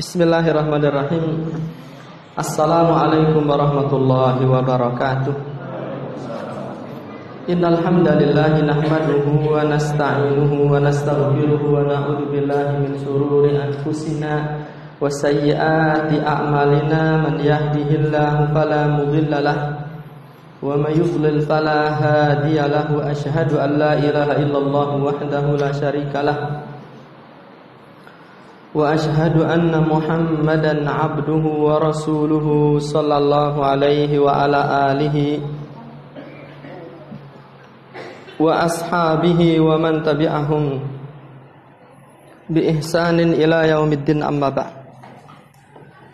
Bismillahirrahmanirrahim. 0.00 1.52
Assalamualaikum 2.32 3.44
warahmatullahi 3.44 4.48
wabarakatuh. 4.48 5.36
Innal 7.52 7.84
hamdalillah 7.84 8.64
nahmaduhu 8.64 9.52
wa 9.52 9.60
nasta'inuhu 9.60 10.72
wa 10.72 10.80
nastaghfiruhu 10.80 11.68
wa 11.68 11.84
na'udzu 11.84 12.32
billahi 12.32 12.80
min 12.80 12.96
shururi 12.96 13.60
anfusina 13.60 14.64
wa 14.96 15.04
sayyiati 15.04 16.24
a'malina 16.24 17.20
man 17.20 17.36
yahdihillahu 17.36 18.56
fala 18.56 18.88
mudilla 18.96 19.44
lahu 19.44 19.84
wa 20.64 20.80
may 20.80 20.96
yudlil 20.96 21.44
fala 21.44 21.92
hadiya 21.92 22.72
lahu 22.72 23.04
asyhadu 23.04 23.60
an 23.60 23.76
la 23.76 24.00
ilaha 24.00 24.32
illallah 24.40 24.96
wahdahu 24.96 25.60
la 25.60 25.68
syarika 25.76 26.24
lahu 26.24 26.59
واشهد 28.75 29.35
ان 29.39 29.71
محمدا 29.87 30.73
عبده 30.89 31.43
ورسوله 31.67 32.47
صلى 32.79 33.15
الله 33.17 33.53
عليه 33.65 34.11
وعلى 34.19 34.61
اله 34.91 35.17
واصحابه 38.39 39.41
ومن 39.59 39.93
تبعهم 40.03 40.63
باحسان 42.49 43.17
الى 43.19 43.57
يوم 43.69 43.89
الدين 43.91 44.19
اما 44.23 44.49
بعد 44.51 44.73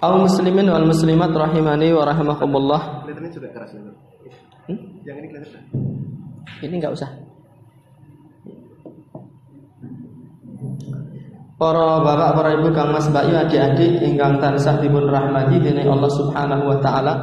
kaum 0.01 0.25
muslimin 0.25 0.65
wal 0.69 0.85
muslimat 0.85 1.29
rahimani 1.29 1.93
wa 1.93 2.05
rahimakumullah 2.09 3.05
Kelihatannya 3.05 3.29
juga 3.37 3.49
keras 3.53 3.69
ini. 3.77 3.93
Hmm? 4.69 4.79
Yang 5.05 5.17
ini 5.17 5.27
kelihatan. 5.29 5.61
ini 6.65 6.73
enggak 6.77 6.93
usah 6.93 7.09
Para 11.56 12.04
bapak, 12.04 12.30
para 12.36 12.50
ibu, 12.52 12.68
kang 12.76 12.92
mas, 12.92 13.08
bayu, 13.08 13.32
adik-adik 13.32 14.04
ingkang 14.04 14.36
tansah 14.36 14.76
dipun 14.76 15.08
rahmati 15.08 15.56
dening 15.56 15.88
Allah 15.88 16.12
Subhanahu 16.12 16.68
wa 16.68 16.78
taala. 16.84 17.16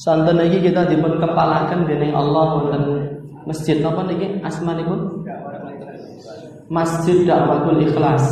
Santen 0.00 0.40
iki 0.48 0.72
kita 0.72 0.88
dipun 0.88 1.20
kepalaken 1.20 1.84
dening 1.84 2.16
Allah 2.16 2.56
wonten 2.56 2.84
masjid 3.44 3.84
napa 3.84 4.00
niki 4.08 4.40
asmanipun? 4.40 5.28
Masjid 6.72 7.28
Dakwatul 7.28 7.84
Ikhlas 7.84 8.24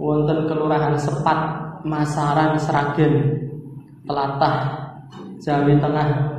wonten 0.00 0.50
Kelurahan 0.50 0.98
Sepat, 0.98 1.38
Masaran, 1.86 2.58
Sragen, 2.58 3.30
Telatah, 4.10 4.74
Jawi 5.38 5.78
Tengah. 5.78 6.34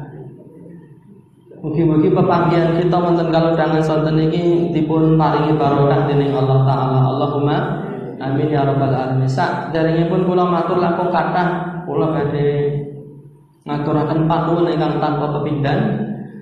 Mugi-mugi 1.64 2.12
pepanggihan 2.12 2.76
kita 2.76 2.98
wonten 3.00 3.32
kalodhangan 3.32 3.80
sonten 3.80 4.28
iki 4.28 4.76
dipun 4.76 5.16
paringi 5.16 5.56
barokah 5.56 6.04
dening 6.04 6.36
Allah 6.36 6.68
taala. 6.68 7.00
Allahumma 7.16 7.85
Amin 8.20 8.48
ya 8.48 8.64
rabbal 8.64 8.96
alamin. 8.96 9.28
Sak 9.28 9.76
pun 10.08 10.22
kula 10.24 10.48
matur 10.48 10.80
langkung 10.80 11.12
kathah 11.12 11.84
kula 11.84 12.16
badhe 12.16 12.72
ngaturaken 13.66 14.30
panuwun 14.30 14.72
ingkang 14.72 15.02
tanpa 15.04 15.36
pepindhan. 15.40 15.80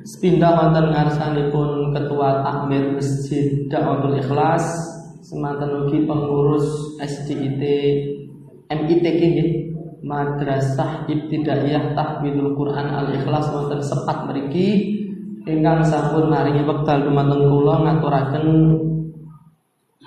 Sepindah 0.04 0.52
wonten 0.60 0.92
ngarsanipun 0.92 1.96
Ketua 1.96 2.44
Takmir 2.44 2.92
Masjid 2.92 3.72
Dakwatul 3.72 4.20
Ikhlas 4.20 4.68
semanten 5.24 5.88
ugi 5.88 6.04
pengurus 6.04 7.00
SDIT 7.00 7.64
MITK 8.68 9.20
nggih 9.24 9.50
Madrasah 10.04 11.08
Ibtidaiyah 11.08 11.96
Tahfidul 11.96 12.52
Quran 12.52 12.92
Al 12.92 13.16
Ikhlas 13.16 13.48
wonten 13.56 13.80
sepat 13.80 14.28
mriki 14.28 15.00
ingkang 15.48 15.88
sampun 15.88 16.28
maringi 16.28 16.68
wekdal 16.68 17.08
dumateng 17.08 17.48
kula 17.48 17.76
ngaturaken 17.88 18.46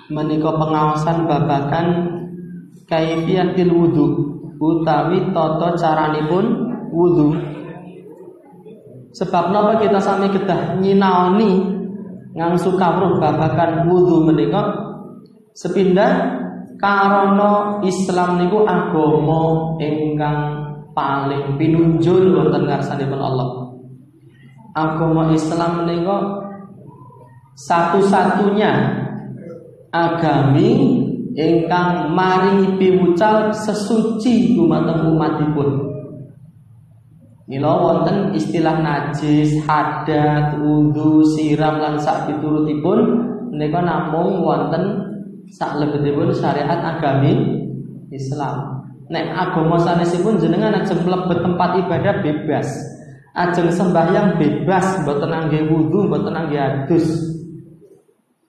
menika 0.07 0.55
pengawasan 0.55 1.27
babakan 1.27 1.87
kaifiyatil 2.87 3.71
wudu 3.71 4.05
utawi 4.57 5.31
tata 5.35 5.75
caranipun 5.77 6.45
wudu. 6.89 7.35
Sebab 9.13 9.49
napa 9.49 9.81
kita 9.81 9.97
sami 9.97 10.29
kedah 10.29 10.77
nyinaoni 10.77 11.77
ngangsu 12.37 12.77
kawruh 12.77 13.17
babakan 13.17 13.89
wudu 13.89 14.23
menika? 14.29 14.85
Sepindah 15.57 16.37
karana 16.77 17.81
Islam 17.81 18.37
niku 18.37 18.61
agama 18.61 19.73
ingkang 19.81 20.69
paling 20.93 21.57
pinunjul 21.57 22.37
wonten 22.37 22.69
ngarsanipun 22.69 23.17
Allah. 23.17 23.49
Agama 24.77 25.33
Islam 25.33 25.81
menika 25.81 26.45
satu-satunya 27.57 29.06
agami 29.97 30.69
ingkang 31.37 32.13
maringi 32.17 32.77
piwucal 32.81 33.53
sesuci 33.53 34.57
dumateng 34.57 35.13
umatipun. 35.13 35.69
Mila 37.47 37.79
wonten 37.79 38.35
istilah 38.35 38.83
najis, 38.83 39.63
hadat, 39.63 40.59
wudu, 40.59 41.23
siram 41.31 41.79
lan 41.79 41.95
sak 41.95 42.27
piturutipun 42.27 42.99
menika 43.55 43.79
namung 43.79 44.43
wonten 44.43 44.83
sak 45.47 45.79
lebetipun 45.79 46.35
syariat 46.35 46.75
agami 46.83 47.63
Islam. 48.11 48.83
Nek 49.07 49.31
agama 49.31 49.79
sanesipun 49.79 50.35
jenengan 50.43 50.83
ajeng 50.83 50.99
mlebet 51.07 51.39
tempat 51.39 51.69
ibadah 51.79 52.15
bebas. 52.19 52.67
Ajeng 53.31 53.71
sembahyang 53.71 54.35
bebas, 54.35 55.05
mboten 55.05 55.31
angge 55.31 55.63
wudu, 55.71 56.11
mboten 56.11 56.35
angge 56.35 56.57
adus. 56.59 57.36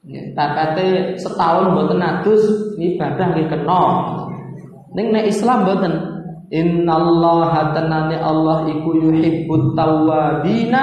Takate 0.09 1.21
setahun 1.21 1.77
mboten 1.77 2.01
adus 2.01 2.73
ibadah 2.81 3.27
nggih 3.37 3.49
kena. 3.53 3.83
Ning 4.97 5.07
nek 5.13 5.29
Islam 5.29 5.69
mboten. 5.69 5.95
Innallaha 6.49 7.77
tanani 7.77 8.17
Allah 8.17 8.73
iku 8.73 8.97
yuhibbut 8.97 9.77
tawwabina 9.77 10.83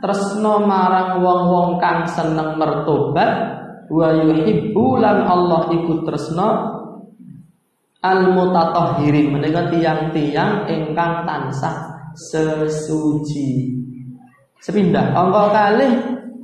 tresno 0.00 0.64
marang 0.64 1.20
wong-wong 1.20 1.76
kang 1.76 2.08
seneng 2.08 2.56
mertobat 2.56 3.60
wa 3.92 4.08
Allah 4.08 5.60
iku 5.68 6.00
tresno 6.00 6.48
al 8.00 8.20
mutatahhirin 8.32 9.36
menika 9.36 9.68
tiang-tiang 9.68 10.64
ingkang 10.64 11.28
tansah 11.28 12.08
sesuci. 12.16 13.68
Sepindah 14.64 15.12
angka 15.12 15.44
kalih 15.52 15.92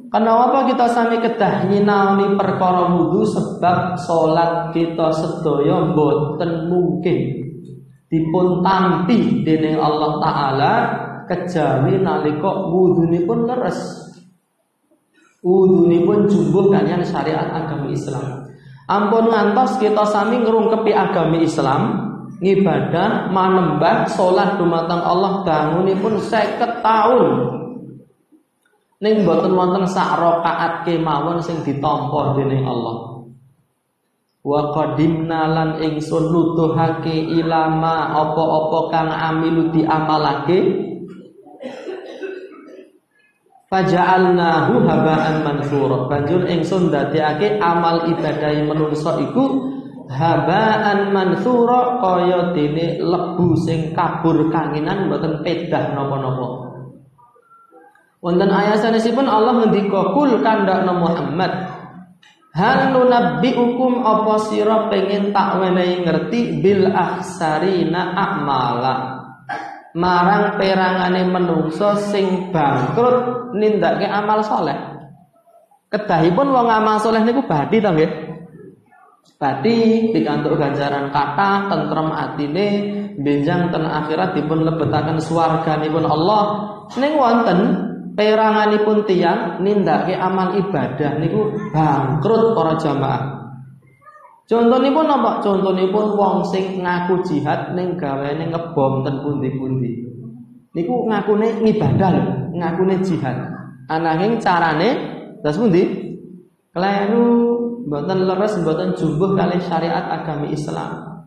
Kenapa 0.09 0.65
kita 0.65 0.89
sami 0.89 1.21
kedah 1.21 1.69
nyinaoni 1.69 2.33
perkara 2.41 2.89
wudu 2.97 3.29
sebab 3.29 3.93
salat 4.01 4.73
kita 4.73 5.13
sedaya 5.13 5.85
boten 5.93 6.73
mungkin 6.73 7.45
dipun 8.09 8.65
tampi 8.65 9.45
dening 9.45 9.77
Allah 9.77 10.17
taala 10.25 10.73
kejawi 11.29 12.01
nalika 12.01 12.73
wudunipun 12.73 13.53
leres. 13.53 14.09
Wudunipun 15.45 16.25
jumbuh 16.25 16.73
kalian 16.73 17.05
syariat 17.05 17.53
agama 17.53 17.93
Islam. 17.93 18.49
Ampun 18.89 19.29
ngantos 19.29 19.77
kita 19.77 20.09
sami 20.09 20.41
ngrungkepi 20.41 20.89
agama 20.97 21.37
Islam, 21.37 21.83
ngibadah, 22.41 23.29
manembah, 23.29 24.09
salat 24.09 24.57
dumateng 24.57 25.05
Allah 25.05 25.45
bangunipun 25.45 26.17
50 26.17 26.81
tahun 26.81 27.29
Ning 28.99 29.23
boten 29.23 29.55
wonten 29.55 29.87
sak 29.87 30.19
rakaat 30.19 30.83
kemawon 30.83 31.39
sing 31.39 31.63
ditampa 31.63 32.35
dening 32.35 32.67
Allah. 32.67 33.23
Wa 34.43 34.75
qadimna 34.75 35.47
lan 35.47 35.71
ingsun 35.79 36.35
nuduhake 36.35 37.15
ilama 37.15 38.11
apa-apa 38.11 38.79
kang 38.91 39.11
amilu 39.11 39.71
diamalake 39.71 40.89
Faja'alnahu 43.69 44.81
haba'an 44.89 45.45
mansura. 45.45 46.09
Banjur 46.09 46.49
ingsun 46.49 46.89
dadekake 46.89 47.61
amal 47.61 48.09
ibadah 48.09 48.65
menungso 48.65 49.21
iku 49.21 49.45
haba'an 50.09 51.13
mansura 51.13 52.01
kaya 52.01 52.57
dene 52.57 52.97
lebu 52.97 53.53
sing 53.61 53.93
kabur 53.93 54.49
kanginan 54.49 55.13
mboten 55.13 55.45
pedah 55.45 55.93
napa-napa. 55.93 56.58
Wonten 58.19 58.51
ayat 58.51 58.83
sanesipun 58.83 59.31
Allah 59.31 59.63
ngendika 59.63 60.13
kul 60.15 60.43
kandakna 60.43 60.91
Muhammad 60.91 61.53
Hal 62.59 62.91
nunabbiukum 62.91 64.03
apa 64.03 64.35
sira 64.51 64.91
pengen 64.91 65.31
tak 65.31 65.63
wenehi 65.63 66.03
ngerti 66.03 66.59
bil 66.59 66.91
aksarina 66.91 68.19
a'mala 68.19 69.19
marang 69.95 70.59
perangane 70.59 71.23
menungso 71.27 71.95
sing 72.11 72.51
bangkrut 72.51 73.55
nindakake 73.57 74.11
amal 74.11 74.43
soleh. 74.43 74.77
Kedahipun 75.89 76.51
wong 76.53 76.69
amal 76.69 76.99
soleh 77.01 77.23
niku 77.25 77.47
badi 77.47 77.79
to 77.81 77.91
nggih. 77.95 78.11
Badi 79.39 80.11
pikantuk 80.11 80.59
ganjaran 80.59 81.15
kata 81.15 81.71
tentrem 81.71 82.11
atine 82.11 82.67
benjang 83.23 83.71
ten 83.71 83.87
akhirat 83.87 84.35
dipun 84.35 84.67
lebetaken 84.67 85.23
swarganipun 85.23 86.03
Allah 86.03 86.43
ning 86.99 87.15
wonten 87.15 87.59
peranganipun 88.19 89.07
tiang 89.07 89.63
nindake 89.63 90.19
amal 90.19 90.59
ibadah 90.59 91.23
niku 91.23 91.55
bangkrut 91.71 92.59
para 92.59 92.75
jamaah. 92.75 93.23
Contonipun 94.51 95.07
apa? 95.07 95.39
Contonipun 95.39 96.19
wong 96.19 96.43
sing 96.51 96.83
ngaku 96.83 97.23
jihad 97.23 97.79
ning 97.79 97.95
gaweane 97.95 98.51
ngebom 98.51 99.07
ten 99.07 99.23
pundi-pundi. 99.23 100.03
Niku 100.75 101.07
ibadah 101.63 102.09
lho, 102.11 102.23
ngakune 102.59 102.97
jihad. 103.07 103.39
Ananging 103.87 104.43
carane 104.43 104.91
terus 105.39 105.63
pundi? 105.63 105.83
Kleru 106.75 107.29
mboten 107.87 108.19
leres 108.27 108.59
mboten 108.59 108.99
jumbuh 108.99 109.39
kali 109.39 109.63
syariat 109.63 110.11
agami 110.11 110.53
Islam. 110.53 111.18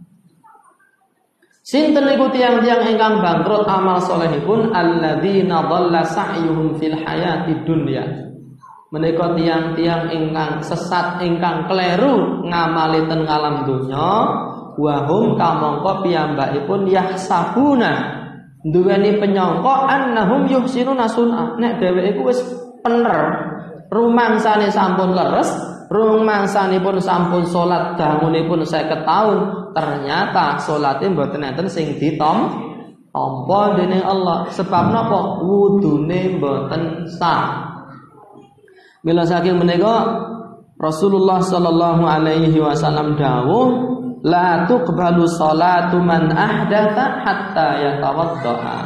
Sinten 1.62 2.10
niku 2.10 2.26
tiang-tiang 2.34 2.90
ingkang 2.90 3.22
bangkrut 3.22 3.70
amal 3.70 4.02
solehipun 4.02 4.74
alladzina 4.74 5.62
dhalla 5.70 6.02
sa'yuhum 6.02 6.82
fil 6.82 6.98
hayati 6.98 7.54
dunya. 7.62 8.02
Menika 8.90 9.38
tiang-tiang 9.38 10.10
ingkang 10.10 10.66
sesat 10.66 11.22
ingkang 11.22 11.70
kleru 11.70 12.44
ngamali 12.50 13.06
ten 13.06 13.30
alam 13.30 13.70
donya 13.70 14.10
wahum 14.74 15.38
kamangka 15.38 16.02
piyambakipun 16.02 16.90
yahsabuna. 16.90 18.20
Duweni 18.66 19.22
penyangka 19.22 19.86
annahum 19.86 20.50
yuhsinuna 20.50 21.06
sun'a. 21.06 21.62
Nek 21.62 21.78
dheweke 21.78 22.18
iku 22.18 22.22
wis 22.30 22.42
pener 22.82 23.38
rumangsane 23.94 24.74
sampun 24.74 25.14
leres 25.14 25.50
rumangsanipun 25.92 27.04
sampun 27.04 27.44
salat 27.44 28.00
dangunipun 28.00 28.64
50 28.64 29.04
tahun 29.04 29.38
ternyata 29.76 30.56
salate 30.64 31.12
mboten 31.12 31.44
enten 31.44 31.68
sing 31.68 32.00
ditom 32.00 32.48
tampa 33.12 33.76
dening 33.76 34.00
Allah. 34.00 34.48
Sebab 34.56 34.84
napa 34.96 35.44
wudune 35.44 36.40
mboten 36.40 37.06
sah. 37.12 37.68
Bila 39.04 39.28
saking 39.28 39.60
menika 39.60 40.08
Rasulullah 40.80 41.44
sallallahu 41.44 42.04
alaihi 42.08 42.58
wasallam 42.58 43.20
dawuh 43.20 43.68
la 44.24 44.66
tuqbalu 44.66 45.28
salatu 45.28 46.00
man 46.00 46.32
ahdatha 46.32 47.22
hatta 47.22 47.68
yatawaddaa. 47.84 48.80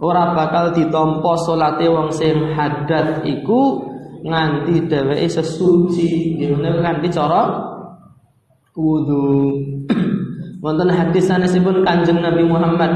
Ora 0.00 0.34
bakal 0.34 0.74
ditampa 0.74 1.32
salate 1.44 1.86
wong 1.86 2.10
sing 2.10 2.34
hadat 2.56 3.22
iku 3.28 3.93
nganti 4.24 4.88
dheweke 4.88 5.28
sesuci. 5.28 6.40
Ngene 6.40 6.80
kanthi 6.80 7.08
cara 7.12 7.42
wudu. 8.72 9.52
Wonten 10.64 10.88
hadis 10.88 11.28
sanesipun 11.28 11.84
Kanjeng 11.84 12.24
Nabi 12.24 12.48
Muhammad 12.48 12.92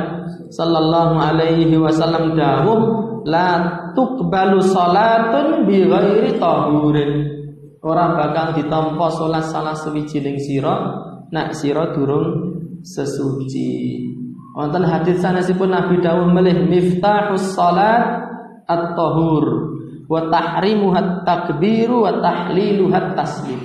sallallahu 0.49 1.21
alaihi 1.21 1.77
wasallam 1.77 2.33
dawuh 2.33 2.81
la 3.29 3.61
tuqbalu 3.93 4.65
salatun 4.65 5.69
bi 5.69 5.85
ghairi 5.85 6.41
tahurin. 6.41 7.13
Ora 7.85 8.17
bakal 8.17 8.57
ditampa 8.57 9.07
salat 9.13 9.45
salah 9.53 9.77
sewijining 9.77 10.41
sira 10.41 10.97
nak 11.29 11.53
sira 11.53 11.93
durung 11.93 12.57
sesuci. 12.81 14.01
Wonten 14.57 14.89
hadis 14.89 15.21
sanesipun 15.21 15.69
Nabi 15.69 16.01
dawuh 16.01 16.27
melih 16.33 16.67
miftahus 16.67 17.53
salat 17.53 18.27
at-tahur 18.65 19.78
wa 20.09 20.27
tahrimuha 20.33 21.23
takbiru 21.23 22.09
wa 22.09 22.19
tahliluha 22.19 23.15
taslim. 23.15 23.61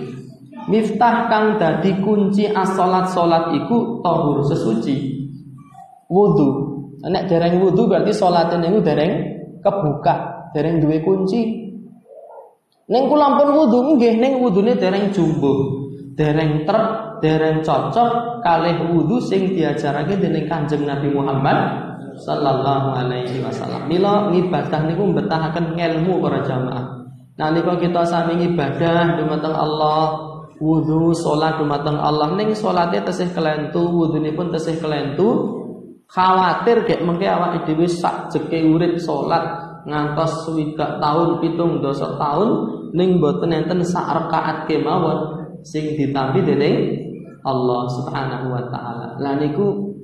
Miftah 0.68 1.28
kang 1.28 1.60
dadi 1.60 2.00
kunci 2.00 2.48
as-salat 2.48 3.12
salat 3.12 3.52
iku 3.64 4.00
tahur 4.00 4.44
sesuci. 4.48 4.96
Wudu. 6.08 6.72
Nek 7.04 7.28
dereng 7.28 7.60
wudu 7.60 7.88
berarti 7.92 8.16
salate 8.16 8.56
niku 8.56 8.80
dereng 8.80 9.12
kebuka 9.60 10.48
dereng 10.56 10.80
duwe 10.80 11.04
kunci 11.04 11.64
Neng 12.88 13.08
kula 13.12 13.40
wudu 13.40 13.96
nggih 13.96 14.20
ning 14.20 14.40
wudune 14.40 14.76
dereng 14.76 15.12
jumbo 15.12 15.83
dereng 16.14 16.66
ter 16.66 16.80
dereng 17.22 17.66
cocok 17.66 18.42
kalih 18.46 18.78
wudu 18.90 19.18
sing 19.24 19.54
diajarake 19.54 20.18
dening 20.18 20.46
Kanjeng 20.46 20.86
Nabi 20.86 21.10
Muhammad 21.10 21.58
sallallahu 22.22 22.88
alaihi 22.94 23.42
wasallam. 23.42 23.90
Mila 23.90 24.30
ngibadah 24.30 24.82
niku 24.86 25.04
mbetahaken 25.10 25.74
ilmu 25.74 26.22
para 26.22 26.46
jamaah. 26.46 26.86
Nalika 27.34 27.74
kita 27.82 28.06
sami 28.06 28.46
ibadah 28.46 29.18
dumateng 29.18 29.58
Allah, 29.58 30.22
wudu 30.62 31.18
salat 31.18 31.58
dumateng 31.58 31.98
Allah 31.98 32.38
ning 32.38 32.54
salate 32.54 33.02
tesih 33.02 33.34
kelentu, 33.34 33.82
wudune 33.90 34.30
pun 34.38 34.54
tesih 34.54 34.78
kelentu, 34.78 35.62
Khawatir 36.14 36.86
gek 36.86 37.02
mengke 37.02 37.26
awak 37.26 37.66
dhewe 37.66 37.90
sak 37.90 38.30
jeke 38.30 38.62
urip 38.62 39.02
salat 39.02 39.42
ngantos 39.90 40.46
swidak 40.46 41.02
tahun 41.02 41.42
pitung 41.42 41.82
dosa 41.82 42.06
tahun 42.22 42.50
ning 42.94 43.18
boten 43.18 43.50
enten 43.50 43.82
sak 43.82 44.06
rakaat 44.14 44.70
kemawon 44.70 45.33
sing 45.64 45.96
ditampi 45.96 46.44
dening 46.44 46.78
Allah 47.44 47.82
Subhanahu 47.92 48.46
wa 48.52 48.64
taala. 48.72 49.20
Lah 49.20 49.36
niku 49.40 49.96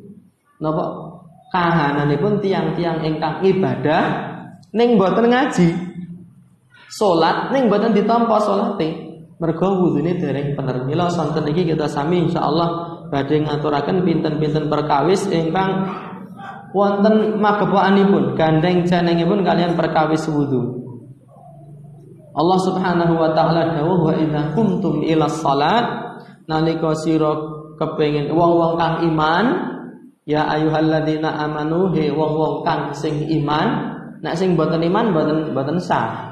napa 0.59 1.15
kahananipun 1.51 2.43
tiang-tiang 2.43 3.03
ingkang 3.03 3.43
ibadah 3.43 4.03
ning 4.75 4.99
boten 4.99 5.31
ngaji. 5.31 5.69
Salat 6.89 7.53
ning 7.55 7.71
boten 7.71 7.95
ditampa 7.95 8.39
salate. 8.43 9.07
Mergo 9.39 9.87
wudune 9.87 10.19
dereng 10.19 10.51
bener. 10.51 10.83
Mila 10.83 11.07
sonten 11.07 11.47
iki 11.47 11.63
kita 11.63 11.87
sami 11.87 12.27
insyaallah 12.27 12.99
badhe 13.07 13.39
ngaturaken 13.39 14.03
pinten-pinten 14.03 14.67
perkawis 14.67 15.31
ingkang 15.31 15.87
wonten 16.75 17.39
magepokanipun 17.39 18.35
gandeng 18.35 18.83
jenengipun 18.83 19.41
kalian 19.47 19.79
perkawis 19.79 20.27
wudu. 20.27 20.78
Allah 22.39 22.59
Subhanahu 22.63 23.19
wa 23.19 23.35
taala 23.35 23.75
dawuh 23.75 23.99
wa 23.99 24.13
idza 24.15 24.55
kuntum 24.55 25.03
ila 25.03 25.27
salat 25.27 25.83
nalika 26.47 26.95
sira 26.95 27.35
kepengin 27.75 28.31
wong-wong 28.31 28.79
kang 28.79 29.03
iman 29.11 29.45
ya 30.23 30.47
ayyuhalladzina 30.47 31.27
amanu 31.35 31.91
he 31.91 32.07
wong-wong 32.07 32.63
kang 32.63 32.95
sing 32.95 33.27
iman 33.43 33.91
nek 34.23 34.39
sing 34.39 34.55
boten 34.55 34.79
iman 34.87 35.11
boten 35.11 35.51
boten 35.51 35.83
sah. 35.83 36.31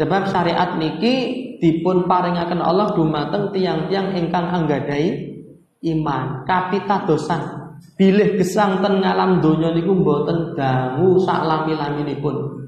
Sebab 0.00 0.32
syariat 0.32 0.80
niki 0.80 1.14
dipun 1.60 2.08
paringaken 2.08 2.64
Allah 2.64 2.96
dumateng 2.96 3.52
tiang-tiang 3.52 4.16
ingkang 4.16 4.48
anggadai 4.48 5.36
iman 5.84 6.48
kapitadosan 6.48 7.60
bilih 8.00 8.40
gesang 8.40 8.80
ten 8.80 9.04
ngalam 9.04 9.44
donya 9.44 9.76
niku 9.76 9.92
mboten 9.92 10.56
dangu 10.56 11.20
sak 11.20 11.44
lami-laminipun 11.44 12.59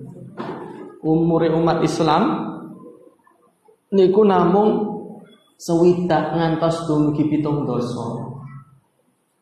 umure 1.02 1.50
umat 1.50 1.82
Islam 1.82 2.22
niku 3.92 4.22
namung 4.24 4.70
sewidak 5.58 6.34
ngantos 6.34 6.86
dumugi 6.88 7.28
pitung 7.28 7.68
dosa. 7.68 8.34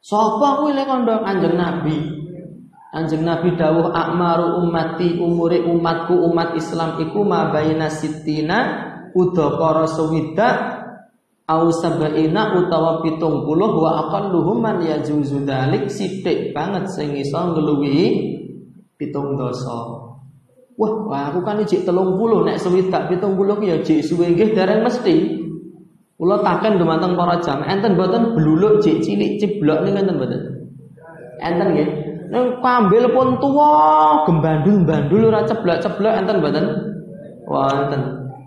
Sapa 0.01 0.65
kuwi 0.65 0.73
lek 0.73 0.89
kandha 0.89 1.21
Kanjeng 1.21 1.57
Nabi? 1.61 1.97
Kanjeng 2.91 3.23
Nabi 3.23 3.55
dawuh 3.55 3.93
akmaru 3.93 4.65
ummati 4.65 5.21
umure 5.21 5.63
umatku 5.65 6.17
umat 6.29 6.57
Islam 6.57 6.99
iku 6.99 7.21
mabaina 7.23 7.93
sitina 7.93 8.59
udakara 9.13 9.87
sewidak 9.87 10.57
au 11.47 11.69
sabaina 11.71 12.59
utawa 12.59 13.05
pitung 13.05 13.43
puluh 13.45 13.71
wa 13.77 14.07
aqalluhum 14.07 14.59
man 14.63 14.83
yajuzu 14.83 15.43
dalik 15.45 15.91
sithik 15.91 16.57
banget 16.57 16.89
sing 16.91 17.15
iso 17.15 17.39
ngluwihi 17.39 18.07
pitung 18.97 19.37
dosa. 19.37 20.10
Wah, 20.81 20.93
wah 21.05 21.29
aku 21.29 21.45
kan 21.45 21.61
jek 21.61 21.85
30 21.85 21.93
nek 22.49 22.57
sewidak 22.57 23.13
70 23.13 23.61
ki 23.61 23.67
ya 23.69 23.77
jek 23.85 24.01
suwe 24.01 24.33
nggih 24.33 24.57
dereng 24.57 24.81
mesti. 24.81 25.45
Kula 26.17 26.41
taken 26.41 26.81
dumateng 26.81 27.21
para 27.21 27.37
jam 27.45 27.61
enten 27.69 28.01
boten 28.01 28.33
bluluk 28.33 28.81
jek 28.81 29.05
cilik 29.05 29.37
ciblok 29.37 29.85
niku 29.85 30.01
enten 30.01 30.17
boten. 30.17 30.41
Enten 31.45 31.69
nggih. 31.77 31.89
Ning 32.33 32.45
kambil 32.65 33.11
pun 33.13 33.43
tua, 33.43 33.75
gembandul-bandul 34.25 35.29
ora 35.29 35.45
ceblok-ceblok 35.45 36.15
enten 36.17 36.37
boten? 36.41 36.65
Wonten. 37.45 38.03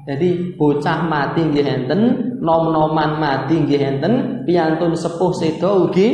Jadi 0.09 0.57
bocah 0.57 1.05
mati 1.05 1.45
nggih 1.45 1.67
enten, 1.69 2.01
nom-noman 2.41 3.21
mati 3.21 3.61
nggih 3.61 3.81
enten, 3.93 4.41
piantun 4.47 4.97
sepuh 4.97 5.31
sedo 5.37 5.85
ugi 5.85 6.07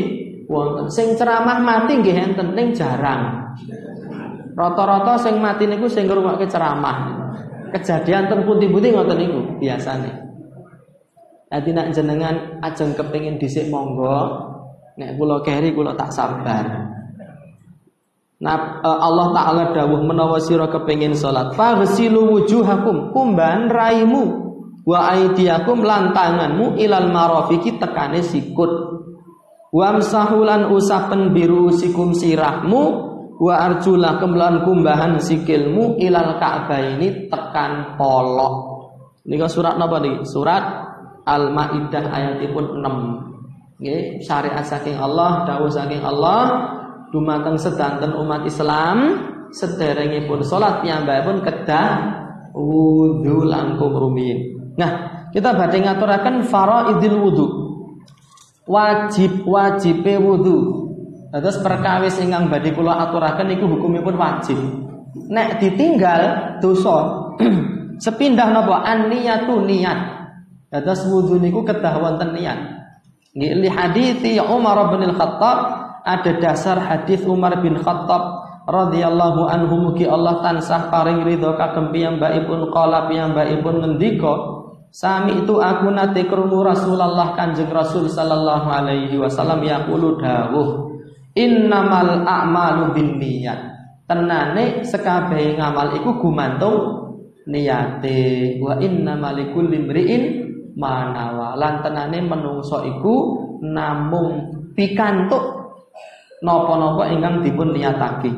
wonten. 0.52 0.92
Sing 0.92 1.16
ceramah 1.16 1.64
mati 1.64 1.96
nggih 1.96 2.18
enten 2.28 2.52
ning 2.60 2.76
jarang. 2.76 3.56
Rata-rata 4.60 5.16
sing 5.16 5.40
mati 5.40 5.64
niku 5.64 5.88
sing 5.88 6.04
ngrungokke 6.04 6.44
ceramah. 6.52 7.16
Kejadian 7.72 8.28
ten 8.28 8.44
pundi-pundi 8.44 8.92
ngoten 8.92 9.16
niku 9.16 9.40
biasane. 9.56 10.12
Dadi 11.48 11.72
nak 11.72 11.96
jenengan 11.96 12.60
ajeng 12.60 12.92
kepengin 12.92 13.40
dhisik 13.40 13.72
monggo, 13.72 14.36
nek 15.00 15.16
kula 15.16 15.40
keri 15.42 15.72
kula 15.72 15.96
tak 15.96 16.12
sabar. 16.12 16.92
Nah, 18.40 18.80
Allah 18.84 19.28
Ta'ala 19.34 19.64
dawuh 19.74 20.04
menawa 20.04 20.38
sira 20.44 20.68
kepengin 20.68 21.16
salat, 21.16 21.56
faghsilu 21.56 22.38
wujuhakum 22.38 23.16
kumban 23.16 23.68
raimu 23.72 24.24
wa 24.84 25.00
aidiakum 25.12 25.84
lan 25.84 26.12
tanganmu 26.12 26.78
ilal 26.78 27.10
marafiki 27.10 27.80
tekane 27.80 28.22
sikut. 28.22 29.02
Wamsahulan 29.74 30.70
usapen 30.70 31.34
biru 31.34 31.74
sikum 31.74 32.14
sirahmu 32.14 33.09
wa 33.40 33.54
arjulakum 33.56 34.36
lan 34.36 34.68
kumbahan 34.68 35.16
sikilmu 35.18 35.96
ilal 36.04 36.36
ka'baini 36.38 37.32
tekan 37.32 37.96
polok. 37.96 38.56
Nika 39.26 39.48
surat 39.48 39.80
napa 39.80 40.04
niki? 40.04 40.28
Surat 40.28 40.64
Al-Maidah 41.24 42.04
ayatipun 42.12 42.84
6. 42.84 43.80
Nggih, 43.80 44.20
syariat 44.20 44.66
saking 44.68 45.00
Allah, 45.00 45.48
dawuh 45.48 45.72
saking 45.72 46.04
Allah 46.04 46.68
dumateng 47.10 47.58
sedanten 47.58 48.14
umat 48.14 48.46
Islam 48.46 48.98
sederengipun 49.50 50.46
salat 50.46 50.86
piyambakipun 50.86 51.42
kedah 51.42 51.90
wudu 52.54 53.46
langkung 53.46 53.94
rumiyin. 53.94 54.74
Nah, 54.78 54.92
kita 55.34 55.54
badhe 55.58 55.82
ngaturaken 55.82 56.46
faraidil 56.46 57.18
wudu. 57.18 57.48
Wajib 58.70 59.48
wajibe 59.50 60.22
wudu. 60.22 60.89
Terus 61.30 61.62
perkawis 61.62 62.18
ingkang 62.18 62.50
badhe 62.50 62.74
kula 62.74 63.06
aturaken 63.06 63.54
niku 63.54 63.70
hukumipun 63.70 64.18
wajib. 64.18 64.58
Nek 65.30 65.62
ditinggal 65.62 66.22
dosa. 66.58 67.30
Sepindah 68.04 68.50
napa 68.50 68.82
an 68.82 69.14
niyatu 69.14 69.62
niat. 69.62 70.00
Terus 70.74 71.06
wudu 71.06 71.38
niku 71.38 71.62
kedah 71.62 72.02
wonten 72.02 72.34
niat. 72.34 72.58
Nggih 73.38 73.52
li 73.62 73.70
hadithi 73.70 74.42
Umar 74.42 74.90
bin 74.90 75.06
Al-Khattab 75.06 75.58
ada 76.02 76.32
dasar 76.42 76.82
hadis 76.82 77.22
Umar 77.30 77.62
bin 77.62 77.78
Khattab 77.78 78.42
radhiyallahu 78.66 79.46
anhu 79.46 79.76
mugi 79.90 80.10
Allah 80.10 80.42
tansah 80.42 80.90
paring 80.90 81.22
ridho 81.22 81.54
kagem 81.54 81.94
piyambakipun 81.94 82.74
qala 82.74 83.06
piyambakipun 83.10 83.86
ngendika 83.86 84.58
Sami 84.90 85.46
itu 85.46 85.62
aku 85.62 85.94
nate 85.94 86.26
krungu 86.26 86.66
Rasulullah 86.66 87.38
Kanjeng 87.38 87.70
Rasul 87.70 88.10
sallallahu 88.10 88.74
alaihi 88.74 89.22
wasallam 89.22 89.62
yaqulu 89.62 90.18
dawuh 90.18 90.89
innamal 91.40 92.28
a'malu 92.28 92.92
binniyat. 92.92 93.60
Tenane 94.04 94.84
sekabehe 94.84 95.56
ngamal 95.56 95.96
iku 96.04 96.20
gumantung 96.20 96.78
niyate. 97.48 98.60
Wa 98.60 98.76
innamal 98.84 99.40
likulli 99.40 99.80
imri'in 99.80 100.24
manawa. 100.76 101.56
Lan 101.56 101.80
tenane 101.80 102.20
menungso 102.20 102.84
iku 102.84 103.16
namung 103.64 104.52
pikantuk 104.76 105.60
napa-napa 106.44 107.12
ingkang 107.12 107.44
dipun 107.44 107.72
niyatake. 107.72 108.32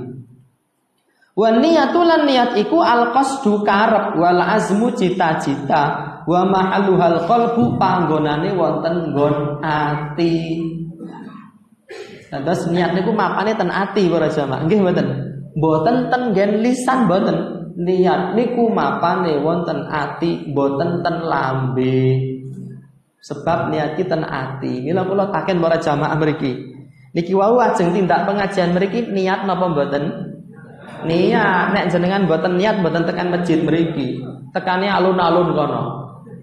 Wa 1.31 1.47
niyatulan 1.55 2.27
niat 2.27 2.59
iku 2.59 2.83
al 2.83 3.15
qasdu 3.15 3.63
karep 3.63 4.19
wal 4.19 4.41
azmu 4.43 4.91
cita-cita 4.91 5.83
wa 6.27 6.41
mahalluhal 6.43 7.23
qalbu 7.23 7.79
panggonane 7.79 8.51
wonten 8.51 9.15
nggon 9.15 9.63
ati. 9.63 10.35
Nah, 12.31 12.39
terus 12.47 12.63
niat 12.71 12.95
niku 12.95 13.11
mapane 13.11 13.51
ten 13.59 13.67
ati 13.67 14.07
para 14.07 14.31
jamaah. 14.31 14.63
Nggih 14.63 14.79
mboten? 14.79 15.07
Mboten 15.59 15.95
ten 16.07 16.21
gen 16.31 16.51
lisan 16.63 17.05
mboten. 17.11 17.37
Niat 17.75 18.39
niku 18.39 18.71
mapane 18.71 19.35
wonten 19.43 19.83
ati, 19.91 20.47
mboten 20.47 21.03
ten 21.03 21.27
lambe. 21.27 22.31
Sebab 23.19 23.75
niat 23.75 23.99
kita 23.99 24.15
ten 24.15 24.23
ati. 24.23 24.79
Mila 24.79 25.03
kula 25.03 25.27
taken 25.27 25.59
para 25.59 25.77
jamaah 25.83 26.15
mriki. 26.15 26.71
Niki 27.11 27.35
wau 27.35 27.59
ajeng 27.59 27.91
tindak 27.91 28.23
pengajian 28.23 28.71
mriki 28.71 29.11
niat 29.11 29.43
napa 29.43 29.67
mboten? 29.67 30.03
Niat 31.03 31.75
nek 31.75 31.91
jenengan 31.91 32.23
mboten 32.23 32.55
niat 32.55 32.79
mboten 32.79 33.03
tekan 33.03 33.27
masjid 33.27 33.59
mriki. 33.59 34.23
Tekane 34.55 34.87
alun-alun 34.87 35.51
kono 35.51 35.83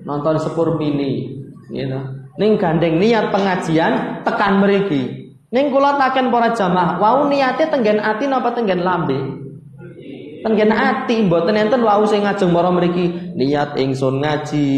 nonton 0.09 0.41
sepur 0.41 0.81
mini 0.81 1.29
gitu. 1.69 2.01
Ning 2.41 2.57
gandeng 2.57 2.97
niat 2.97 3.29
pengajian 3.35 4.25
tekan 4.25 4.61
meriki. 4.63 5.28
Ning 5.49 5.73
kula 5.73 5.97
taken 5.97 6.29
para 6.29 6.53
jamaah, 6.53 7.01
wau 7.01 7.25
niate 7.25 7.73
tenggen 7.73 8.05
ati 8.05 8.29
napa 8.29 8.53
tenggen 8.53 8.85
lambe? 8.85 9.17
Tenggen 10.45 10.69
ati 10.69 11.25
mboten 11.25 11.57
enten 11.57 11.81
wau 11.81 12.05
sing 12.05 12.21
ngajeng 12.21 12.53
para 12.53 12.69
mriki 12.69 13.33
niat 13.33 13.81
ingsun 13.81 14.21
ngaji 14.21 14.69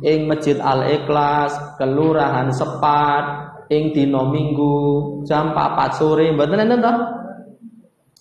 ing 0.00 0.18
Masjid 0.24 0.56
Al 0.64 0.88
Ikhlas, 0.88 1.76
Kelurahan 1.76 2.48
Sepat, 2.56 3.24
ing 3.68 3.92
dina 3.92 4.24
Minggu 4.24 5.20
jam 5.28 5.52
4 5.52 6.00
sore 6.00 6.32
mboten 6.32 6.64
enten 6.64 6.80
to? 6.80 6.94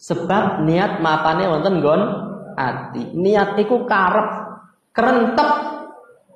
Sebab 0.04 0.68
niat 0.68 1.00
mapane 1.00 1.48
wonten 1.48 1.80
nggon 1.80 2.02
ati. 2.60 3.16
Niat 3.16 3.56
iku 3.64 3.88
karep 3.88 4.28
kerentep 4.92 5.50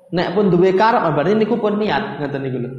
Nek 0.08 0.32
pun 0.32 0.48
duwe 0.48 0.72
karep 0.72 1.04
berarti 1.12 1.36
niku 1.36 1.60
pun 1.60 1.76
niat 1.76 2.16
ngoten 2.16 2.40
niku 2.40 2.58
lho. 2.64 2.70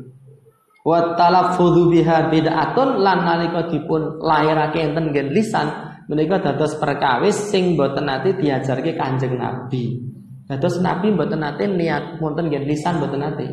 Wa 0.79 1.13
talaffudzu 1.19 1.91
biha 1.91 2.31
bid'atun 2.31 3.03
lan 3.03 3.27
nalika 3.27 3.67
dipun 3.67 4.23
lairake 4.23 4.79
enten 4.79 5.11
ngen 5.11 5.35
lisan 5.35 5.67
menika 6.07 6.39
dados 6.39 6.79
perkawis 6.79 7.51
sing 7.51 7.75
boten 7.75 8.07
nate 8.07 8.39
diajarke 8.39 8.95
Kanjeng 8.95 9.35
Nabi. 9.35 9.99
Dados 10.47 10.79
Nabi 10.79 11.11
boten 11.11 11.43
nate 11.43 11.67
niat 11.67 12.23
wonten 12.23 12.47
ngen 12.47 12.63
lisan 12.63 13.03
boten 13.03 13.19
nate. 13.19 13.47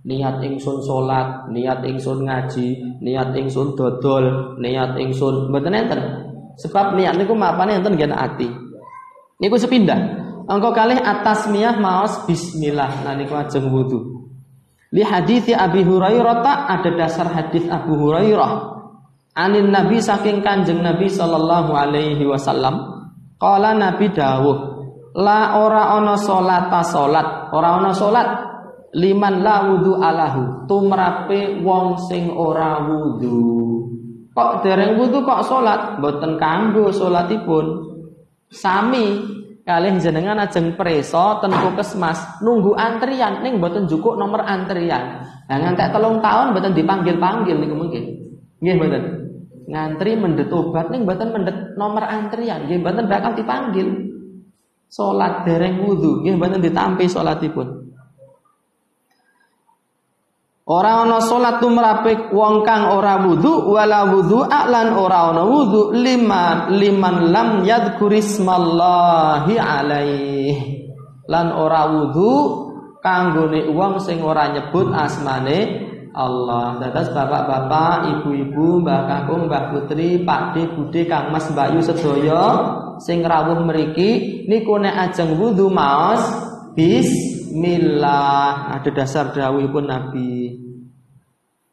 Niat 0.00 0.40
ingsun 0.40 0.80
salat, 0.80 1.52
niat 1.52 1.84
ingsun 1.84 2.24
ngaji, 2.24 2.98
niat 3.04 3.36
ingsun 3.36 3.76
dodol, 3.76 4.56
niat 4.56 4.96
ingsun 4.96 5.52
boten 5.52 5.76
enten. 5.76 6.00
Sebab 6.56 6.96
niat 6.96 7.16
niku 7.20 7.36
mapane 7.36 7.80
enten 7.80 7.96
ngen 7.96 8.12
ati. 8.12 8.48
Niku 9.40 9.56
sepindah. 9.56 10.00
Engkau 10.48 10.72
kalih 10.72 10.98
atas 10.98 11.48
miyah 11.48 11.76
maos 11.76 12.24
bismillah 12.24 13.04
naliku 13.04 13.38
ajeng 13.38 13.68
wudu. 13.68 14.19
Li 14.90 15.06
hadithi 15.06 15.54
Abi 15.54 15.86
Hurairah 15.86 16.42
tak 16.42 16.58
ada 16.66 16.90
dasar 16.98 17.30
hadis 17.30 17.62
Abu 17.70 17.94
Hurairah. 17.94 18.52
Anin 19.38 19.70
Nabi 19.70 20.02
saking 20.02 20.42
Kanjeng 20.42 20.82
Nabi 20.82 21.06
sallallahu 21.06 21.70
alaihi 21.70 22.26
wasallam. 22.26 23.06
Kala 23.38 23.72
Nabi 23.78 24.10
dawuh, 24.10 24.58
la 25.14 25.62
ora 25.62 25.94
ana 25.94 26.18
salata 26.18 26.82
salat, 26.82 27.54
ora 27.54 27.78
ana 27.78 27.94
salat 27.94 28.28
liman 28.90 29.46
la 29.46 29.70
wudu 29.70 29.96
alahu 29.96 30.66
tumrape 30.66 31.62
wong 31.62 31.94
sing 32.10 32.26
ora 32.34 32.82
wudu. 32.82 33.70
Kok 34.34 34.66
dereng 34.66 34.98
wudu 34.98 35.22
kok 35.22 35.46
salat? 35.46 36.02
Mboten 36.02 36.34
kanggo 36.34 36.90
salatipun. 36.90 37.66
Sami 38.50 39.38
kalih 39.70 40.02
jenengan 40.02 40.42
ajeng 40.42 40.74
preso 40.74 41.38
ten 41.38 41.54
puskesmas 41.54 42.42
nunggu 42.42 42.74
antrian 42.74 43.38
ning 43.46 43.62
mboten 43.62 43.86
jukuk 43.86 44.18
nomor 44.18 44.42
antrian. 44.42 45.22
Nah 45.46 45.56
ngantek 45.62 45.94
telung 45.94 46.18
tahun 46.18 46.50
mboten 46.50 46.74
dipanggil-panggil 46.74 47.54
niku 47.54 47.74
mungkin. 47.78 48.02
Nggih 48.58 48.74
mboten. 48.74 49.02
Ngantri 49.70 50.18
mendet 50.18 50.50
obat 50.50 50.90
ning 50.90 51.06
mboten 51.06 51.30
mendet 51.30 51.78
nomor 51.78 52.02
antrian, 52.02 52.66
nggih 52.66 52.82
mboten 52.82 53.06
bakal 53.06 53.38
dipanggil. 53.38 54.10
Salat 54.90 55.46
dereng 55.46 55.86
wudu, 55.86 56.26
nggih 56.26 56.34
mboten 56.34 56.58
ditampi 56.58 57.06
salatipun. 57.06 57.79
Ora 60.70 61.02
ana 61.02 61.18
salat 61.18 61.58
tumrapik 61.58 62.30
wong 62.30 62.62
kang 62.62 62.94
ora 62.94 63.18
wudu 63.18 63.74
wala 63.74 64.06
wudu 64.06 64.46
lan 64.46 64.94
ora 64.94 65.34
ana 65.34 65.42
wudu 65.42 65.90
lima 65.98 66.70
liman 66.70 67.34
lam 67.34 67.66
yadhkurismallahi 67.66 69.58
alaih. 69.58 70.54
Lan 71.26 71.50
ora 71.50 71.90
wudu 71.90 72.30
kanggone 73.02 73.66
wong 73.74 73.98
sing 73.98 74.22
ora 74.22 74.54
nyebut 74.54 74.94
asmane 74.94 75.90
Allah. 76.14 76.78
Dados 76.78 77.10
bapak-bapak, 77.14 78.06
ibu-ibu, 78.18 78.82
Mbah 78.82 79.06
Kakung, 79.06 79.46
Mbah 79.46 79.74
Putri, 79.74 80.22
Pak 80.26 80.58
De, 80.58 81.02
Kang 81.06 81.30
Mas, 81.34 81.50
Mbak 81.50 81.66
Yu 81.74 81.82
sing 83.02 83.26
rawuh 83.26 83.58
mriki 83.66 84.46
niku 84.46 84.78
nek 84.78 85.10
ajeng 85.10 85.34
wudu 85.34 85.66
maos 85.66 86.22
bis 86.78 87.39
Bismillah. 87.50 88.78
Ada 88.78 88.90
dasar 88.94 89.34
pun 89.34 89.82
Nabi. 89.82 90.54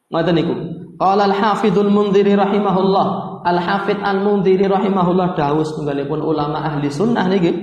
Ngoten 0.09 0.33
niku. 0.33 0.53
Qala 0.97 1.29
al-Hafidhul 1.29 1.93
Mundhiri 1.93 2.33
rahimahullah. 2.33 3.37
Al-Hafidh 3.45 4.01
Al-Mundhiri 4.01 4.65
rahimahullah 4.65 5.37
dawuh 5.37 5.61
setunggalipun 5.61 6.25
ulama 6.25 6.65
ahli 6.65 6.89
sunnah 6.89 7.29
niki. 7.29 7.53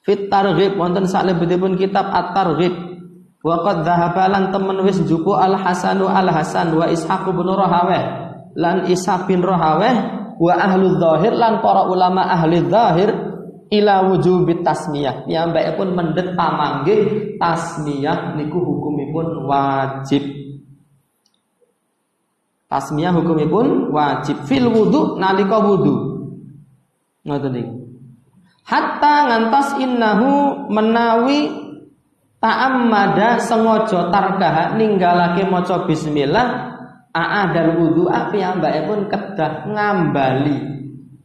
Fit 0.00 0.32
targhib 0.32 0.80
wonten 0.80 1.04
salebetipun 1.04 1.76
kitab 1.76 2.08
At-Targhib. 2.08 2.72
Wa 3.44 3.60
qad 3.60 3.84
dhahaba 3.84 4.32
lan 4.32 4.48
temen 4.48 4.80
wis 4.88 5.04
jupu 5.04 5.36
Al-Hasanu 5.36 6.08
Al-Hasan 6.08 6.72
wa 6.72 6.88
Ishaq 6.88 7.28
bin 7.36 7.52
Rahaweh 7.52 8.02
lan 8.56 8.88
Ishaq 8.88 9.28
bin 9.28 9.44
Rahaweh 9.44 9.94
wa 10.40 10.52
ahlu 10.56 10.96
dzahir 10.96 11.36
lan 11.36 11.60
para 11.60 11.84
ulama 11.84 12.24
ahli 12.32 12.64
dzahir 12.64 13.12
ila 13.72 14.12
wujubit 14.12 14.60
tasmiyah. 14.60 15.24
pun 15.74 15.88
mendet 15.96 16.36
pamanggih 16.36 17.34
tasmiyah 17.40 18.36
niku 18.36 18.60
hukumipun 18.60 19.48
wajib. 19.48 20.20
Tasmiyah 22.68 23.12
hukumipun 23.16 23.88
wajib 23.92 24.44
fil 24.44 24.68
wudu 24.68 25.16
nalika 25.16 25.56
wudu. 25.64 25.94
Ngoten 27.24 27.52
niku. 27.56 27.74
Hatta 28.62 29.14
ngantos 29.26 29.68
innahu 29.80 30.30
menawi 30.70 31.50
ta'ammada 32.38 33.42
sengaja 33.42 34.10
tarkah 34.10 34.78
ninggalake 34.78 35.46
maca 35.46 35.86
bismillah 35.86 36.74
aa 37.14 37.42
dan 37.52 37.76
wudu 37.76 38.08
api 38.08 38.40
pun 38.88 39.06
kedah 39.10 39.66
ngambali 39.68 40.71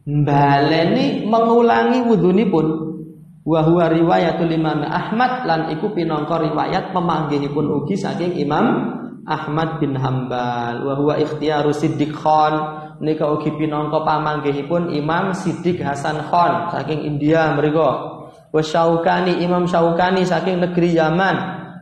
Baleni 0.08 1.28
mengulangi 1.28 2.00
pun 2.48 2.66
Wa 3.48 3.64
huwa 3.64 3.88
riwayatul 3.88 4.52
Imam 4.52 4.84
Ahmad 4.84 5.48
lan 5.48 5.60
iku 5.72 5.96
pinangka 5.96 6.36
riwayat 6.36 6.92
pemanggihipun 6.92 7.64
ugi 7.80 7.96
saking 7.96 8.36
Imam 8.36 8.92
Ahmad 9.24 9.80
bin 9.80 9.96
Hambal. 9.96 10.84
Wa 10.84 10.92
huwa 11.00 11.16
ikhtiyaru 11.16 11.72
Siddiq 11.72 12.12
Khan 12.12 12.54
nika 13.00 13.24
ugi 13.24 13.48
pinangka 13.56 14.04
pamanggihipun 14.04 14.92
Imam 14.92 15.32
Siddiq 15.32 15.80
Hasan 15.80 16.28
Khan 16.28 16.76
saking 16.76 17.08
India 17.08 17.56
mriku. 17.56 17.88
Wa 18.52 18.60
Syaukani 18.60 19.40
Imam 19.40 19.64
Syaukani 19.64 20.28
saking 20.28 20.60
negeri 20.60 20.92
Yaman 20.92 21.36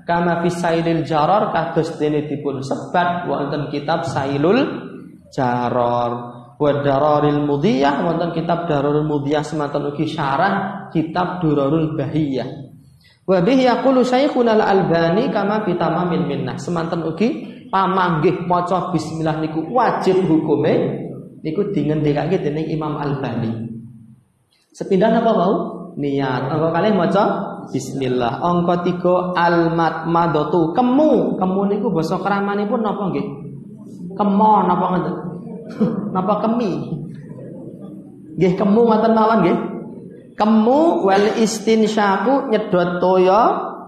kama 0.06 0.46
fi 0.46 0.50
Sailil 0.54 1.02
Jaror 1.02 1.50
kados 1.50 1.98
dene 1.98 2.30
dipun 2.30 2.62
sebat 2.62 3.26
wonten 3.26 3.74
kitab 3.74 4.06
Sailul 4.06 4.86
Jaror 5.34 6.35
wa 6.56 6.70
Dararil 6.80 7.44
Mudiyah 7.44 8.04
wonten 8.04 8.32
kitab 8.32 8.64
Dararul 8.64 9.04
Mudiyah 9.04 9.44
semanten 9.44 9.84
ugi 9.92 10.08
syarah 10.08 10.88
kitab 10.88 11.44
Durarul 11.44 11.96
Bahiyah. 11.96 12.48
Wa 13.26 13.42
bihi 13.42 13.66
yaqulu 13.66 14.06
Syekhuna 14.06 14.56
Al-Albani 14.56 15.28
kama 15.34 15.66
fi 15.66 15.76
Tamamil 15.76 16.24
Minnah. 16.24 16.56
Semanten 16.56 17.04
ugi 17.04 17.28
pamanggih 17.68 18.46
maca 18.46 18.94
bismillah 18.94 19.42
niku 19.42 19.66
wajib 19.74 20.24
hukume 20.24 21.04
niku 21.42 21.74
dingendikake 21.74 22.40
dening 22.40 22.70
Imam 22.72 22.96
Albani. 22.96 23.66
Sepindah 24.72 25.12
apa 25.12 25.30
mau 25.32 25.52
niat. 25.98 26.52
Angka 26.52 26.68
kali 26.72 26.88
maca 26.94 27.24
bismillah. 27.68 28.40
Angka 28.40 28.86
tiga 28.86 29.34
almat 29.34 30.06
madotu 30.08 30.72
kemu. 30.72 31.36
Kemu 31.36 31.60
niku 31.68 31.86
basa 31.92 32.16
kramanipun 32.22 32.80
napa 32.80 33.10
nggih? 33.12 33.26
Kemon 34.16 34.62
napa 34.70 34.84
ngoten 34.96 35.35
napa 36.14 36.44
kemi? 36.46 36.72
Nggih 38.36 38.52
kemu 38.54 38.80
ngoten 38.84 39.12
mawon 39.16 39.38
nggih. 39.42 39.58
Kemu 40.36 41.08
wal 41.08 41.40
istinsyaku 41.40 42.52
nyedot 42.52 43.00
toya 43.00 43.42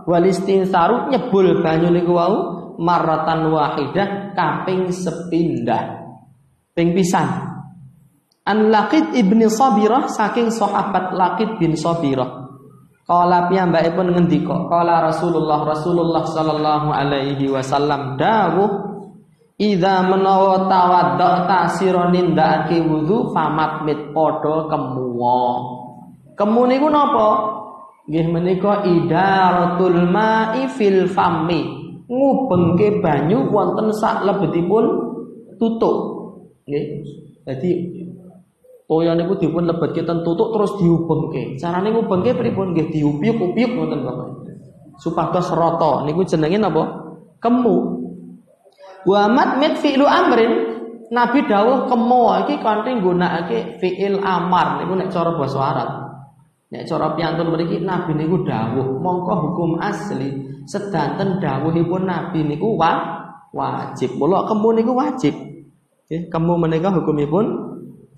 wal 0.08 0.25
istinsaru 0.25 1.12
nyebul 1.12 1.61
banyu 1.61 1.92
niku 1.92 2.16
wau 2.16 2.37
maratan 2.80 3.52
wahidah 3.52 4.32
kaping 4.32 4.88
sepindah. 4.88 6.00
Ping 6.73 6.97
pisan. 6.97 7.28
An 8.49 8.73
Laqid 8.73 9.12
ibni 9.12 9.44
Sabirah 9.52 10.08
saking 10.08 10.49
sahabat 10.49 11.12
Laqid 11.12 11.61
bin 11.61 11.76
Sabirah. 11.76 12.49
Kala 13.04 13.49
piyambakipun 13.49 14.12
ngendika, 14.12 14.68
kala 14.68 15.00
Rasulullah 15.08 15.64
Rasulullah 15.64 16.28
sallallahu 16.28 16.88
alaihi 16.92 17.49
wasallam 17.49 18.20
dawuh 18.20 18.88
Idza 19.59 20.07
menawa 20.07 20.71
tawaddo 20.71 21.50
tasira 21.50 22.15
nindakake 22.15 22.79
wudu 22.79 23.35
famat 23.35 23.83
mit 23.83 24.15
padha 24.15 24.71
kemuwa. 24.71 25.59
Kemu 26.38 26.62
niku 26.71 26.87
napa? 26.87 27.29
Nggih 28.07 28.27
menika 28.31 28.87
idaratul 28.87 30.07
ma'i 30.15 30.71
fil 30.71 31.11
fammi. 31.11 31.75
Ngubengke 32.07 33.03
banyu 33.03 33.50
wonten 33.50 33.91
sak 33.99 34.23
lebetipun 34.23 34.85
tutuk. 35.59 35.97
Nggih. 36.71 36.85
Jadi 37.43 37.71
Toya 38.88 39.12
niku 39.12 39.37
dipun 39.37 39.69
lebetke 39.69 40.07
ten 40.07 40.23
tutuk 40.23 40.55
terus 40.55 40.79
diubengke. 40.79 41.59
Carane 41.59 41.91
ngubengke 41.91 42.31
pripun 42.33 42.79
nggih 42.79 42.95
diupyuk-upyuk 42.95 43.71
ngoten 43.75 44.07
Bapak. 44.07 44.29
Supados 45.03 45.50
rata 45.50 46.07
niku 46.07 46.23
jenenge 46.23 46.62
napa? 46.62 46.83
Kemu. 47.43 48.07
Wa 49.07 49.31
mit 49.31 49.78
fi'lu 49.78 50.07
amrin 50.07 50.78
Nabi 51.09 51.40
dawuh 51.49 51.88
kemu 51.88 52.23
iki 52.45 52.55
kanthi 52.61 53.00
nggunakake 53.00 53.81
fi'il 53.81 54.21
amar 54.21 54.83
niku 54.83 54.93
nek 54.93 55.09
cara 55.09 55.33
basa 55.33 55.59
Arab. 55.61 55.90
Nek 56.69 56.85
cara 56.85 57.17
piantun 57.17 57.49
mriki 57.49 57.81
Nabi 57.81 58.12
niku 58.12 58.45
dawuh, 58.45 59.00
mongko 59.00 59.33
hukum 59.49 59.71
asli 59.81 60.37
sedanten 60.69 61.40
dawuhipun 61.40 62.05
Nabi 62.05 62.45
niku 62.45 62.76
wa, 62.76 63.25
wajib. 63.57 64.21
Mula 64.21 64.45
kemu 64.52 64.69
niku 64.76 64.93
wajib. 64.93 65.35
Nggih, 66.09 66.28
kemu 66.28 66.55
menika 66.61 66.93
hukumipun 66.93 67.45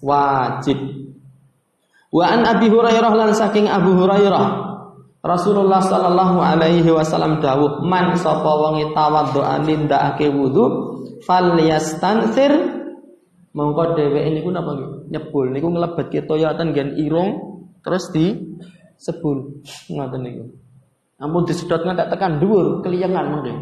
wajib. 0.03 0.79
Wa 2.11 2.27
an 2.27 2.43
Abi 2.43 2.67
Hurairah 2.67 3.13
lan 3.15 3.31
saking 3.39 3.71
Abu 3.71 3.95
Hurairah 3.95 4.70
Rasulullah 5.21 5.85
sallallahu 5.85 6.41
alaihi 6.41 6.89
wasallam 6.89 7.45
dawuh 7.45 7.85
man 7.85 8.17
sapa 8.17 8.49
wong 8.49 8.97
tawaddoa 8.97 9.61
nindakake 9.69 10.33
wudu 10.33 10.97
falyastansir 11.29 12.49
mongko 13.53 14.01
dheweke 14.01 14.41
niku 14.41 14.49
napa 14.49 14.73
nyebul. 15.13 15.53
Niku 15.53 15.69
nglebetke 15.69 16.25
toyatan 16.25 16.73
gen 16.73 16.97
irung 16.97 17.61
terus 17.85 18.09
di 18.17 18.33
sebul. 18.97 19.61
Ngoten 19.93 20.21
niku. 20.25 20.45
Ampun 21.21 21.45
disedot 21.45 21.85
ngantek 21.85 22.17
tekan 22.17 22.41
dhuwur 22.41 22.81
keliyengan 22.81 23.29
mengke 23.29 23.53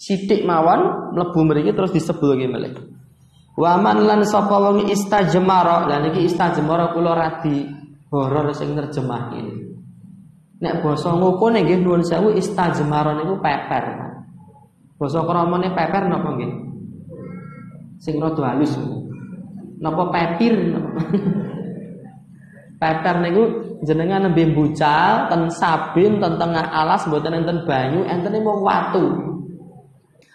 sithik 0.00 0.48
mawon 0.48 1.12
mlebu 1.12 1.40
mriki 1.44 1.76
terus 1.76 1.92
disebulke 1.92 2.48
malih. 2.48 2.72
Waman 3.60 4.08
lan 4.08 4.24
sapa 4.24 4.56
wong 4.56 4.88
istajmara. 4.88 5.84
Lah 5.84 6.00
niki 6.00 6.24
istajmara 6.24 6.96
kula 6.96 7.12
radi 7.12 7.68
horor 8.08 8.56
sing 8.56 8.72
nerjemahin. 8.72 9.67
Nek 10.58 10.82
basa 10.82 11.14
ngukune 11.14 11.62
nggih 11.62 11.86
nuwun 11.86 12.02
sewu 12.02 12.34
istajmara 12.34 13.14
niku 13.14 13.38
peper. 13.38 13.84
Basa 14.98 15.22
kramane 15.22 15.70
peper 15.70 16.10
napa 16.10 16.34
nggih? 16.34 16.52
Sing 18.02 18.18
rada 18.18 18.42
halus. 18.42 18.74
Napa 19.78 20.10
pepir? 20.10 20.54
peper 22.82 23.16
niku 23.22 23.42
jenengan 23.86 24.26
nembe 24.26 24.50
bucal 24.50 25.30
ten 25.30 25.46
sabin 25.54 26.18
ten 26.18 26.34
tengah 26.34 26.66
alas 26.74 27.06
mboten 27.06 27.38
enten 27.38 27.62
banyu 27.62 28.02
enten 28.10 28.42
mung 28.42 28.58
watu. 28.66 29.14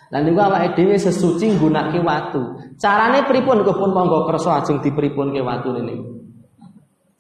Lan 0.08 0.24
niku 0.24 0.40
awake 0.40 0.80
dhewe 0.80 0.96
sesuci 0.96 1.60
nggunakake 1.60 2.00
watu. 2.00 2.56
Carane 2.80 3.28
pripun 3.28 3.68
kepun 3.68 3.92
monggo 3.92 4.24
kersa 4.32 4.64
ajeng 4.64 4.80
ke 4.80 5.44
watu 5.44 5.76
niku. 5.84 6.24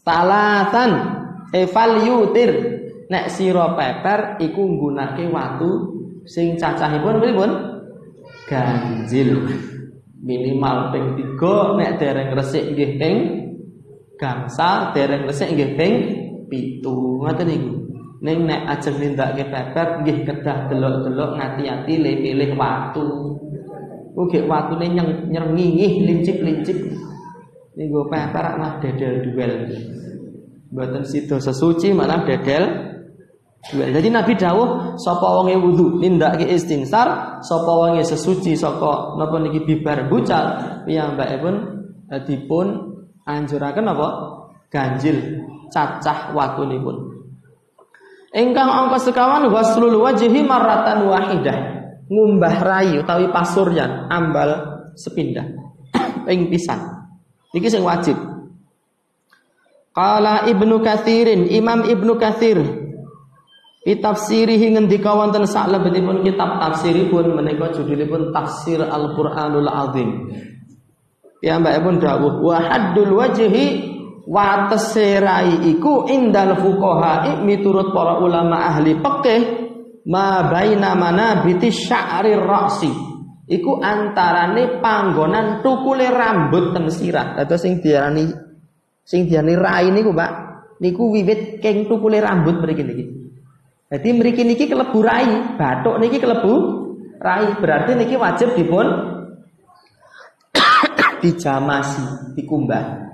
Salatan 0.07 0.91
eval 1.51 1.91
yutir 2.07 2.82
nek 3.11 3.27
sira 3.31 3.75
peper 3.75 4.39
iku 4.39 4.61
nggunakake 4.63 5.27
watu 5.31 5.71
sing 6.23 6.55
cacahipun 6.55 7.19
pripun? 7.19 7.51
Ganjil. 8.47 9.43
Minimal 10.23 10.95
ping 10.95 11.19
3 11.19 11.79
nek 11.79 11.91
dereng 11.99 12.31
resik 12.31 12.63
nggih 12.71 12.91
ping 12.95 13.15
gangsal, 14.15 14.95
dereng 14.95 15.27
resik 15.27 15.51
nggih 15.51 15.75
ping 15.75 15.93
7. 16.47 16.83
Ngoten 16.87 17.47
niku. 17.47 17.71
Neng 18.23 18.47
nek 18.47 18.61
ajeng 18.71 19.03
nindakke 19.03 19.51
pepet 19.51 19.89
nggih 19.99 20.17
kedah 20.23 20.71
delok-delok 20.71 21.35
ngati-ati 21.35 21.93
pilih 21.99 22.51
waktu. 22.55 23.03
Ugi 24.15 24.47
watune 24.47 24.87
nyeng 24.95 25.27
nyengingih 25.27 26.07
lincip-lincip. 26.07 26.77
Niku 27.75 28.07
pepet 28.07 28.47
mah 28.55 28.79
dedel 28.79 29.27
duel. 29.27 29.53
Mboten 30.71 31.03
sida 31.03 31.35
sesuci 31.43 31.91
malah 31.91 32.23
dedel. 32.23 32.92
Jadi 33.71 34.11
Nabi 34.11 34.35
dawuh 34.35 34.99
sapa 34.99 35.23
wonge 35.23 35.55
wudu 35.55 36.03
nindakake 36.03 36.51
istinsar, 36.51 37.39
sapa 37.39 37.71
wonge 37.71 38.03
sesuci 38.03 38.59
saka 38.59 39.15
napa 39.15 39.39
niki 39.39 39.63
bibar 39.63 40.11
bucal 40.11 40.59
piyambakipun 40.83 41.55
dipun 42.27 42.67
anjuraken 43.23 43.87
apa? 43.87 44.07
Ganjil 44.67 45.39
cacah 45.71 46.35
watunipun. 46.35 47.23
Engkang 48.35 48.67
angka 48.67 48.99
sekawan 48.99 49.47
waslul 49.47 49.95
wajhi 49.95 50.43
maratan 50.43 51.07
wahidah. 51.07 51.57
Ngumbah 52.11 52.55
rai 52.67 52.99
utawi 52.99 53.31
pasuryan 53.31 54.11
ambal 54.11 54.59
sepindah. 54.99 55.47
Ping 56.27 56.51
pisan. 56.51 56.83
Iki 57.55 57.79
sing 57.79 57.85
wajib. 57.85 58.19
Qala 59.93 60.49
Ibnu 60.49 60.81
Katsirin, 60.83 61.47
Imam 61.53 61.85
Ibnu 61.85 62.17
Katsir 62.17 62.82
Fi 63.83 63.99
tafsirihi 63.99 64.79
ngendika 64.79 65.11
wonten 65.11 65.43
saklebetipun 65.43 66.23
kitab 66.23 66.55
tafsiripun 66.63 67.35
menika 67.35 67.67
judulipun 67.75 68.31
Tafsir 68.31 68.79
Al-Qur'anul 68.79 69.67
Azim. 69.67 70.31
Ya 71.43 71.59
mbak 71.59 71.83
pun 71.83 71.99
dawuh 71.99 72.39
wa 72.39 72.63
haddul 72.63 73.19
wajhi 73.19 73.91
watese 74.23 75.19
rai 75.19 75.67
iku 75.67 76.07
indal 76.07 76.55
fuqaha 76.55 77.43
miturut 77.43 77.91
para 77.91 78.23
ulama 78.23 78.71
ahli 78.71 78.95
fikih 78.95 79.41
ma 80.07 80.47
baina 80.47 80.95
mana 80.95 81.43
biti 81.43 81.67
sya'rir 81.67 82.39
ra'si 82.39 82.87
iku 83.51 83.83
antarane 83.83 84.79
panggonan 84.79 85.59
tukule 85.59 86.07
rambut 86.07 86.71
teng 86.71 86.87
sirah. 86.87 87.35
Dados 87.35 87.59
sing 87.59 87.83
diarani 87.83 88.31
sing 89.03 89.27
diarani 89.27 89.59
rai 89.59 89.91
niku 89.91 90.15
Pak 90.15 90.31
niku 90.79 91.11
wiwit 91.11 91.59
keng 91.59 91.91
tukule 91.91 92.23
rambut 92.23 92.63
mriki 92.63 92.83
niki 92.87 93.22
jadi 93.93 94.09
mriki 94.09 94.41
niki 94.41 94.65
kelebu 94.65 95.05
rai 95.05 95.53
batuk 95.53 96.01
niki 96.01 96.17
kelebu 96.17 96.53
rai. 97.21 97.53
Berarti 97.61 97.93
niki 97.93 98.17
wajib 98.17 98.57
dipun 98.57 98.89
dijamasi 101.21 102.33
dikumbah. 102.33 103.05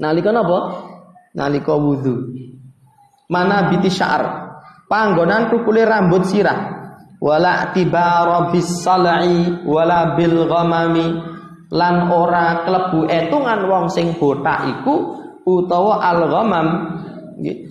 Nalika 0.00 0.32
napa? 0.32 0.88
Nalika 1.36 1.76
wudu. 1.76 2.32
mana 3.28 3.68
biti 3.68 3.92
sya'ar 3.92 4.24
panggonan 4.88 5.52
tukule 5.52 5.84
rambut 5.84 6.24
sirah. 6.24 6.80
Wala 7.20 7.76
tibara 7.76 8.48
bis 8.48 8.64
sal'i 8.80 9.68
wala 9.68 10.16
bil 10.16 10.48
ghamami. 10.48 11.06
Lan 11.68 12.08
ora 12.08 12.64
klebu 12.64 13.04
etungan 13.04 13.68
wong 13.68 13.92
sing 13.92 14.16
botak 14.16 14.64
iku 14.64 15.20
utawa 15.44 16.00
al 16.00 16.24
ghamam 16.24 16.68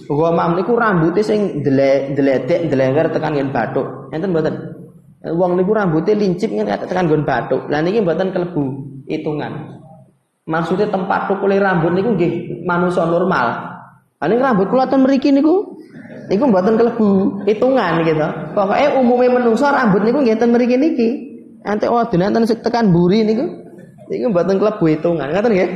ghamam 0.08 0.56
niku 0.56 0.73
rambuté 0.80 1.21
sing 1.23 1.63
dledek 1.63 2.71
delenger 2.71 3.12
tekan 3.12 3.36
yen 3.36 3.51
bathuk 3.51 4.12
enten 4.15 4.32
mboten 4.32 4.56
wong 5.23 5.60
niku 5.60 5.71
rambutnya 5.75 6.15
lincip 6.15 6.49
ngene 6.51 6.71
tekan 6.88 7.08
nggon 7.08 7.27
bathuk 7.27 7.67
lah 7.67 7.84
niki 7.84 7.99
mboten 7.99 8.32
klebu 8.32 8.63
hitungan 9.08 9.80
maksudnya 10.47 10.88
tempat 10.88 11.27
tukule 11.27 11.60
rambut 11.60 11.91
niku 11.91 12.15
nggih 12.15 12.63
manusia 12.63 13.03
normal 13.03 13.77
Ane 14.17 14.34
rambut 14.41 14.73
kula 14.73 14.89
ten 14.89 15.06
mriki 15.06 15.30
niku 15.30 15.77
niku 16.25 16.49
mboten 16.49 16.73
kelebu 16.73 17.45
hitungan 17.45 18.01
gitu. 18.01 18.27
Pokoknya 18.58 18.97
umumnya 18.97 19.38
menungso 19.38 19.69
rambut 19.69 20.01
niku 20.01 20.25
nggih 20.25 20.41
ten 20.41 20.49
mriki 20.49 20.73
niki. 20.73 21.10
Ante 21.62 21.86
wadon 21.86 22.25
enten 22.25 22.49
tekan 22.49 22.89
buri 22.89 23.21
niku. 23.21 23.45
Niku 24.10 24.34
mboten 24.34 24.58
kelebu 24.58 24.84
hitungan. 24.89 25.30
Ngoten 25.30 25.53
nggih? 25.53 25.69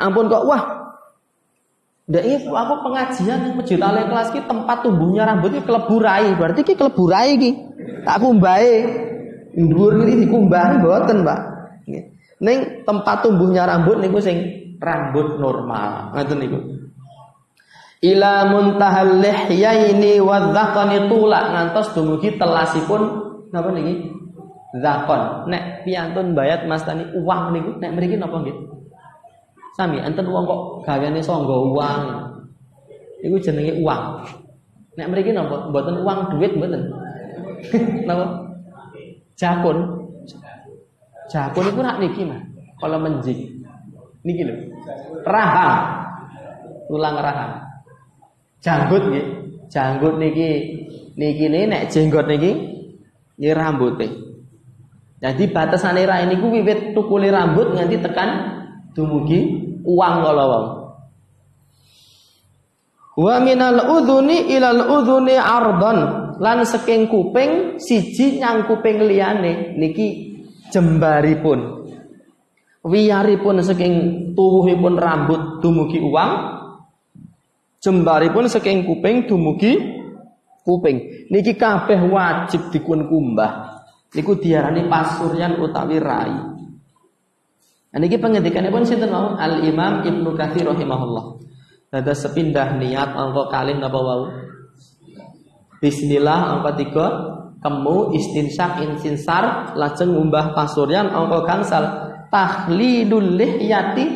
Ampun 0.00 0.32
kok 0.32 0.44
wah. 0.48 0.79
Iki 2.10 2.50
aku 2.50 2.74
pengajian 2.82 3.38
ning 3.46 3.54
masjid 3.54 3.78
kelas 3.78 4.34
ki 4.34 4.42
tempat 4.50 4.82
tumbuhnya 4.82 5.30
rambut 5.30 5.54
iki 5.54 5.62
kelebu 5.62 5.96
rai. 6.02 6.34
Berarti 6.34 6.66
ki 6.66 6.74
kelebu 6.74 7.04
rai 7.06 7.38
iki. 7.38 7.50
Tak 8.02 8.18
kumbahe. 8.18 8.74
Dhuwur 9.54 9.98
niki 10.02 10.26
dikumbah 10.26 10.78
mboten, 10.78 11.26
Pak. 11.26 11.40
Ning 12.42 12.82
tempat 12.82 13.22
tumbuhnya 13.22 13.66
rambut 13.66 14.02
niku 14.02 14.18
sing 14.18 14.42
rambut 14.82 15.38
normal. 15.38 16.14
Ngoten 16.18 16.38
niku 16.42 16.58
ila 18.00 18.48
muntahal 18.48 19.20
lihyaini 19.20 20.24
wa 20.24 20.50
dzaqani 20.52 21.12
tula 21.12 21.52
ngantos 21.52 21.92
dumugi 21.92 22.40
telasipun 22.40 23.02
napa 23.52 23.68
niki 23.76 24.08
zakon 24.80 25.52
nek 25.52 25.84
piantun 25.84 26.32
bayat 26.32 26.64
mas 26.64 26.80
tani 26.88 27.04
uang 27.12 27.52
niku 27.52 27.76
nek 27.76 27.92
mriki 27.92 28.16
napa 28.16 28.40
nggih 28.40 28.56
sami 29.80 29.96
enten 29.96 30.28
uang 30.28 30.44
kok 30.44 30.60
gaweane 30.84 31.24
sangga 31.24 31.56
uang. 31.56 32.02
Iku 33.24 33.36
jenenge 33.40 33.80
uang. 33.80 34.02
Nek 35.00 35.08
mriki 35.08 35.32
napa? 35.32 35.72
Mboten 35.72 36.04
uang 36.04 36.18
duit 36.36 36.52
mboten. 36.52 36.82
Napa? 38.08 38.24
Jakun. 39.40 39.78
Jakun 41.32 41.64
iku 41.72 41.80
rak 41.80 41.96
niki 42.04 42.28
mah 42.28 42.40
kalau 42.76 43.00
menjing. 43.00 43.64
Niki 44.24 44.44
lho. 44.44 44.56
Rahang. 45.24 45.80
Tulang 46.92 47.16
rahang. 47.16 47.52
Janggut 48.60 49.08
nggih. 49.08 49.26
Janggut 49.72 50.20
niki 50.20 50.48
niki 51.16 51.48
ne 51.48 51.60
nek 51.68 51.82
jenggot 51.88 52.28
niki 52.28 52.52
nggih 53.40 53.54
rambuté. 53.56 54.08
Jadi 55.20 55.52
batasane 55.52 56.04
ra 56.08 56.24
niku 56.24 56.48
wiwit 56.48 56.96
tukule 56.96 57.28
rambut 57.28 57.76
nganti 57.76 58.00
tekan 58.00 58.28
dumugi 58.96 59.69
uang 59.84 60.14
kala 60.24 60.44
wau. 60.46 60.64
Wa 63.20 63.36
minal 63.42 63.84
udhuni 64.00 64.48
ilal 64.54 64.86
udhuni 64.86 65.36
ardon 65.36 65.98
lan 66.40 66.58
saking 66.64 67.10
kuping 67.10 67.76
siji 67.76 68.40
nyang 68.40 68.64
kuping 68.64 69.04
liyane 69.04 69.76
niki 69.76 70.06
jembaripun. 70.72 71.80
Wiyaripun 72.80 73.60
saking 73.60 73.94
tuwuhipun 74.32 74.96
rambut 74.96 75.60
dumugi 75.60 76.00
uang 76.00 76.60
Jembaripun 77.80 78.44
saking 78.44 78.84
kuping 78.84 79.24
dumugi 79.24 79.72
kuping. 80.68 81.28
Niki 81.32 81.56
kabeh 81.56 81.96
wajib 82.12 82.68
dikun 82.68 83.08
kumbah. 83.08 83.80
Niku 84.12 84.36
diarani 84.36 84.84
pasuryan 84.84 85.56
utawi 85.56 85.96
rai. 85.96 86.59
Niki 87.90 88.22
pengendikanipun 88.22 88.86
sinten 88.86 89.10
mau? 89.10 89.34
Al 89.34 89.66
Imam 89.66 90.06
Ibnu 90.06 90.38
Katsir 90.38 90.62
rahimahullah. 90.62 91.42
Dada 91.90 92.14
sepindah 92.14 92.78
niat 92.78 93.18
angka 93.18 93.50
kalih 93.50 93.74
napa 93.82 93.98
wau? 93.98 94.30
Bismillah 95.82 96.54
angka 96.54 96.70
tiga 96.78 97.06
kemu 97.58 98.14
istinsak 98.14 98.78
insinsar 98.86 99.74
lajeng 99.74 100.14
ngumbah 100.14 100.54
pasuryan 100.54 101.10
angka 101.10 101.38
gangsal 101.50 101.84
tahlilul 102.30 103.34
lihyati 103.34 104.06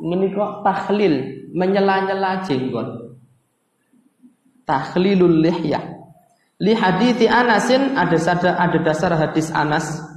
menika 0.00 0.64
tahlil 0.64 1.44
menyela-nyela 1.52 2.48
jenggot. 2.48 3.12
Tahlilul 4.64 5.36
lihyah. 5.44 5.84
Li 6.64 6.72
hadithi 6.72 7.28
Anasin 7.28 7.92
ada 7.92 8.16
ada 8.56 8.78
dasar 8.80 9.12
hadis 9.20 9.52
Anas. 9.52 10.11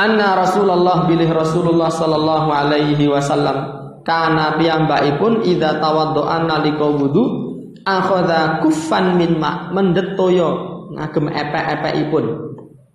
Anna 0.00 0.32
Rasulullah 0.32 1.04
bilih 1.04 1.28
Rasulullah 1.28 1.92
sallallahu 1.92 2.48
alaihi 2.48 3.04
wasallam. 3.04 3.76
Kana 4.00 4.56
piyambakipun 4.56 5.44
idza 5.44 5.76
tawaddoa 5.76 6.48
nalika 6.48 6.88
wudu 6.88 7.24
akhadha 7.84 8.64
kuffan 8.64 9.20
min 9.20 9.36
ma 9.36 9.68
mendetoyo 9.76 10.48
ngagem 10.96 11.28
epek-epekipun. 11.28 12.24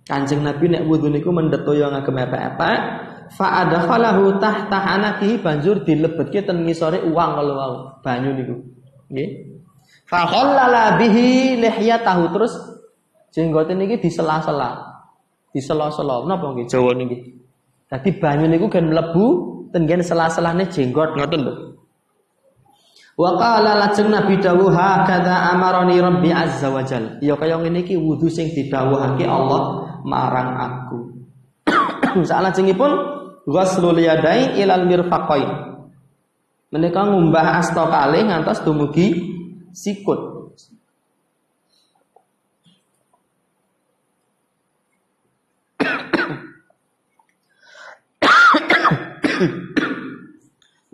Kanjeng 0.02 0.42
Nabi 0.42 0.66
nek 0.66 0.82
wudu 0.82 1.06
niku 1.06 1.30
mendetoyo 1.30 1.94
ngagem 1.94 2.26
epek-epek 2.26 2.78
fa 3.38 3.46
adkhalahu 3.62 4.42
tahta 4.42 4.78
anaki 4.98 5.38
banjur 5.38 5.86
dilebetke 5.86 6.42
ten 6.42 6.66
ngisore 6.66 7.06
uang 7.06 7.30
kalau 7.38 7.54
wau 7.54 7.74
banyu 8.02 8.34
niku. 8.34 8.54
Nggih. 9.14 9.30
Fa 10.10 10.26
khallala 10.26 10.98
bihi 10.98 11.54
lihyatahu 11.54 12.34
terus 12.34 12.54
jenggote 13.30 13.78
niki 13.78 14.02
disela-sela 14.02 14.85
disela-sela 15.56 16.28
napa 16.28 16.52
nggih 16.52 16.68
Jawa 16.68 16.92
niki 16.92 17.40
dadi 17.88 18.10
banyu 18.20 18.44
niku 18.52 18.68
kan 18.68 18.84
mlebu 18.84 19.24
ten 19.72 19.88
nggen 19.88 20.04
sela-selane 20.04 20.68
jenggot 20.68 21.16
ngoten 21.16 21.40
lho 21.40 21.54
Wa 23.16 23.32
qala 23.40 23.80
lajeng 23.80 24.12
Nabi 24.12 24.36
dawuh 24.36 24.68
hakadha 24.76 25.56
amarani 25.56 25.96
Rabbi 25.96 26.28
azza 26.28 26.68
wa 26.68 26.84
jal. 26.84 27.16
Ya 27.24 27.32
kaya 27.32 27.56
ngene 27.56 27.80
iki 27.80 27.96
wudu 27.96 28.28
sing 28.28 28.52
didhawuhake 28.52 29.24
Allah 29.24 29.88
marang 30.04 30.50
aku. 30.60 30.98
Salah 32.28 32.52
pun 32.52 32.92
ghuslul 33.48 34.04
yadai 34.04 34.60
ilal 34.60 34.84
mirfaqain. 34.84 35.48
Menika 36.76 37.08
ngumbah 37.08 37.64
asta 37.64 37.88
kalih 37.88 38.28
ngantos 38.28 38.60
dumugi 38.68 39.16
sikut. 39.72 40.35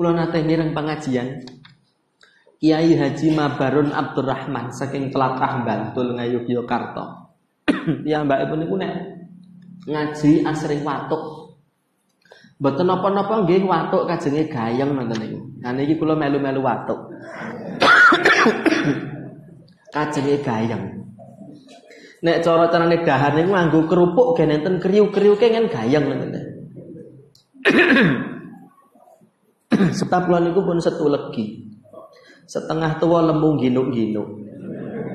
Kula 0.03 0.19
nate 0.19 0.43
mireng 0.43 0.75
pengajian 0.75 1.47
Kiai 2.59 2.99
Haji 2.99 3.39
Mabarun 3.39 3.95
Abdurrahman 3.95 4.75
saking 4.75 5.15
Tlatah 5.15 5.63
Bantul 5.63 6.19
Ngayogyakarta. 6.19 7.31
ya 8.11 8.27
mbak 8.27 8.43
ibu 8.43 8.55
niku 8.59 8.75
nek 8.83 8.91
ngaji 9.87 10.43
asring 10.43 10.83
watuk 10.83 11.55
Mboten 12.59 12.91
napa-napa 12.91 13.47
nggih 13.47 13.63
watuk 13.63 14.11
kajenge 14.11 14.51
gayeng 14.51 14.91
nonton 14.91 15.23
niku. 15.23 15.39
Nah 15.63 15.71
niki 15.71 15.95
kula 15.95 16.19
melu-melu 16.19 16.67
watuk. 16.67 16.99
kajenge 19.95 20.43
gayeng. 20.43 20.83
Nek 22.27 22.43
cara 22.43 22.67
carane 22.75 23.07
dahar 23.07 23.39
niku 23.39 23.55
nganggo 23.55 23.87
kerupuk 23.87 24.35
gen 24.35 24.51
enten 24.51 24.83
kriuk-kriuke 24.83 25.47
kan 25.47 25.71
gayeng 25.71 26.11
nonton. 26.11 26.43
Sebab 30.01 30.29
kula 30.29 30.41
niku 30.45 30.61
pun 30.65 30.79
setu 30.79 31.09
legi. 31.09 31.65
Setengah 32.45 33.01
tua 33.01 33.25
lemu 33.25 33.49
ginuk-ginuk. 33.57 34.29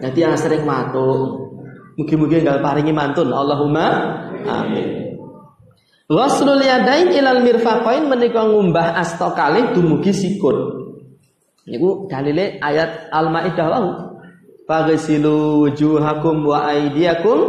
Jadi 0.01 0.17
yang 0.17 0.37
sering 0.37 0.65
watuk. 0.65 1.49
Mugi-mugi 1.97 2.45
enggak 2.45 2.61
paringi 2.61 2.93
mantun. 2.93 3.33
Allahumma 3.33 3.85
amin. 4.45 5.17
Ghuslul 6.07 6.63
yadain 6.63 7.11
ilal 7.11 7.43
mirfaqain 7.43 8.07
menika 8.07 8.47
ngumbah 8.47 8.95
asta 8.95 9.33
kalih 9.35 9.75
dumugi 9.75 10.13
sikut. 10.15 10.87
Niku 11.67 12.07
dalile 12.07 12.61
ayat 12.63 13.11
Al-Maidah 13.11 13.67
wau. 13.67 13.85
Faghsilu 14.63 15.67
wujuhakum 15.67 16.47
wa 16.47 16.71
aydiyakum 16.71 17.39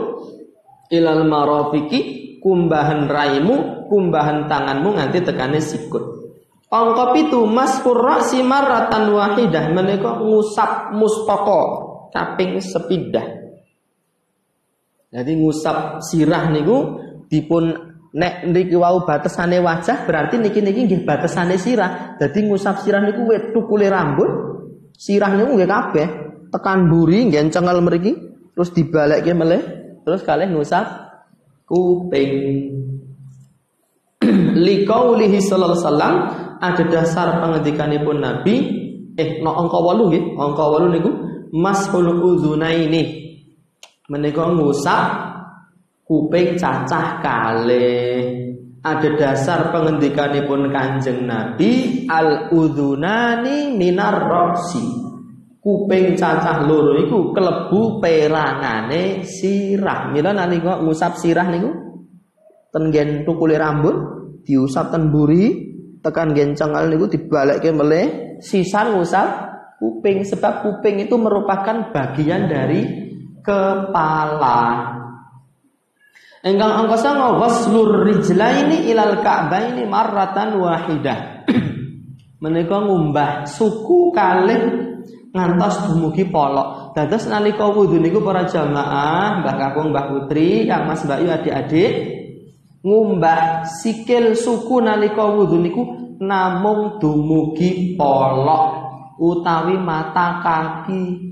ilal 0.90 1.22
marafiqi 1.26 2.40
kumbahan 2.42 3.06
raimu, 3.06 3.86
kumbahan 3.86 4.50
tanganmu 4.50 4.96
nganti 4.96 5.22
tekane 5.22 5.62
sikut. 5.62 6.17
Angka 6.68 7.16
pitu 7.16 7.48
maskur 7.48 7.96
ra'si 7.96 8.44
marratan 8.44 9.16
wahidah 9.16 9.72
menika 9.72 10.20
ngusap 10.20 10.92
mustaka 10.92 11.62
kaping 12.12 12.60
sepidah. 12.60 13.24
Jadi 15.08 15.32
ngusap 15.40 16.04
sirah 16.04 16.52
niku 16.52 17.00
dipun 17.32 17.88
Nek 18.08 18.48
niki 18.48 18.72
wau 18.72 19.04
batesane 19.04 19.60
wajah 19.60 20.08
berarti 20.08 20.40
niki 20.40 20.64
niki 20.64 20.88
nggih 20.88 21.04
batesane 21.04 21.60
sirah. 21.60 22.16
Dadi 22.16 22.40
ngusap 22.48 22.80
sirah 22.80 23.04
niku 23.04 23.28
wit 23.28 23.52
tukule 23.52 23.84
rambut 23.92 24.48
Sirah 24.98 25.30
niku 25.36 25.54
nggih 25.54 25.70
kabeh. 25.70 26.08
Tekan 26.48 26.88
buri 26.88 27.28
nggih 27.28 27.52
cengel 27.52 27.84
mriki, 27.84 28.12
terus 28.56 28.72
dibalekke 28.72 29.36
meleh, 29.36 29.62
terus 30.02 30.24
kalih 30.24 30.48
ngusap 30.48 30.88
kuping. 31.68 32.32
Liqaulihi 34.66 35.38
sallallahu 35.44 35.76
alaihi 35.76 35.84
wasallam 35.84 36.14
ada 36.58 36.84
dasar 36.86 37.42
pengendikanipun 37.42 38.18
Nabi. 38.18 38.54
Eh 39.18 39.42
no 39.42 39.50
angka 39.50 39.78
8 39.82 40.08
nggih, 40.10 40.24
angka 40.38 40.64
8 40.78 40.94
niku 40.94 41.10
mashul 41.54 42.06
udzunaini. 42.22 43.02
Menika 44.08 44.46
ngusap 44.46 45.04
kuping 46.06 46.54
cacah 46.54 47.18
kalih. 47.18 48.46
Ada 48.78 49.08
dasar 49.18 49.74
pengendikanipun 49.74 50.70
Kanjeng 50.70 51.26
Nabi 51.26 52.06
al 52.06 52.46
udunani 52.54 53.74
minar 53.74 54.22
roksi 54.22 55.08
kuping 55.58 56.16
cacah 56.16 56.64
loro 56.64 56.96
iku 56.96 57.34
kelebu 57.34 57.98
perangane 57.98 59.26
sirah. 59.26 60.14
Mila 60.14 60.30
nalika 60.30 60.78
ngusap 60.78 61.18
sirah 61.18 61.44
niku? 61.50 61.70
Ten 62.70 62.88
gen 62.94 63.26
tukule 63.26 63.58
rambut 63.58 63.96
diusap 64.46 64.88
ten 64.88 65.12
buri 65.12 65.67
tekan 66.02 66.34
gen 66.34 66.54
cengal 66.54 66.86
niku 66.86 67.10
dibalekke 67.10 67.70
meleh 67.74 68.06
sisa 68.38 68.90
ngusap 68.90 69.28
kuping 69.78 70.26
sebab 70.26 70.66
kuping 70.66 71.06
itu 71.06 71.14
merupakan 71.18 71.90
bagian 71.94 72.50
dari 72.50 72.82
kepala 73.42 74.94
Engkang 76.38 76.86
angkasa 76.86 77.18
waslur 77.34 78.06
rijlaini 78.06 78.86
ilal 78.86 79.26
ka'baini 79.26 79.82
marratan 79.90 80.62
wahidah. 80.62 81.50
Menika 82.42 82.78
ngumbah 82.78 83.42
suku 83.42 84.14
kalih 84.14 84.94
ngantos 85.34 85.90
dumugi 85.90 86.30
polok. 86.30 86.94
Dados 86.94 87.26
nalika 87.26 87.66
wudu 87.66 87.98
niku 87.98 88.22
para 88.22 88.46
jamaah, 88.46 89.42
Mbah 89.42 89.54
Kakung, 89.58 89.90
Mbah 89.90 90.14
Putri, 90.14 90.62
Kang 90.70 90.86
Mas 90.86 91.02
Mbak 91.02 91.18
Yu 91.26 91.28
adik-adik 91.34 91.92
ngumbah 92.88 93.68
sikil 93.68 94.32
suku 94.32 94.80
nalika 94.80 95.28
wudu 95.28 95.60
niku 95.60 95.82
namung 96.24 96.96
dumugi 96.96 97.92
polok 98.00 98.88
utawi 99.20 99.76
mata 99.76 100.40
kaki 100.40 101.28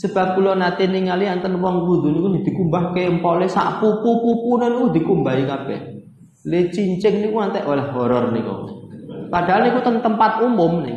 Sebab 0.00 0.32
kula 0.32 0.56
nate 0.56 0.88
ningali 0.88 1.28
anten 1.28 1.60
wong 1.60 1.84
wudu 1.84 2.08
niku 2.08 2.32
dikumbah 2.40 2.96
kempole 2.96 3.44
sak 3.44 3.84
pupu-pupune 3.84 4.72
niku 4.72 4.86
dikumbahi 4.96 5.44
kabeh. 5.44 5.80
Le 6.48 6.72
cincin 6.72 7.20
niku 7.20 7.36
antek 7.36 7.68
oleh 7.68 7.84
horor 7.92 8.32
niku. 8.32 8.80
Padahal 9.28 9.68
niku 9.68 9.84
ten 9.84 10.00
tempat 10.00 10.40
umum 10.40 10.88
nih. 10.88 10.96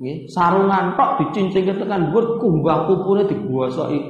Nggih, 0.00 0.16
sarungan 0.32 0.96
tok 0.96 1.20
dicincingke 1.20 1.76
tekan 1.76 2.08
dhuwur 2.08 2.40
kumbah 2.40 2.88
pupune 2.88 3.28
digosoki. 3.28 4.00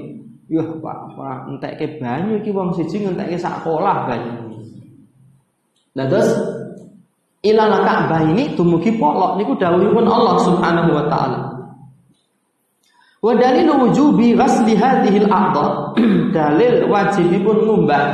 Yah, 0.50 0.66
Pak, 0.82 0.98
Pak, 1.14 1.38
entekke 1.50 1.98
banyu 1.98 2.38
iki 2.38 2.54
wong 2.54 2.70
siji 2.74 3.02
ngentekke 3.02 3.34
sak 3.34 3.66
kolah 3.66 4.06
banyu. 4.06 4.49
Nah 5.96 6.06
terus 6.06 6.30
ilal 7.42 7.82
Ka'bah 7.82 8.22
ini 8.30 8.54
dumugi 8.54 8.94
polok 9.00 9.40
niku 9.40 9.56
dawuhipun 9.56 10.06
Allah 10.06 10.36
Subhanahu 10.44 10.90
wa 10.92 11.04
taala. 11.08 11.40
Wa 13.20 13.36
dalilu 13.36 13.88
wujubi 13.88 14.32
ghasli 14.32 14.76
hadhil 14.76 15.28
a'dha. 15.28 15.92
Dalil 16.36 16.86
wajibipun 16.86 17.66
ngumbah 17.66 18.04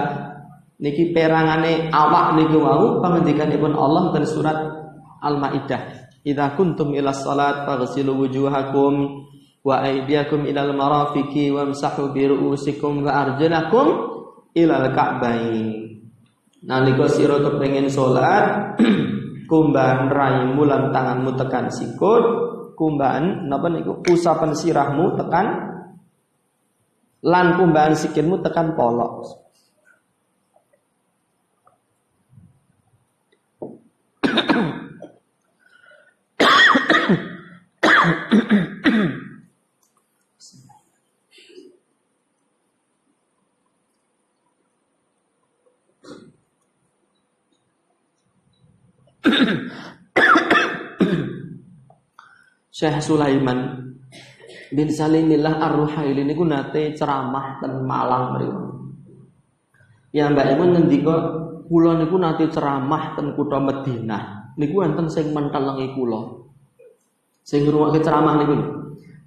niki 0.80 1.12
perangane 1.12 1.92
awak 1.92 2.34
niki 2.40 2.56
wau 2.56 2.98
pangendikanipun 3.04 3.76
Allah 3.76 4.10
dari 4.16 4.26
surat 4.26 4.56
Al-Maidah. 5.22 5.82
Idza 6.26 6.58
kuntum 6.58 6.90
ila 6.90 7.14
salat 7.14 7.68
faghsilu 7.68 8.18
wujuhakum 8.18 9.22
wa 9.62 9.82
aydiyakum 9.82 10.42
ila 10.42 10.66
al-marafiqi 10.66 11.54
wamsahu 11.54 12.10
bi 12.10 12.26
ru'usikum 12.26 13.06
wa 13.06 13.14
arjulakum 13.14 13.86
ila 14.58 14.74
al-ka'bain. 14.82 15.95
Nalika 16.66 17.06
sira 17.06 17.38
kepengin 17.38 17.86
salat 17.86 18.74
kumbah 19.50 20.10
raimu 20.10 20.66
lan 20.66 20.90
tanganmu 20.90 21.38
tekan 21.38 21.70
sikut 21.70 22.24
kumbahan 22.74 23.46
napa 23.46 23.70
niku 23.70 24.02
usapan 24.10 24.50
sirahmu 24.50 25.14
tekan 25.14 25.46
lan 27.22 27.54
kumbahan 27.54 27.94
sikilmu 27.94 28.42
tekan 28.42 28.74
polok. 28.74 29.46
Syekh 52.76 53.00
Sulaiman 53.00 53.88
bin 54.68 54.92
Salimillah 54.92 55.64
Ar-Ruhaili 55.64 56.28
niku 56.28 56.44
nate 56.44 56.92
ceramah 56.92 57.56
ten 57.56 57.80
Malang 57.88 58.36
mriku. 58.36 58.64
Ya 60.12 60.28
Mbak 60.28 60.46
Iman 60.56 60.68
ngendika 60.76 61.16
kula 61.64 61.96
niku 61.96 62.20
nate 62.20 62.52
ceramah 62.52 63.16
ten 63.16 63.32
kutha 63.32 63.58
Madinah. 63.58 64.52
Niku 64.60 64.84
wonten 64.84 65.08
sing 65.08 65.32
mentelengi 65.32 65.96
kula. 65.96 66.20
Sing 67.40 67.64
ngrungokke 67.64 68.04
ceramah 68.04 68.34
niku 68.44 68.54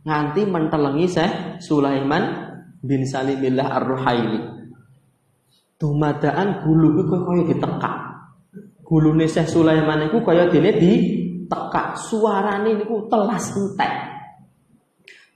nganti 0.05 0.41
mentelengi 0.45 1.05
Syekh 1.09 1.33
Sulaiman 1.57 2.23
bin 2.85 3.01
Salimillah 3.01 3.81
Ar-Ruhaili. 3.81 4.41
Dumadaan 5.79 6.62
gulu 6.67 7.01
iku 7.01 7.15
kaya 7.23 7.43
ditekak. 7.49 7.98
Gulune 8.89 9.30
Syekh 9.30 9.54
Sulaiman 9.54 10.02
niku 10.02 10.25
kaya 10.25 10.49
dene 10.49 10.73
di 10.82 10.93
tekak 11.45 11.93
suarane 11.93 12.73
niku 12.73 13.06
telas 13.06 13.54
entek. 13.54 13.93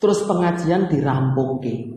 Terus 0.01 0.25
pengajian 0.25 0.89
dirampungke. 0.89 1.93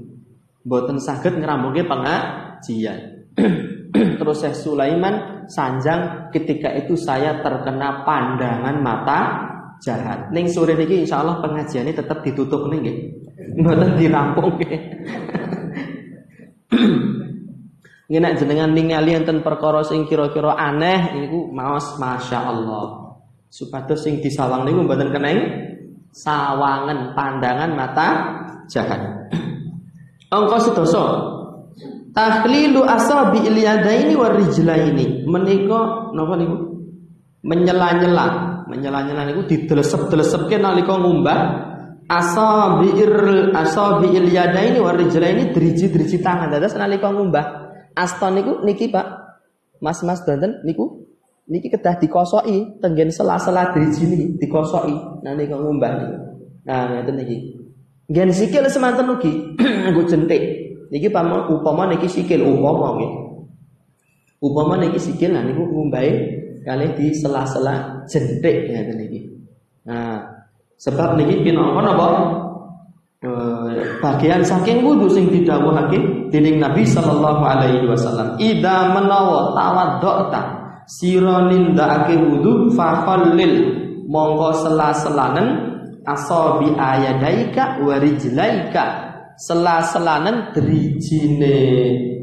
Mboten 0.68 1.00
saged 1.00 1.40
ngerampungke 1.40 1.88
pengajian. 1.88 3.24
Terus 4.20 4.36
Syekh 4.44 4.52
Sulaiman 4.52 5.48
sanjang 5.48 6.28
ketika 6.28 6.76
itu 6.76 6.92
saya 6.92 7.40
terkena 7.40 8.04
pandangan 8.04 8.76
mata 8.84 9.20
jahat. 9.80 10.28
Ning 10.36 10.52
sore 10.52 10.76
niki 10.76 11.08
insyaallah 11.08 11.40
pengajiannya 11.40 11.96
tetap 11.96 12.20
ditutup 12.20 12.68
nih 12.68 12.78
nggih. 12.84 12.98
Mboten 13.64 13.90
dirampungke. 13.96 14.72
Ngenak 18.06 18.38
jenengan 18.38 18.70
ningali 18.70 19.18
enten 19.18 19.42
perkara 19.42 19.82
sing 19.82 20.06
kira-kira 20.06 20.54
aneh 20.54 21.18
niku 21.18 21.50
maos 21.50 21.98
masyaallah. 21.98 23.18
Supados 23.50 24.06
sing 24.06 24.22
disawang 24.22 24.62
niku 24.62 24.86
mboten 24.86 25.10
keneng 25.10 25.38
sawangan 26.14 27.18
pandangan 27.18 27.70
mata 27.74 28.08
jahat. 28.70 29.26
Angka 30.36 30.58
sedoso. 30.62 31.04
Tahlilu 32.14 32.86
asabi 32.86 33.42
ilyadaini 33.42 34.14
war 34.14 34.38
rijlaini. 34.38 35.26
Menika 35.26 36.14
napa 36.14 36.34
niku? 36.38 36.56
Menyela-nyela. 37.42 38.26
Menyela-nyela 38.70 39.26
niku 39.26 39.50
didelesep-delesepke 39.50 40.62
nalika 40.62 40.94
ngumbah 40.94 41.38
asabi 42.06 43.02
ir 43.02 43.12
asabi 43.50 44.14
ilyadaini 44.14 44.78
war 44.78 44.94
rijlaini 44.94 45.50
driji-driji 45.50 46.22
tangan. 46.22 46.54
Dados 46.54 46.78
nalika 46.78 47.10
ngumbah 47.10 47.65
asta 47.96 48.28
niku 48.28 48.60
niki 48.62 48.92
Pak. 48.92 49.24
Mas-mas 49.80 50.24
danten 50.24 50.60
niku 50.64 51.04
niki 51.48 51.68
kedah 51.72 51.96
dikosoki 52.00 52.80
tenggen 52.80 53.12
sela-sela 53.12 53.72
driji 53.72 54.08
niki 54.08 54.26
dikosoki 54.40 54.94
nah 55.24 55.32
niki 55.36 55.52
ngumbah 55.52 55.90
niki 55.96 56.16
nah 56.68 56.92
ngeten 56.92 57.14
niki. 57.16 57.36
Gen 58.06 58.30
sikil 58.30 58.68
semanten 58.70 59.10
ugi 59.10 59.32
nggo 59.90 60.02
jentik. 60.06 60.42
Niki 60.92 61.10
pama 61.10 61.50
upama 61.50 61.90
niki 61.90 62.06
sikil 62.06 62.46
upama 62.46 62.96
nggih. 63.00 63.12
Upama 64.44 64.78
niki 64.78 64.98
sikil 65.00 65.34
nah 65.34 65.42
niku 65.42 65.64
ngumbahe 65.64 66.12
kalih 66.62 66.90
di 66.94 67.12
sela-sela 67.16 68.04
jentik 68.08 68.70
ngeten 68.70 68.96
niki. 68.96 69.20
Nah 69.88 70.22
sebab 70.76 71.16
niki 71.20 71.44
pinangka 71.44 71.80
napa 71.84 72.06
bagian 74.02 74.42
saking 74.44 74.82
wudhu 74.84 75.10
sing 75.10 75.30
didhawuhake 75.30 76.30
dening 76.30 76.60
Nabi 76.60 76.84
sallallahu 76.86 77.42
alaihi 77.42 77.86
wasallam 77.86 78.38
ida 78.40 78.92
menawa 78.94 79.54
tawaddota 79.54 80.40
sira 80.86 81.50
nindakake 81.50 82.14
wudu 82.14 82.70
fa 82.74 83.02
khallil 83.02 83.54
mongko 84.06 84.50
sela-selanen 84.62 85.48
asabi 86.06 86.70
ayadaika 86.78 87.82
wa 87.82 87.98
rijlaika 87.98 88.82
sela-selanen 89.34 90.54
drijine 90.54 91.58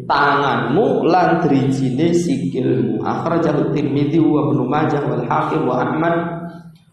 tanganmu 0.07 1.07
lan 1.07 1.43
drijine 1.43 2.11
sikilmu. 2.11 3.03
Akhrajahu 3.03 3.71
Tirmidzi 3.71 4.19
wa 4.19 4.51
Ibnu 4.51 4.63
Majah 4.67 5.03
wal 5.07 5.23
Hakim 5.27 5.63
wa 5.67 5.79
Ahmad 5.79 6.15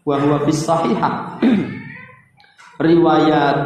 wa 0.06 0.14
huwa 0.18 0.38
bis 0.46 0.62
sahihah 0.62 1.38
riwayat 2.80 3.56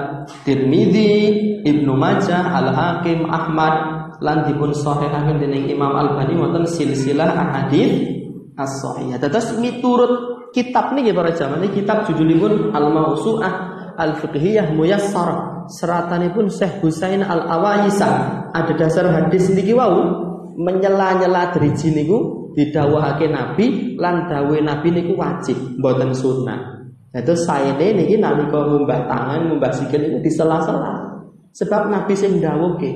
Tirmidzi, 0.43 1.63
Ibnu 1.63 1.95
Majah, 1.95 2.51
Al 2.51 2.69
Hakim, 2.75 3.31
Ahmad 3.31 3.75
lan 4.19 4.49
dipun 4.51 4.75
sahihaken 4.75 5.39
dening 5.39 5.71
Imam 5.71 5.95
Albani 5.95 6.35
wonten 6.35 6.65
silsilah 6.67 7.31
ahadits 7.31 8.11
as-sahihah. 8.59 9.19
Terus 9.23 9.55
miturut 9.59 10.51
kitab 10.51 10.95
niki 10.95 11.15
para 11.15 11.35
jamaah 11.35 11.63
niki 11.63 11.83
kitab 11.83 12.07
judulipun 12.11 12.75
Al-Mausu'ah 12.75 13.55
Al-Fiqhiyah 13.95 14.75
Muyassar. 14.75 15.55
Seratanipun 15.65 16.53
Syekh 16.53 16.85
Husain 16.85 17.25
Al-Awaisa. 17.25 18.45
Ada 18.53 18.73
dasar 18.77 19.09
hadis 19.09 19.49
niki 19.55 19.73
wau 19.73 20.25
menyela-nyela 20.61 21.51
driji 21.57 21.91
niku 21.91 22.53
didhawuhake 22.55 23.27
Nabi 23.27 23.97
lan 23.99 24.31
dawuhe 24.31 24.63
Nabi 24.63 24.89
niku 24.95 25.19
wajib 25.19 25.57
mboten 25.81 26.15
sunnah. 26.15 26.74
Saya 27.15 27.79
ini 27.79 28.03
niki 28.03 28.15
nalika 28.19 28.59
ngumbah 28.59 29.07
tangan, 29.07 29.47
ngumbah 29.47 29.71
sikil 29.71 30.03
itu 30.03 30.19
disela-sela. 30.19 31.15
Sebab 31.55 31.87
Nabi 31.87 32.11
sing 32.19 32.43
dawuhke. 32.43 32.91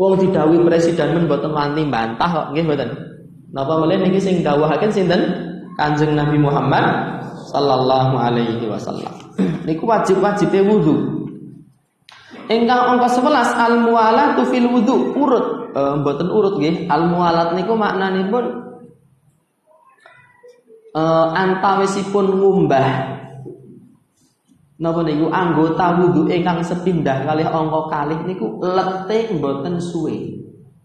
Wong 0.00 0.16
didhawuhi 0.16 0.64
presiden 0.64 1.12
men 1.12 1.28
mboten 1.28 1.52
wani 1.52 1.84
bantah 1.92 2.24
kok 2.24 2.46
nggih 2.56 2.64
mboten. 2.64 2.88
Napa 3.52 3.84
meneh 3.84 4.00
niki 4.00 4.16
sing 4.16 4.40
dawuhaken 4.40 4.88
sinten? 4.88 5.22
Kanjeng 5.76 6.16
Nabi 6.16 6.40
Muhammad 6.40 7.20
sallallahu 7.52 8.16
alaihi 8.16 8.64
wasallam. 8.64 9.12
niku 9.68 9.84
wajib-wajibe 9.84 10.64
wudu. 10.64 10.96
Ingkang 12.48 12.96
angka 12.96 13.12
11 13.12 13.60
al 13.60 13.74
muwalatu 13.84 14.48
fil 14.48 14.72
wudu 14.72 15.12
urut. 15.12 15.76
E, 15.76 15.80
mboten 16.00 16.32
urut 16.32 16.56
nggih. 16.56 16.88
Al 16.88 17.12
muwalat 17.12 17.52
niku 17.60 17.76
maknanipun 17.76 18.44
uh, 20.96 21.26
antawisipun 21.36 22.40
ngumbah 22.40 23.16
napa 24.76 25.00
niku 25.04 25.28
anggota 25.32 26.00
wudu 26.00 26.28
ingkang 26.28 26.60
sepindah 26.60 27.24
kali 27.24 27.44
angka 27.44 27.80
kalih 27.92 28.20
niku 28.28 28.60
lete 28.60 29.32
mboten 29.36 29.80
suwe. 29.80 30.36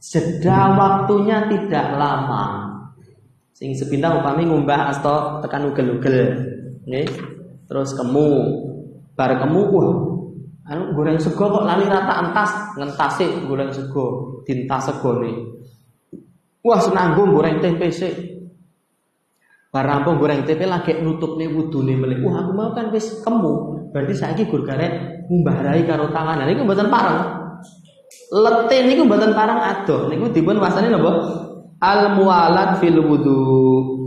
Jeda 0.01 0.73
waktunya 0.79 1.45
tidak 1.45 1.93
lama. 1.93 2.71
Sing 3.53 3.75
sepindah 3.77 4.17
upami 4.17 4.49
ngumbah 4.49 4.89
asta 4.89 5.43
tekan 5.45 5.69
ugel-ugel. 5.69 6.33
Nggih. 6.87 7.07
Terus 7.69 7.93
kemu 7.93 8.29
bar 9.13 9.37
kemu 9.37 9.61
wah 9.69 9.91
anu 10.71 10.95
goreng 10.95 11.19
sego 11.19 11.51
kok 11.51 11.67
lali 11.67 11.83
rata 11.85 12.23
entas 12.23 12.51
ngentase 12.79 13.27
goreng 13.45 13.69
sego 13.75 14.39
dintas 14.47 14.87
segone. 14.89 15.31
Wah 16.63 16.79
senanggung 16.79 17.35
goreng 17.35 17.59
tempe 17.59 17.91
sik. 17.91 18.40
Barampung 19.71 20.19
goreng 20.19 20.43
tempe 20.43 20.67
lagi 20.67 20.99
nutup 20.99 21.39
nih 21.39 21.47
nih 21.47 21.95
melek. 21.95 22.19
Wah 22.27 22.43
aku 22.43 22.51
mau 22.51 22.75
kan 22.75 22.91
wis 22.91 23.23
kemu. 23.23 23.87
Berarti 23.95 24.13
saya 24.19 24.35
gur 24.43 24.67
garet 24.67 25.23
ngumbarai 25.31 25.87
karo 25.87 26.11
tangan. 26.11 26.43
Nah 26.43 26.45
niku 26.45 26.67
mboten 26.67 26.91
parang. 26.91 27.39
Lete 28.35 28.83
niku 28.83 29.07
mboten 29.07 29.31
parang 29.31 29.63
adoh. 29.63 30.11
Niku 30.11 30.27
dipun 30.35 30.59
wasane 30.59 30.91
napa? 30.91 31.11
Al 31.79 32.19
mualat 32.19 32.83
fil 32.83 32.99
wudu. 32.99 33.39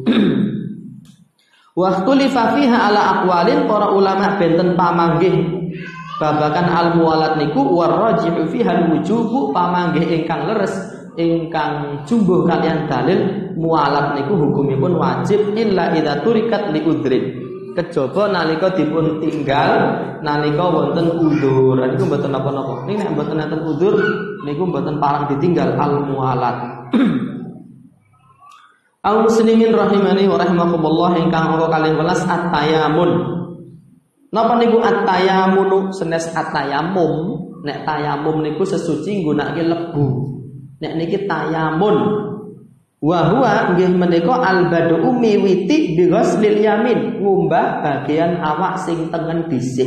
Waktu 1.81 2.11
lifafiha 2.12 2.79
ala 2.92 3.00
akwalin 3.18 3.64
para 3.64 3.88
ulama 3.88 4.37
benten 4.37 4.77
pamanggih 4.77 5.64
babakan 6.20 6.66
al 6.70 6.88
mualat 6.94 7.40
niku 7.40 7.66
warrajihu 7.72 8.46
fiha 8.46 8.94
wujubu 8.94 9.50
pamanggih 9.50 10.07
ingkang 10.07 10.46
leres 10.46 10.93
ingkang 11.14 12.03
jumbuh 12.07 12.42
kalian 12.46 12.90
dalil 12.90 13.50
mualat 13.55 14.18
niku 14.18 14.35
hukumipun 14.35 14.98
wajib 14.98 15.55
illa 15.55 15.94
idza 15.94 16.22
turikat 16.27 16.74
li 16.74 16.81
udrin. 16.83 17.24
Kejaba 17.74 18.31
nalika 18.31 18.70
dipun 18.70 19.18
tinggal 19.18 19.98
nalika 20.22 20.64
wonten 20.70 21.11
udzur. 21.18 21.74
Niku 21.74 22.07
mboten 22.07 22.31
napa-napa. 22.31 22.87
Ning 22.87 23.03
nek 23.03 23.11
mboten 23.18 23.42
enten 23.42 23.61
udzur 23.66 23.94
niku 24.46 24.62
mboten 24.62 25.03
parang 25.03 25.27
ditinggal 25.31 25.74
al 25.74 26.07
mualat. 26.07 26.57
Al 29.05 29.20
muslimin 29.20 29.68
rahimani 29.68 30.24
wa 30.24 30.40
rahimakumullah 30.40 31.20
ingkang 31.20 31.61
ora 31.61 31.68
kalih 31.77 31.92
welas 31.92 32.24
at-tayamun. 32.24 33.11
Napa 34.33 34.57
niku 34.57 34.81
at-tayamun 34.81 35.92
senes 35.92 36.33
at-tayamum? 36.33 37.37
Nek 37.68 37.85
tayamum 37.85 38.40
niku 38.40 38.64
sesuci 38.64 39.20
nggunakake 39.20 39.61
lebu. 39.61 40.34
Nek 40.82 40.92
niki 40.98 41.26
tayamun 41.28 42.24
Wa 43.04 43.20
huwa 43.28 43.76
nggih 43.76 44.00
menika 44.00 44.32
al 44.40 44.72
badu 44.72 45.12
miwiti 45.12 45.92
bi 45.92 46.08
ghuslil 46.08 46.56
yamin, 46.56 47.20
ngumbah 47.20 47.84
bagian 47.84 48.40
awak 48.40 48.80
sing 48.80 49.12
tengen 49.12 49.44
dhisik. 49.52 49.84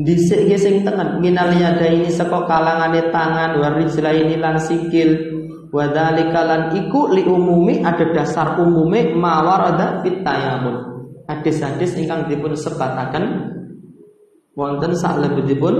Dhisik 0.00 0.48
nggih 0.48 0.56
sing 0.56 0.74
tengen 0.80 1.20
minal 1.20 1.52
yadaini 1.52 2.08
saka 2.08 2.48
kalangane 2.48 3.12
tangan 3.12 3.60
wa 3.60 3.76
rijlaini 3.76 4.40
lan 4.40 4.56
sikil. 4.56 5.36
Wa 5.68 5.92
dzalika 5.92 6.40
lan 6.48 6.62
iku 6.72 7.12
li 7.12 7.28
umumi 7.28 7.84
ada 7.84 8.08
dasar 8.16 8.56
umume 8.56 9.12
mawarada 9.12 10.00
fit 10.00 10.24
tayamun. 10.24 10.96
Hadis-hadis 11.28 11.92
ingkang 12.00 12.24
dipun 12.24 12.56
sebataken 12.56 13.52
wonten 14.56 14.96
salebetipun 14.96 15.76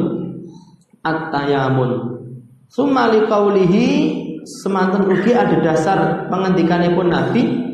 at-tayamun. 1.00 2.20
Summa 2.68 3.08
liqaulihi 3.08 4.25
semanten 4.46 5.10
ugi 5.10 5.34
ada 5.34 5.58
dasar 5.58 6.30
pengendikanipun 6.30 7.10
Nabi 7.10 7.66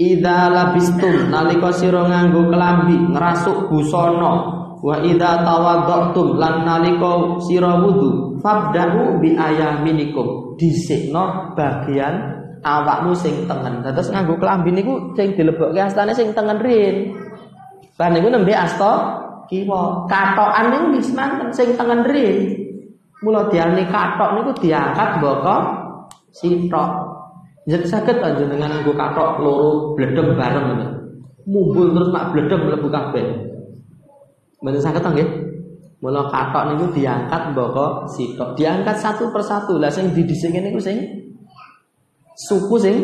Ida 0.00 0.48
labistum 0.48 1.28
nalika 1.28 1.68
sira 1.76 2.08
nganggo 2.08 2.48
kelambi 2.48 2.96
ngerasuk 3.12 3.68
busana. 3.68 4.56
Wa 4.80 4.96
ida 5.04 5.44
tawadhatum 5.44 6.40
lan 6.40 6.64
nalika 6.64 7.36
sira 7.44 7.76
wudu 7.84 8.40
fabdahu 8.40 9.20
bi 9.20 9.36
ayaminikum 9.36 10.56
dhisikno 10.56 11.52
bagian 11.52 12.16
awakmu 12.64 13.12
sing 13.12 13.44
tengen. 13.44 13.84
Terus 13.84 14.08
nganggo 14.08 14.40
kelambi 14.40 14.72
niku 14.72 15.12
sing 15.12 15.36
dilebokke 15.36 15.84
astane 15.84 16.16
sing 16.16 16.32
tengen 16.32 16.64
rin. 16.64 17.12
Lan 18.00 18.16
niku 18.16 18.32
nembe 18.32 18.56
asta? 18.56 19.20
Kiwa. 19.52 20.08
Katokan 20.08 20.72
niku 20.72 20.96
wis 20.96 21.12
manten 21.12 21.52
sing 21.52 21.76
tengen 21.76 22.08
rin. 22.08 22.56
Mula 23.20 23.52
diarani 23.52 23.84
katok 23.84 24.30
niku 24.32 24.64
diangkat 24.64 25.20
mboko 25.20 25.79
sitok. 26.34 26.90
Jadi 27.68 27.86
sakit 27.86 28.16
aja 28.18 28.44
dengan 28.48 28.82
nggo 28.82 28.96
katok 28.96 29.38
loro 29.44 29.94
bledem 29.94 30.34
bareng 30.34 30.64
ngono. 30.74 30.86
Mumbul 31.46 31.92
terus 31.92 32.10
mak 32.10 32.32
bledem 32.32 32.60
mlebu 32.66 32.88
kabeh. 32.88 33.24
Mboten 34.60 34.80
saged 34.80 35.04
nggih. 35.04 35.28
Mula 36.00 36.32
katok 36.32 36.72
niku 36.72 36.86
diangkat 36.96 37.52
mboko 37.52 38.08
sitok. 38.16 38.56
Diangkat 38.56 38.96
satu 38.96 39.28
persatu. 39.28 39.76
Lah 39.76 39.92
sing 39.92 40.10
didhisik 40.16 40.56
niku 40.56 40.80
sing 40.80 40.96
suku 42.48 42.76
sing 42.80 42.96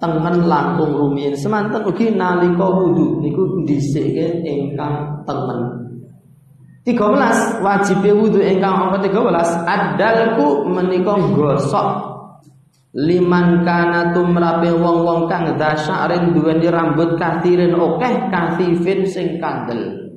tengen 0.00 0.48
langkung 0.48 0.96
rumiyin 0.96 1.36
semanten 1.36 1.84
ugi 1.84 2.16
nalika 2.16 2.64
wudu 2.64 3.20
niku 3.20 3.60
dhisike 3.68 4.40
ingkang 4.40 5.20
tengen 5.28 5.60
13 6.88 7.60
wajib 7.60 8.00
wudu 8.16 8.40
ingkang 8.40 8.88
angka 8.88 9.04
13 9.04 9.68
adalku 9.68 10.64
menika 10.64 11.12
gosok 11.36 12.09
liman 12.90 13.62
kana 13.62 14.10
tumrape 14.10 14.74
wong-wong 14.74 15.30
kang 15.30 15.54
dasya'rin 15.54 16.34
duweni 16.34 16.66
rambut 16.66 17.14
kathirin 17.14 17.74
okeh 17.74 18.14
kathifin 18.30 19.06
sing 19.06 19.38
kandel. 19.38 20.10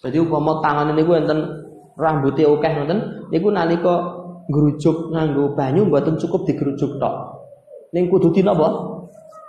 Jadi 0.00 0.16
upama 0.22 0.62
tangan 0.62 0.94
niku 0.94 1.18
enten 1.18 1.42
rambuté 1.98 2.46
okeh 2.46 2.70
ngoten 2.70 2.98
niku 3.34 3.50
nalika 3.50 3.94
ngrujuk 4.46 5.10
nganggo 5.10 5.58
banyu 5.58 5.90
mboten 5.90 6.18
cukup 6.22 6.46
digerujuk 6.46 7.02
tok. 7.02 7.14
Ning 7.90 8.06
kudu 8.06 8.30
dinapa? 8.30 8.98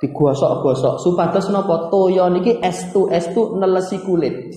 Digosok-gosok 0.02 0.98
supados 0.98 1.46
napa 1.54 1.94
toya 1.94 2.26
niki 2.34 2.58
estu 2.58 3.06
estu 3.13 3.54
nelesi 3.62 4.02
kulit. 4.02 4.50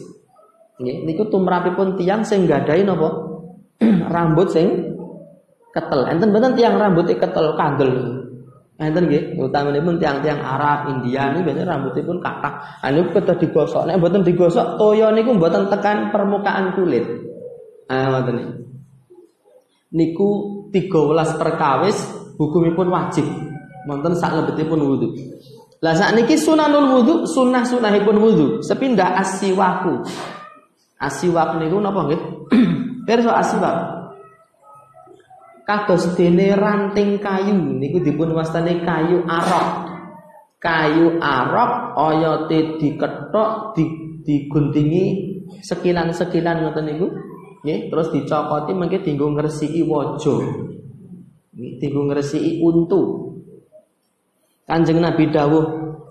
Nggih, 0.81 1.05
niku 1.05 1.29
tumrapipun 1.29 2.01
tiyang 2.01 2.25
sing 2.25 2.49
gadahi 2.49 2.81
napa? 2.81 3.13
rambut 4.15 4.49
sing 4.49 4.67
ketel. 5.75 6.01
Enten 6.07 6.31
mboten 6.31 6.55
tiang 6.55 6.79
rambutnya 6.79 7.19
ketel 7.19 7.59
kandel. 7.59 7.91
Enten 8.75 9.07
nggih, 9.07 9.39
utamanipun 9.39 10.03
tiang-tiang 10.03 10.43
Arab, 10.43 10.91
India 10.91 11.31
ini 11.31 11.47
biasanya 11.47 11.79
rambutipun 11.79 12.19
kathah. 12.19 12.83
Ah 12.83 12.91
niku 12.91 13.19
kedah 13.19 13.39
digosok. 13.39 13.87
Nek 13.87 14.03
mboten 14.03 14.27
digosok, 14.27 14.79
toya 14.79 15.15
niku 15.15 15.31
mboten 15.35 15.71
tekan 15.71 16.11
permukaan 16.11 16.75
kulit. 16.75 17.07
Ah 17.87 18.11
ngoten 18.11 18.35
niku. 18.35 18.55
Niku 19.95 20.29
13 20.75 21.39
perkawis 21.39 21.99
hukumipun 22.35 22.91
wajib. 22.91 23.27
Wonten 23.87 24.19
sak 24.19 24.35
lebetipun 24.43 24.81
wudu. 24.83 25.15
Lah 25.79 25.95
sakniki 25.95 26.35
sunanul 26.35 26.99
wudu, 26.99 27.15
sunah-sunahipun 27.31 28.17
wudu. 28.17 28.47
Sepindah 28.65 29.21
asiwaku. 29.23 30.03
Asiwak 30.99 31.63
niku 31.63 31.79
napa 31.79 32.11
nggih? 32.11 32.21
Pirsa 33.07 33.39
asiwak? 33.39 33.94
Kados 35.65 36.13
dene 36.15 36.53
ranting 36.53 37.19
kayu 37.19 37.57
niku 37.57 38.05
dipun 38.05 38.37
wastani 38.37 38.85
kayu 38.85 39.25
arok. 39.25 39.69
Kayu 40.61 41.21
arok 41.21 41.97
oyote 42.01 42.81
diketok 42.81 43.77
di, 43.77 43.85
diguntingi 44.25 45.05
sekilan-sekilan 45.61 46.65
ngoten 46.65 46.85
niku. 46.89 47.09
Nggih, 47.65 47.89
terus 47.89 48.13
dicokoti 48.13 48.73
mengke 48.77 49.01
dienggo 49.01 49.33
ngresiki 49.33 49.81
waja. 49.89 50.37
Dienggo 51.57 52.03
ngresiki 52.13 52.61
untu. 52.61 53.33
Kanjeng 54.69 55.01
Nabi 55.01 55.33
dawuh, 55.33 55.65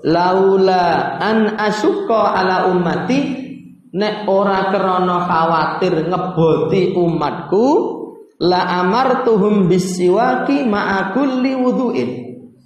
"Laula 0.05 1.17
an 1.21 1.57
asyqa 1.57 2.37
ala 2.37 2.73
ummati 2.73 3.19
nek 3.93 4.25
ora 4.25 4.73
krana 4.73 5.29
khawatir 5.29 6.09
ngeboti 6.09 6.97
umatku 6.97 7.65
la 8.41 8.81
amartuhum 8.81 9.67
bisiwaki 9.69 10.65
ma'a 10.65 11.11
kulli 11.13 11.53
wudu'in." 11.57 12.09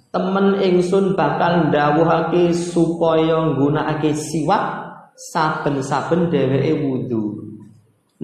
Temen 0.08 0.56
ingsun 0.64 1.12
bakal 1.12 1.68
ndawuhake 1.68 2.56
supaya 2.56 3.52
nggunakake 3.52 4.16
siwak 4.16 4.88
saben-saben 5.18 6.32
dheweke 6.32 6.72
wudu. 6.80 7.44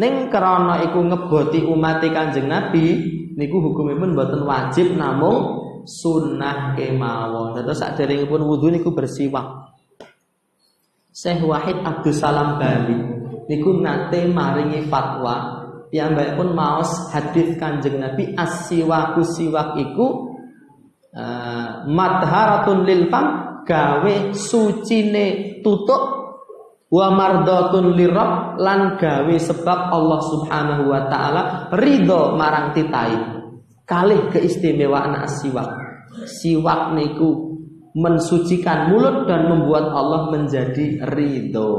Ning 0.00 0.32
krana 0.32 0.80
iku 0.80 1.04
ngeboti 1.04 1.60
umat 1.68 2.02
Kanjeng 2.02 2.48
Nabi 2.48 2.98
niku 3.36 3.62
hukumipun 3.62 4.16
mboten 4.16 4.42
wajib 4.48 4.96
namung 4.96 5.60
sunnah 5.84 6.72
kemawon. 6.72 7.52
Terus 7.60 7.84
saderengipun 7.84 8.42
wudu 8.42 8.72
niku 8.72 8.96
bersiwak. 8.96 9.76
Syekh 11.14 11.46
Wahid 11.46 11.78
Abdul 11.84 12.16
Salam 12.16 12.58
Bali 12.58 12.98
niku 13.46 13.76
nate 13.78 14.26
maringi 14.26 14.88
fatwa 14.90 15.63
pun 16.34 16.50
maos 16.58 17.14
hadis 17.14 17.54
Kanjeng 17.54 18.02
Nabi 18.02 18.34
as-siwaku 18.34 19.22
siwak 19.22 19.78
iku 19.78 20.34
uh, 21.14 21.86
madharatun 21.86 22.82
lil 22.82 23.06
fam 23.06 23.62
gawe 23.62 24.14
sucine 24.34 25.58
tutuk 25.62 26.02
wa 26.90 27.06
mardatun 27.14 27.94
lirab 27.94 28.58
lan 28.58 28.98
gawe 28.98 29.34
sebab 29.38 29.78
Allah 29.94 30.20
Subhanahu 30.34 30.90
wa 30.90 31.06
taala 31.06 31.42
ridho 31.78 32.34
marang 32.34 32.74
titai. 32.74 33.14
Kalih 33.84 34.32
keistimewaan 34.32 35.28
siwak 35.30 35.70
siwak 36.26 36.96
niku 36.98 37.54
mensucikan 37.94 38.90
mulut 38.90 39.30
dan 39.30 39.46
membuat 39.46 39.86
Allah 39.94 40.32
menjadi 40.34 41.06
ridho. 41.06 41.70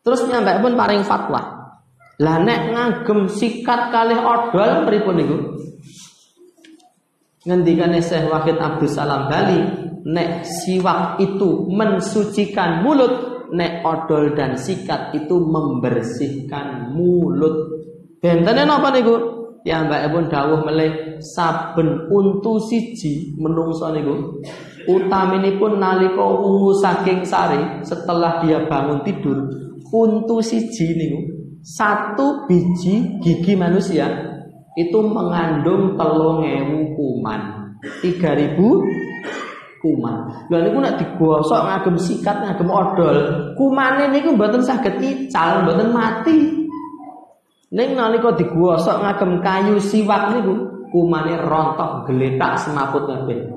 Terus 0.00 0.24
nyampe 0.30 0.62
pun 0.62 0.72
paring 0.78 1.02
fatwa 1.02 1.55
lah 2.16 2.40
nek 2.40 2.60
ngagem 2.72 3.28
sikat 3.28 3.92
kalih 3.92 4.20
odol 4.20 4.88
pripun 4.88 5.16
niku 5.20 5.36
ngendikane 7.46 8.02
Syekh 8.02 8.26
Wahid 8.26 8.58
Abdul 8.58 8.90
Salam 8.90 9.30
Bali 9.30 9.60
nek 10.06 10.46
siwak 10.46 11.18
itu 11.18 11.66
mensucikan 11.66 12.86
mulut, 12.86 13.46
nek 13.50 13.82
odol 13.82 14.38
dan 14.38 14.54
sikat 14.54 15.14
itu 15.18 15.34
membersihkan 15.34 16.94
mulut. 16.94 17.74
Bentene 18.22 18.62
napa 18.62 18.94
niku? 18.94 19.34
Ya 19.66 19.82
Mbak 19.82 20.14
pun 20.14 20.24
dawuh 20.30 20.62
melih 20.62 21.18
saben 21.18 22.06
untu 22.06 22.62
siji 22.62 23.34
menungso 23.34 23.90
niku 23.90 24.38
utaminipun 24.86 25.82
nalika 25.82 26.22
ungu 26.22 26.70
saking 26.78 27.26
sari 27.26 27.82
setelah 27.82 28.38
dia 28.46 28.62
bangun 28.70 29.02
tidur 29.02 29.42
untu 29.90 30.38
siji 30.38 30.94
niku 30.94 31.35
satu 31.64 32.44
biji 32.48 33.20
gigi 33.20 33.54
manusia 33.56 34.08
itu 34.76 34.98
mengandung 35.00 35.96
telung 35.96 36.44
ewu 36.44 36.92
kuman 36.96 37.40
tiga 38.00 38.36
ribu 38.36 38.84
kuman. 39.80 40.48
Lha 40.50 40.58
niku 40.66 40.78
nek 40.80 40.96
digosok 40.98 41.60
ngagem 41.62 41.96
sikat 42.00 42.36
ngagem 42.42 42.68
odol, 42.68 43.16
kumane 43.54 44.10
niku 44.10 44.34
mboten 44.34 44.64
saged 44.64 44.98
ical, 44.98 45.62
mboten 45.62 45.92
mati. 45.92 46.38
Ning 47.70 47.88
nalika 47.98 48.34
digosok 48.34 49.02
ngagem 49.04 49.42
kayu 49.44 49.76
siwak 49.78 50.32
niku 50.34 50.54
kumane 50.90 51.36
rontok 51.38 52.08
geletak 52.08 52.58
semaput 52.58 53.06
kabeh. 53.06 53.52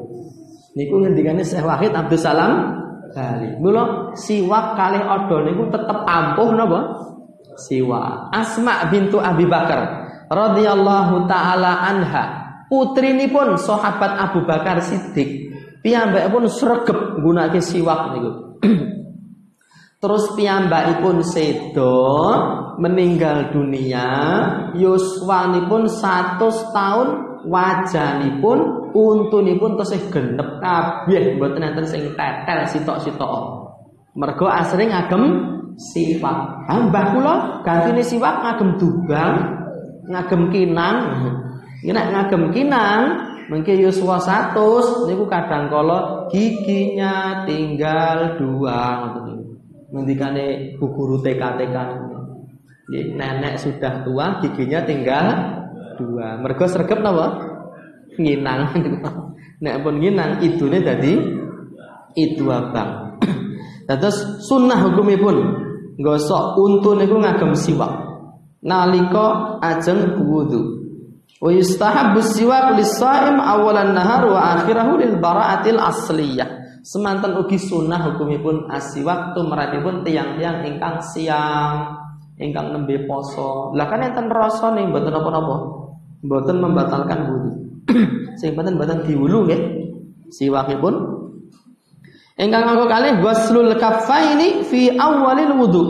Niku 0.78 1.02
ngendikane 1.02 1.41
Syekh 1.41 1.66
Wahid 1.66 1.91
Abdul 1.95 2.22
Salam 2.22 2.78
Bali. 3.10 3.58
Mula 3.58 4.14
siwak 4.14 4.78
kalih 4.78 5.02
odol 5.02 5.50
niku 5.50 5.64
tetep 5.74 5.97
ampuh 6.06 6.50
napa? 6.54 6.80
Siwak. 7.60 8.32
Asma 8.32 8.88
bintu 8.88 9.20
Abi 9.20 9.43
Bakar 9.43 10.07
radhiyallahu 10.32 11.28
taala 11.28 11.84
anha. 11.84 12.26
Putrinipun 12.70 13.57
sahabat 13.57 14.30
Abu 14.30 14.45
Bakar 14.45 14.78
Siddiq 14.80 15.49
Piyambak 15.80 16.28
pun 16.28 16.43
sregep 16.51 17.24
gunake 17.24 17.64
siwak 17.64 18.12
niku. 18.12 18.32
Terus 19.99 20.32
piyambakipun 20.36 21.24
sedo 21.24 22.07
meninggal 22.80 23.51
dunia 23.51 24.07
yuswanipun 24.76 25.91
100 25.91 26.39
tahun 26.72 27.07
wajanipun 27.47 28.60
untunipun 28.95 29.76
tesih 29.80 30.07
genep 30.12 30.64
kabeh 30.64 31.36
mboten 31.36 31.64
enten 31.64 31.84
sing 31.88 32.03
tetel 32.16 32.60
sitok-sitok. 32.68 33.43
Mergo 34.16 34.47
asring 34.51 34.91
ngagem 34.91 35.24
siwak. 35.80 36.67
Ah 36.67 36.84
mbah 36.84 37.05
kula 37.15 37.36
gantine 37.63 38.03
siwak 38.03 38.43
ngagem 38.43 38.75
dubang, 38.75 39.36
ngagem 40.11 40.51
kinang. 40.51 40.97
Nek 41.80 42.07
ngagem 42.11 42.51
kinang 42.51 43.30
Mungkin 43.49 43.82
Yuswa 43.82 44.21
satu, 44.21 44.77
niku 45.09 45.25
kadang 45.25 45.73
kala 45.73 46.30
giginya 46.30 47.41
tinggal 47.49 48.38
dua 48.38 49.09
Ngendikane 49.89 50.77
bu 50.77 50.86
guru 50.93 51.17
TK-TK. 51.17 51.77
Nenek 52.93 53.57
sudah 53.57 54.05
tua, 54.05 54.38
giginya 54.38 54.86
tinggal 54.86 55.25
dua. 55.97 56.38
Mergo 56.38 56.69
sregep 56.69 57.01
napa? 57.01 57.41
Nginang. 58.21 58.69
Nek 59.65 59.82
pun 59.82 59.97
nginang 59.97 60.45
idune 60.45 60.86
dadi 60.86 61.17
itu 62.13 62.45
abang. 62.53 63.17
Terus 63.89 64.45
sunnah 64.45 64.77
hukumipun 64.86 65.36
gosok 66.00 66.56
untu 66.56 66.95
niku 66.95 67.20
ngagem 67.20 67.52
siwak. 67.54 67.91
Nalika 68.64 69.60
ajeng 69.60 70.24
wudu. 70.24 70.80
Wa 71.39 71.52
yustahabbu 71.52 72.20
siwak 72.20 72.76
lis-shaim 72.76 73.39
awalan 73.39 73.95
nahar 73.95 74.28
wa 74.28 74.60
akhirahu 74.60 75.00
lil 75.00 75.20
bara'atil 75.20 75.80
asliyah. 75.80 76.60
Semanten 76.84 77.36
ugi 77.36 77.60
sunnah 77.60 78.00
hukumipun 78.00 78.72
asiwak 78.72 79.36
tumrapipun 79.36 80.04
tiang-tiang 80.04 80.64
ingkang 80.64 81.04
siang, 81.04 81.95
ingkang 82.39 82.72
nembe 82.72 83.04
poso. 83.04 83.76
Lah 83.76 83.88
kan 83.88 84.04
enten 84.04 84.32
rasa 84.32 84.72
ning 84.76 84.91
mboten 84.91 85.12
napa-napa. 85.12 85.56
Mboten 86.24 86.58
membatalkan 86.60 87.20
wudu. 87.32 87.52
Sing 88.39 88.56
penting 88.56 88.76
mboten 88.80 89.04
diwulu 89.08 89.47
nggih. 89.47 89.62
Siwakipun 90.32 90.93
ingkang 92.39 92.63
angka 92.63 92.85
kalih 92.87 93.13
ghuslul 93.19 93.75
kaffaini 93.75 94.63
fi 94.63 94.95
awalil 94.95 95.53
wudu. 95.59 95.83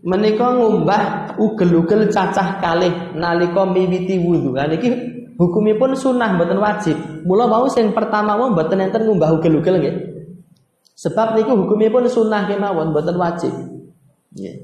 Menika 0.00 0.56
ngumbah 0.56 1.36
ugel-ugel 1.36 2.08
cacah 2.10 2.58
kalih 2.58 3.14
nalika 3.14 3.62
miwiti 3.68 4.18
wudu. 4.18 4.56
Lah 4.56 4.66
niki 4.66 4.90
hukumipun 5.38 5.94
sunah 5.94 6.34
mboten 6.34 6.58
wajib. 6.58 6.96
Mula 7.22 7.46
mau 7.46 7.70
sing 7.70 7.94
pertama 7.94 8.34
mau 8.34 8.50
mboten 8.50 8.82
enten 8.82 9.06
ngumbah 9.06 9.30
ugel-ugel 9.38 9.78
nggih. 9.78 9.96
Sebab 10.98 11.38
niku 11.38 11.54
hukumipun 11.64 12.10
sunah 12.10 12.50
kemawon 12.50 12.90
mboten 12.92 13.16
wajib. 13.16 13.52
Nggih. 14.34 14.56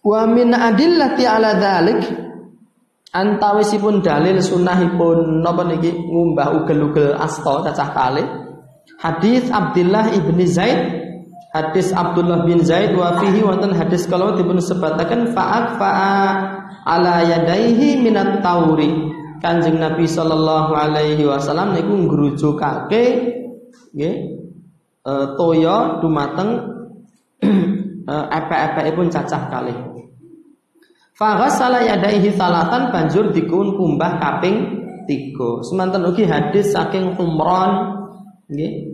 Wa 0.00 0.26
min 0.26 0.50
adillati 0.52 1.24
ala 1.28 1.54
dzalik 1.54 2.29
antawisipun 3.10 4.02
dalil 4.02 4.38
sunahipun 4.38 5.42
napa 5.42 5.66
niki 5.66 5.90
ngumbah 5.90 6.54
ugel-ugel 6.62 7.14
asta 7.18 7.66
cacah 7.70 7.88
kalih. 7.94 8.26
Hadis 9.00 9.48
Abdullah 9.48 10.12
ibni 10.12 10.44
Zaid 10.44 11.00
hadis 11.50 11.90
Abdullah 11.90 12.46
bin 12.46 12.62
Zaid 12.62 12.94
wa 12.94 13.18
fihi 13.18 13.42
wonten 13.42 13.74
hadis 13.74 14.06
kalau 14.06 14.38
dipun 14.38 14.62
sebataken 14.62 15.34
fa'at 15.34 15.80
fa'a 15.82 16.16
ala 16.86 17.26
yadaihi 17.26 17.98
minat 17.98 18.38
tauri 18.38 19.10
Kanjeng 19.40 19.80
Nabi 19.80 20.04
sallallahu 20.04 20.76
alaihi 20.76 21.24
wasallam 21.24 21.72
niku 21.72 21.96
ngrujukake 21.96 23.04
nggih 23.96 24.16
e, 25.00 25.12
toya 25.40 25.96
dumateng 26.04 26.60
e, 27.40 28.14
epek-epekipun 28.36 29.08
cacah 29.08 29.48
kalih. 29.48 29.89
Fa 31.20 31.36
ghassala 31.36 31.84
yadaihi 31.84 32.32
salatan 32.32 32.88
banjur 32.88 33.28
dikun 33.28 33.76
kumbah 33.76 34.16
kaping 34.16 34.80
3. 35.04 35.68
Semanten 35.68 36.08
ugi 36.08 36.24
hadis 36.24 36.72
saking 36.72 37.12
Umran 37.20 37.92
nggih 38.48 38.88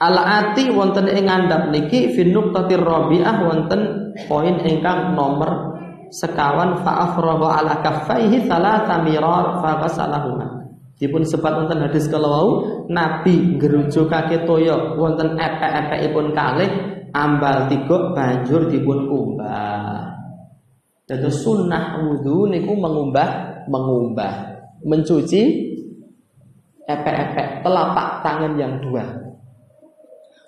Al-ati 0.00 0.72
wonten 0.72 1.10
ing 1.10 1.28
ngandhap 1.28 1.74
niki 1.74 2.16
fi 2.16 2.22
nuqtatir 2.32 2.80
rabi'ah 2.80 3.44
wonten 3.44 4.14
poin 4.30 4.56
ingkang 4.62 5.18
nomor 5.18 5.74
sekawan 6.14 6.80
fa 6.86 7.12
afraga 7.12 7.60
ala 7.60 7.74
kaffaihi 7.82 8.46
thalatha 8.46 9.02
mirar 9.04 9.58
fa 9.60 9.84
ghasalahuma. 9.84 10.64
Dipun 10.96 11.28
sebat 11.28 11.50
wonten 11.60 11.82
hadis 11.82 12.08
kalau 12.08 12.64
Nabi 12.88 13.58
ngerujukake 13.58 14.46
toyo 14.48 14.96
wonten 14.96 15.34
epek-epekipun 15.34 16.30
kalih 16.32 16.70
ambal 17.12 17.66
tiga 17.66 18.14
banjur 18.16 18.70
dipun 18.70 19.10
kumbah. 19.10 20.17
Dados 21.08 21.40
sunnah 21.40 22.04
wudu 22.04 22.52
niku 22.52 22.76
mengumbah 22.76 23.64
mengumbah 23.64 24.60
mencuci 24.84 25.72
epek-epek 26.84 27.64
telapak 27.64 28.20
tangan 28.20 28.52
yang 28.60 28.76
dua. 28.84 29.04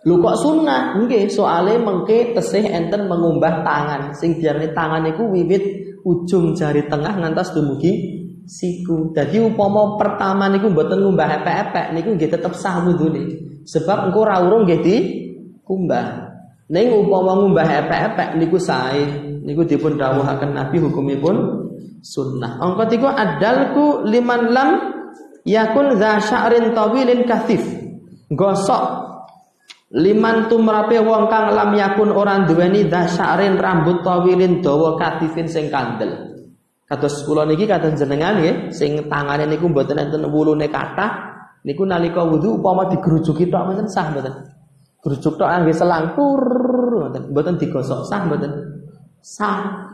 Lu 0.05 0.21
kok 0.21 0.37
sunnah? 0.37 1.01
Nggih, 1.01 1.33
soale 1.33 1.77
mengke 1.81 2.37
tesih 2.37 2.65
enten 2.69 3.09
mengumbah 3.09 3.65
tangan. 3.65 4.13
Sing 4.17 4.37
diarani 4.37 4.73
tangan 4.77 5.05
niku 5.05 5.29
wiwit 5.33 5.65
ujung 6.05 6.53
jari 6.53 6.85
tengah 6.89 7.17
ngantos 7.21 7.57
dumugi 7.57 8.21
siku. 8.45 9.17
Jadi 9.17 9.41
upama 9.41 9.97
pertama 9.97 10.49
niku 10.49 10.73
mboten 10.73 11.05
ngumbah 11.05 11.41
epek-epek 11.41 11.87
niku 11.97 12.17
nggih 12.17 12.31
tetep 12.33 12.53
sah 12.53 12.85
wudune. 12.85 13.49
Sebab 13.65 14.13
engko 14.13 14.29
ora 14.29 14.45
urung 14.45 14.65
nggih 14.65 14.81
di 14.81 14.97
kumbah. 15.65 16.33
Ning 16.73 16.97
upama 16.97 17.37
ngumbah 17.37 17.69
epek-epek 17.85 18.29
niku 18.41 18.57
sae. 18.57 19.30
Niku 19.41 19.65
dipun 19.65 19.97
dawuhaken 19.97 20.53
Nabi 20.53 20.77
hukumipun 20.85 21.37
sunnah. 22.05 22.61
Angka 22.61 22.85
tiga 22.93 23.17
adalku 23.17 24.05
liman 24.05 24.53
lam 24.53 24.69
yakun 25.49 25.97
dza 25.97 26.21
sya'rin 26.21 26.77
tawilin 26.77 27.25
kathif. 27.25 27.65
Gosok 28.31 29.11
Liman 29.91 30.47
tumrape 30.47 31.03
wong 31.03 31.27
kang 31.27 31.51
lam 31.51 31.75
yakun 31.75 32.15
orang 32.15 32.47
duweni 32.47 32.87
dza 32.87 33.11
sya'rin 33.11 33.59
rambut 33.59 34.07
tawilin 34.07 34.63
dawa 34.63 34.95
kathifin 34.95 35.51
sing 35.51 35.67
kandel. 35.67 36.31
Kados 36.87 37.27
kula 37.27 37.43
niki 37.43 37.67
kados 37.67 37.99
jenengan 37.99 38.39
nggih 38.39 38.71
sing 38.71 39.11
tangane 39.11 39.51
niku 39.51 39.67
mboten 39.67 39.99
enten 39.99 40.31
wulune 40.31 40.71
kathah 40.71 41.11
niku 41.67 41.83
nalika 41.83 42.23
wudu 42.23 42.63
upama 42.63 42.87
digrujuki 42.87 43.51
tok 43.51 43.67
mboten 43.67 43.91
sah 43.91 44.15
mboten. 44.15 44.35
Grujuk 45.03 45.35
tok 45.35 45.51
angge 45.51 45.75
selangkur 45.75 46.39
mboten 47.11 47.23
mboten 47.35 47.55
digosok 47.59 48.07
sah 48.07 48.23
mboten. 48.31 48.70
Sah. 49.21 49.89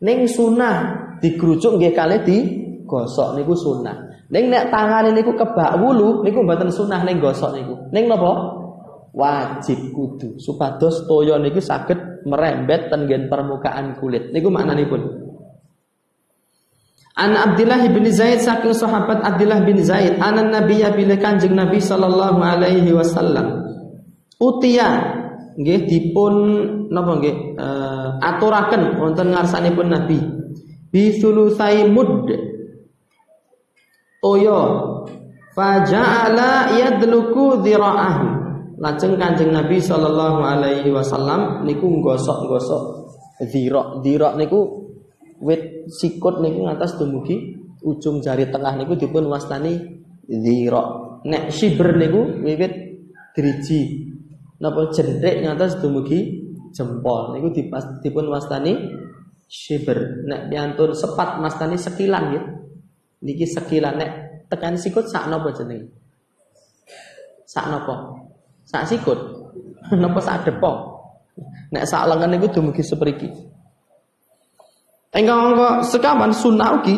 Ning 0.00 0.30
sunah 0.30 0.74
digrujuk 1.18 1.76
nggih 1.76 1.92
kali 1.92 2.22
digosok 2.22 3.36
niku 3.36 3.54
sunah. 3.58 4.26
Ning 4.30 4.46
nek 4.46 4.70
tangane 4.70 5.10
niku 5.10 5.34
kebak 5.34 5.74
wulu 5.82 6.22
niku 6.22 6.46
mboten 6.46 6.70
sunah 6.70 7.02
ning 7.02 7.18
gosok 7.18 7.50
niku. 7.58 7.74
Ning 7.90 8.06
napa? 8.06 8.62
Wajib 9.10 9.90
kudu 9.90 10.38
supados 10.38 11.02
toya 11.10 11.34
niku 11.42 11.58
saged 11.58 12.22
merembet 12.24 12.94
tenggen 12.94 13.26
permukaan 13.26 13.98
kulit. 13.98 14.30
Niku 14.30 14.48
maknanipun. 14.54 15.02
An 17.18 17.36
Abdullah 17.36 17.84
bin 17.90 18.06
Zaid 18.08 18.40
saking 18.40 18.72
sahabat 18.72 19.20
Abdullah 19.20 19.60
bin 19.66 19.82
Zaid 19.82 20.16
anan 20.22 20.54
nabiyya 20.54 20.94
bila 20.94 21.18
kanjeng 21.18 21.52
Nabi 21.52 21.82
sallallahu 21.82 22.38
alaihi 22.38 22.96
wasallam 22.96 23.66
utia 24.40 25.19
nggih 25.56 25.80
dipun 25.88 26.34
napa 26.90 27.18
nggih? 27.18 27.36
Uh, 27.56 28.18
aturaken 28.20 28.98
wonten 29.00 29.32
ngarsanipun 29.32 29.88
Nabi. 29.88 30.18
Bi 30.90 31.14
sulusai 31.14 31.86
mud. 31.90 32.28
Toyo 34.20 34.58
faja'ala 35.56 36.76
yadluku 36.76 37.64
dhira'ahu. 37.64 38.26
Lajeng 38.80 39.20
kanjeng 39.20 39.52
Nabi 39.52 39.76
sallallahu 39.76 40.40
alaihi 40.40 40.88
wasallam 40.88 41.68
niku 41.68 42.00
gosok-gosok 42.00 43.12
dhira' 43.44 44.00
dhira' 44.00 44.36
niku 44.40 44.88
wit 45.40 45.88
sikut 45.88 46.40
niku 46.40 46.64
ngatas 46.64 46.96
dumugi 46.96 47.60
ujung 47.84 48.20
jari 48.20 48.48
tengah 48.48 48.76
niku 48.76 48.96
dipun 48.96 49.28
wastani 49.28 50.00
zira. 50.28 50.84
Nek 51.24 51.52
shibr 51.52 51.96
niku 51.96 52.40
wiwit 52.44 52.72
driji. 53.36 54.09
Napa 54.60 54.92
jendrik 54.92 55.40
ngatas 55.40 55.80
dumugi 55.80 56.44
jempol 56.76 57.32
niku 57.32 57.48
dipun 58.04 58.28
wastani 58.28 58.76
shibr. 59.48 60.28
Nek 60.28 60.52
piantun 60.52 60.92
sepat 60.92 61.40
mastani 61.40 61.80
sekilan 61.80 62.24
ya. 62.36 62.42
Niki 63.24 63.48
sekilan 63.48 63.96
nek 63.96 64.10
tekan 64.52 64.76
sikut 64.76 65.08
sak 65.08 65.32
napa 65.32 65.48
jenenge? 65.56 65.88
Sak 67.48 67.72
napa? 67.72 68.20
Sak 68.68 68.84
sikut. 68.84 69.18
napa 70.02 70.20
sak 70.20 70.44
depok? 70.44 70.76
Nek 71.72 71.88
sak 71.88 72.04
lengan 72.04 72.36
niku 72.36 72.52
dumugi 72.52 72.84
seperiki. 72.84 73.28
Engkau 75.10 75.56
engkau 75.56 75.82
sekaman 75.82 76.30
sunnah 76.30 76.78
ugi 76.78 76.94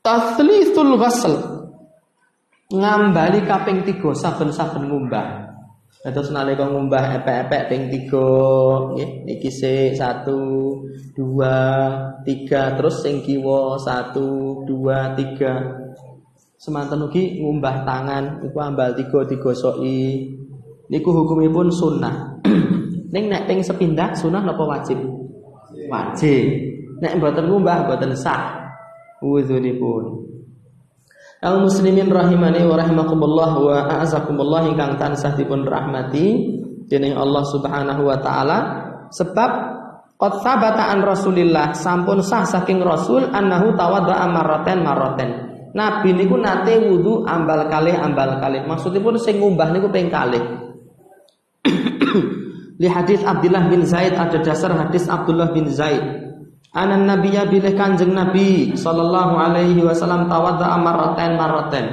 Tathlithul 0.00 0.96
ghasl 0.96 1.36
Ngambali 2.72 3.44
kaping 3.44 3.84
tiga 3.84 4.16
saben-saben 4.16 4.88
ngumbah 4.88 5.51
Terus 6.02 6.34
nalika 6.34 6.66
ngumbah 6.66 7.22
epek-epek 7.22 7.62
ping 7.70 7.82
tiga 7.86 8.26
nggih 8.90 9.22
niki 9.22 9.46
se 9.54 9.94
satu 9.94 10.74
dua 11.14 11.54
tiga 12.26 12.74
terus 12.74 13.06
sing 13.06 13.22
kiwa 13.22 13.78
satu 13.78 14.58
dua 14.66 15.14
tiga. 15.14 15.62
Semanten 16.58 17.06
ugi 17.06 17.38
ngumbah 17.38 17.86
tangan 17.86 18.42
iku 18.42 18.58
ambal 18.58 18.98
tiga 18.98 19.22
digosoki. 19.30 20.26
Niku 20.90 21.08
hukumipun 21.14 21.70
sunnah. 21.70 22.42
Ning 23.14 23.30
nek 23.30 23.46
ping 23.46 23.62
sepindah 23.62 24.10
sunnah 24.18 24.42
napa 24.42 24.66
wajib? 24.66 24.98
Wajib. 25.86 26.44
Nek 26.98 27.22
mboten 27.22 27.46
ngumbah 27.46 27.86
mboten 27.86 28.18
sah. 28.18 28.58
Wudzunipun. 29.22 30.18
Al 31.42 31.58
muslimin 31.58 32.06
rahimani 32.06 32.62
wa 32.62 32.78
rahimakumullah 32.78 33.50
wa 33.58 33.76
a'azakumullah 33.90 34.70
ingkang 34.70 34.94
tansah 34.94 35.34
dipun 35.34 35.66
rahmati 35.66 36.54
dening 36.86 37.18
Allah 37.18 37.42
Subhanahu 37.50 38.06
wa 38.06 38.14
taala 38.22 38.58
sebab 39.10 39.50
qad 40.22 40.32
sabata 40.38 40.94
an 40.94 41.02
Rasulillah 41.02 41.74
sampun 41.74 42.22
sah 42.22 42.46
saking 42.46 42.78
Rasul 42.86 43.26
annahu 43.26 43.74
tawadda 43.74 44.22
marraten 44.30 44.86
marraten. 44.86 45.30
Nabi 45.74 46.14
niku 46.14 46.38
nate 46.38 46.78
wudu 46.78 47.26
ambal 47.26 47.66
kalih 47.66 47.96
ambal 47.98 48.38
kalih. 48.38 48.62
Maksudipun 48.68 49.18
sing 49.18 49.42
ngumbah 49.42 49.74
niku 49.74 49.90
ping 49.90 50.12
kalih. 50.12 50.46
Di 52.80 52.86
hadis 52.86 53.18
Abdullah 53.26 53.66
bin 53.66 53.82
Zaid 53.82 54.14
ada 54.14 54.38
dasar 54.38 54.70
hadis 54.78 55.10
Abdullah 55.10 55.50
bin 55.50 55.66
Zaid. 55.66 56.31
Anan 56.72 57.04
Nabiya 57.04 57.52
bilih 57.52 57.76
kanjeng 57.76 58.16
Nabi 58.16 58.72
sallallahu 58.72 59.36
alaihi 59.36 59.84
wasallam 59.84 60.24
tawadda 60.24 60.72
amaraten 60.72 61.36
maraten. 61.36 61.86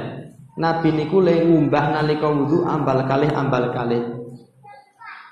Nabi 0.56 0.88
niku 0.96 1.20
le 1.20 1.44
ngumbah 1.44 2.00
nalika 2.00 2.32
wudu 2.32 2.64
ambal 2.64 3.04
kalih 3.04 3.28
ambal 3.28 3.68
kalih. 3.76 4.00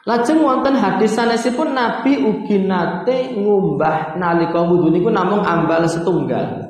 Lajeng 0.05 0.45
wonten 0.45 0.77
hadis 0.77 1.17
sanesipun 1.17 1.73
Nabi 1.73 2.21
ugi 2.21 2.61
nate 2.61 3.41
ngumbah 3.41 4.21
nalika 4.21 4.69
wudu 4.69 4.93
niku 4.93 5.09
namung 5.09 5.41
ambal 5.41 5.89
setunggal. 5.89 6.69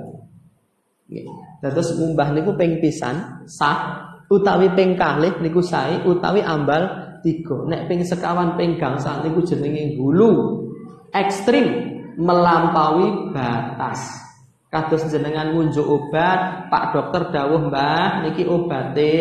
Dados 1.58 1.98
ngumbah 1.98 2.30
niku 2.30 2.54
ping 2.54 2.78
pisan 2.78 3.42
sah 3.50 4.06
utawi 4.30 4.70
ping 4.78 4.94
kalih 4.94 5.34
niku 5.42 5.58
sae 5.58 5.98
utawi 6.06 6.46
ambal 6.46 6.86
tiga 7.26 7.58
nek 7.66 7.90
ping 7.90 8.06
sekawan 8.06 8.54
ping 8.54 8.78
gangsal 8.78 9.18
niku 9.26 9.42
jenenge 9.42 9.98
hulu 9.98 10.62
ekstrim 11.10 11.97
melampaui 12.18 13.30
batas 13.30 14.28
kados 14.68 15.08
jenengan 15.08 15.56
ngunjuk 15.56 15.86
obat 15.86 16.68
Pak 16.68 16.92
dokter 16.92 17.32
dawuh 17.32 17.72
Mbah 17.72 18.26
niki 18.26 18.44
obate 18.44 19.16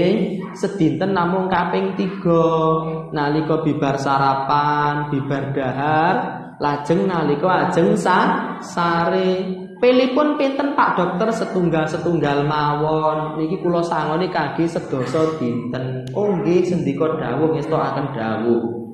sedinten 0.57 1.15
namung 1.15 1.47
kaping 1.47 1.95
tiga 1.95 2.83
nalika 3.15 3.63
bibar 3.63 3.95
sarapan 3.95 5.07
bibar 5.07 5.55
dahar 5.55 6.15
lajeng 6.59 7.07
nalika 7.07 7.69
ajeng 7.69 7.95
sa 7.95 8.17
sare 8.59 9.63
Pilipun 9.77 10.41
pinten 10.41 10.73
Pak 10.73 10.97
Dokter 10.97 11.29
setunggal-setunggal 11.29 12.49
mawon. 12.49 13.37
Niki 13.37 13.61
kula 13.61 13.85
sangoni 13.85 14.25
kaki 14.25 14.65
sedoso 14.65 15.37
dinten. 15.37 16.01
Oh 16.17 16.33
nggih 16.33 16.65
sendika 16.65 17.05
dawuh 17.13 17.53
ngestokaken 17.53 18.09
dawuh. 18.17 18.86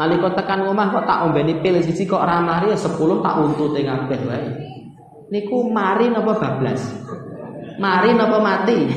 Nalika 0.00 0.32
tekan 0.32 0.64
omah 0.64 0.96
kok 0.96 1.04
tak 1.04 1.28
ombeni 1.28 1.60
pil 1.60 1.76
siji 1.84 2.08
kok 2.08 2.24
ora 2.24 2.40
ya 2.64 2.72
10 2.72 3.20
tak 3.20 3.34
untute 3.36 3.84
kabeh 3.84 4.20
wae. 4.24 4.48
Niku 5.28 5.68
mari 5.68 6.08
napa 6.08 6.40
bablas? 6.40 6.80
Mari 7.76 8.16
napa 8.16 8.40
mati? 8.40 8.88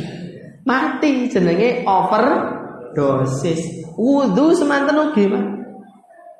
mati 0.68 1.32
jenenge 1.32 1.88
overdosis. 1.88 3.80
Wudu 3.96 4.52
semanten 4.52 5.00
ugi, 5.00 5.24
Mas. 5.32 5.44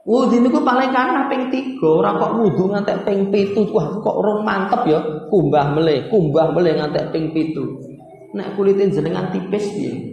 Wudhu 0.04 0.44
niku 0.44 0.60
paling 0.60 0.92
kanah 0.92 1.32
ping 1.32 1.48
3, 1.48 1.80
ora 1.80 2.12
kok 2.18 2.36
wudhu 2.36 2.68
ngantek 2.68 3.08
ping 3.08 3.32
7. 3.32 3.72
Wah, 3.72 3.96
kok 3.96 4.16
urung 4.20 4.44
mantep 4.44 4.82
ya. 4.92 5.00
Kumbah 5.32 5.72
meleh, 5.72 6.12
kumbah 6.12 6.52
meleh 6.52 6.76
ngantek 6.76 7.16
ping 7.16 7.32
7. 7.32 8.36
Nek 8.36 8.60
kulite 8.60 8.92
jenengan 8.92 9.32
tipis 9.32 9.72
piye? 9.72 10.11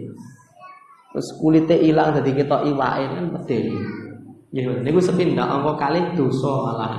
Terus 1.10 1.28
kulite 1.42 1.74
ilang 1.74 2.14
dadi 2.14 2.30
ketok 2.30 2.70
iwake 2.70 3.04
kan 3.10 3.24
medeni. 3.34 3.74
Ya 4.54 4.66
niku 4.70 5.02
sepindah 5.02 5.46
angka 5.46 5.78
kalih 5.78 6.14
dosa 6.14 6.52
malah. 6.70 6.94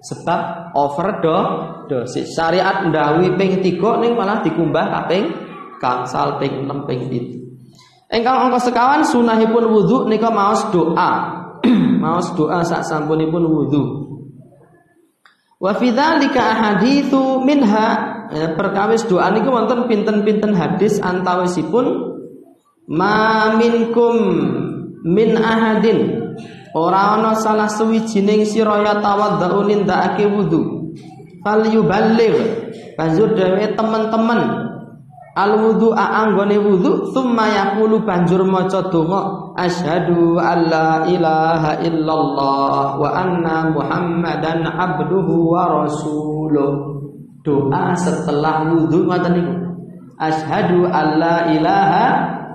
Sebab 0.00 0.72
overdosis. 0.72 2.32
Syariat 2.32 2.88
ndawi 2.88 3.36
ping 3.36 3.60
3 3.60 4.00
ning 4.00 4.12
malah 4.16 4.40
dikumbah 4.40 4.88
kaping 4.88 5.28
kangsal 5.76 6.40
ping 6.40 6.64
6 6.64 6.88
ping 6.88 7.00
7. 8.08 8.16
Engkang 8.16 8.48
angka 8.48 8.72
sekawan 8.72 9.04
sunahipun 9.04 9.64
wudu 9.68 10.08
nika 10.08 10.32
maos 10.32 10.64
doa. 10.72 11.40
maos 12.02 12.32
doa 12.32 12.64
sak 12.64 12.88
sampunipun 12.88 13.44
wudu. 13.44 13.82
Wa 15.60 15.76
fi 15.76 15.92
dzalika 15.92 16.40
ahaditsu 16.40 17.44
minha 17.44 17.88
ya, 18.32 18.56
perkawis 18.56 19.04
doa 19.04 19.28
niku 19.28 19.52
wonten 19.52 19.84
pinten-pinten 19.84 20.56
hadis 20.56 20.96
antawisipun 21.04 22.09
ma 22.90 23.54
minkum 23.54 24.16
min 25.06 25.38
ahadin. 25.38 26.18
Ora 26.74 27.18
ana 27.18 27.34
salah 27.34 27.66
suwijining 27.66 28.46
sira 28.46 28.82
ya 28.82 28.98
tawaddu 29.02 29.66
nindakake 29.66 30.26
wudu. 30.26 30.90
Fal 31.42 31.66
yuballigh. 31.66 32.66
Banjur 32.94 33.34
dhewe 33.34 33.74
teman-teman. 33.74 34.70
Al 35.34 35.52
wudu 35.62 35.94
anggone 35.94 36.58
wudu 36.58 37.10
summa 37.14 37.46
yaqulu 37.48 38.02
banjur 38.02 38.42
maca 38.44 38.90
donga 38.90 39.54
asyhadu 39.56 40.36
alla 40.36 41.06
ilaha 41.06 41.78
illallah 41.86 42.98
wa 42.98 43.08
anna 43.14 43.70
muhammadan 43.70 44.66
abduhu 44.66 45.54
wa 45.54 45.86
rasuluh. 45.86 47.02
Doa 47.40 47.94
setelah 47.96 48.68
wudu 48.68 49.06
ngoten 49.06 49.32
niku. 49.38 49.54
Asyhadu 50.20 50.86
alla 50.86 51.48
ilaha 51.56 52.06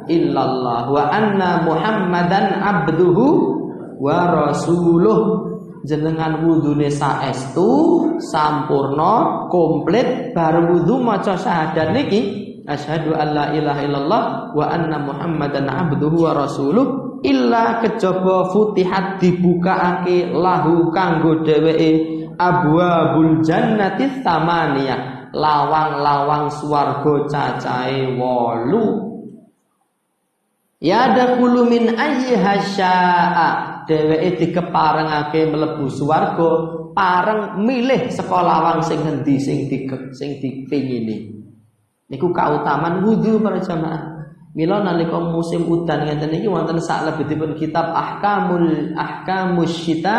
illallah. 0.07 0.89
Wa 0.91 1.03
anna 1.09 1.63
muhammadan 1.65 2.61
abduhu 2.61 3.27
wa 3.99 4.49
rasuluh. 4.49 5.51
Jenengan 5.85 6.41
wudune 6.41 6.89
saestu 6.89 7.69
sampurna 8.17 9.45
komplit 9.53 10.33
bar 10.33 10.57
wudu 10.65 10.97
maca 10.97 11.37
syahadat 11.37 11.93
niki 11.93 12.45
asyhadu 12.65 13.13
alla 13.13 13.53
ilaha 13.53 13.81
illallah 13.85 14.23
wa 14.57 14.65
anna 14.65 14.97
muhammadan 14.97 15.69
abduhu 15.69 16.25
wa 16.25 16.33
rasuluh 16.33 16.85
illa 17.21 17.85
kejaba 17.85 18.49
futihat 18.49 19.21
dibukaake 19.21 20.33
lahu 20.33 20.89
kanggo 20.89 21.45
dheweke 21.45 22.25
abwabul 22.41 23.45
jannati 23.45 24.25
tamaniyah 24.25 25.29
lawang-lawang 25.35 26.49
swarga 26.49 27.13
cacahe 27.29 28.17
8 28.17 29.14
ya 30.79 31.15
dakhulu 31.15 31.67
min 31.67 31.95
ayyiha 31.95 32.53
syaa 32.75 33.49
dheweke 33.85 34.41
dikeparengake 34.41 35.47
mlebu 35.49 35.85
swarga 35.87 36.51
pareng 36.95 37.61
milih 37.61 38.09
sekolawang 38.09 38.81
sing 38.81 39.03
ngendi 39.03 39.35
sing 39.37 39.57
di 39.67 39.85
sing 40.15 40.39
dipingini. 40.41 41.35
Niku 42.09 42.29
kautaman 42.31 43.01
wudu 43.01 43.41
para 43.41 43.59
jamaah. 43.59 44.15
Mila 44.55 44.79
nalika 44.79 45.19
musim 45.19 45.67
udan 45.67 46.07
ngeten 46.07 46.31
iki 46.31 46.47
wonten 46.47 46.79
saklebetipun 46.79 47.59
kitab 47.59 47.91
Ahkamul 47.91 48.95
Ahkamus 48.95 49.83
Syita 49.83 50.17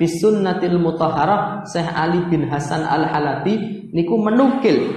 fi 0.00 0.08
Sunnatil 0.08 0.80
Mutahharah 0.80 1.68
Syekh 1.68 1.92
Ali 1.92 2.24
bin 2.32 2.48
Hasan 2.48 2.80
Al-Halabi. 2.80 3.84
Niku 3.92 4.16
menukil 4.16 4.88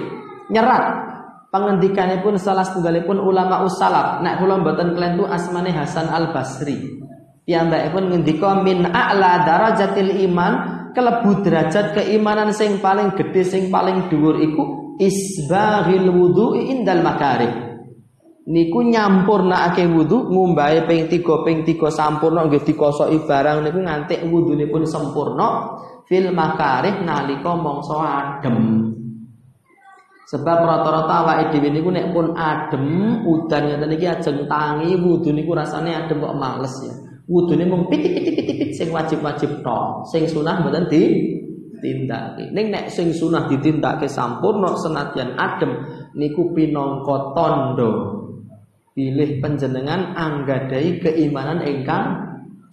nyerat 0.48 1.07
pengendikanipun 1.48 2.36
salah 2.36 2.64
setunggalipun 2.64 3.20
ulama 3.20 3.64
usalaf. 3.64 4.20
Nek 4.24 4.40
kula 4.40 4.60
mboten 4.60 4.92
klentu 4.96 5.24
asmane 5.28 5.72
Hasan 5.72 6.08
Al-Basri. 6.08 7.06
Pun 7.92 8.04
ngendika 8.12 8.60
min 8.60 8.84
a'la 8.84 9.48
darajatil 9.48 10.20
iman 10.28 10.52
kelebu 10.92 11.40
derajat 11.40 11.96
keimanan 11.96 12.52
sing 12.52 12.76
paling 12.76 13.16
gede 13.16 13.40
sing 13.40 13.62
paling 13.72 14.12
dhuwur 14.12 14.36
iku 14.36 14.62
isbaghil 15.00 16.12
wudu'i 16.12 16.76
indal 16.76 17.00
makarih 17.00 17.68
niku 18.48 18.80
nyampurnakake 18.80 19.84
wudu 19.84 20.32
ngumbahe 20.32 20.88
ping 20.88 21.06
3 21.06 21.44
ping 21.44 21.58
3 21.68 21.78
sampurna 21.92 22.48
nggih 22.48 22.64
dikosoki 22.64 23.20
barang 23.28 23.64
niku 23.64 23.78
nganti 23.84 24.14
wudune 24.24 24.64
pun 24.72 24.88
sempurna 24.88 25.78
fil 26.08 26.32
makarih 26.32 27.04
nalika 27.04 27.52
mangsa 27.52 27.96
adem 27.96 28.56
sebab 30.28 30.58
rata-rata 30.60 31.14
awake 31.24 31.56
dhewe 31.56 31.72
niku 31.72 31.88
nek 31.88 32.12
pun 32.12 32.36
adem 32.36 32.86
udan 33.24 33.62
ngeten 33.64 33.96
iki 33.96 34.06
ajeng 34.06 34.38
tangi 34.44 34.92
wudu 35.00 35.32
niku 35.32 35.56
rasane 35.56 35.96
adem 35.96 36.20
kok 36.20 36.36
males 36.36 36.76
ya 36.84 37.08
wudune 37.28 37.68
mung 37.68 37.84
pitik-pitik-pitik 37.92 38.72
sing 38.72 38.88
wajib-wajib 38.88 39.60
tok, 39.60 40.08
sing 40.08 40.24
sunah 40.24 40.64
mboten 40.64 40.88
di 40.88 41.02
tindake. 41.78 42.50
Ning 42.50 42.72
nek 42.72 42.88
sing 42.88 43.12
sunah 43.12 43.46
ditindake 43.46 44.08
sampurna 44.08 44.74
senadyan 44.80 45.36
adem 45.36 45.84
niku 46.16 46.50
pinangka 46.56 47.36
tandha 47.36 48.16
pilih 48.96 49.38
panjenengan 49.38 50.16
anggadai 50.16 50.98
keimanan 50.98 51.62
ingkang 51.62 52.18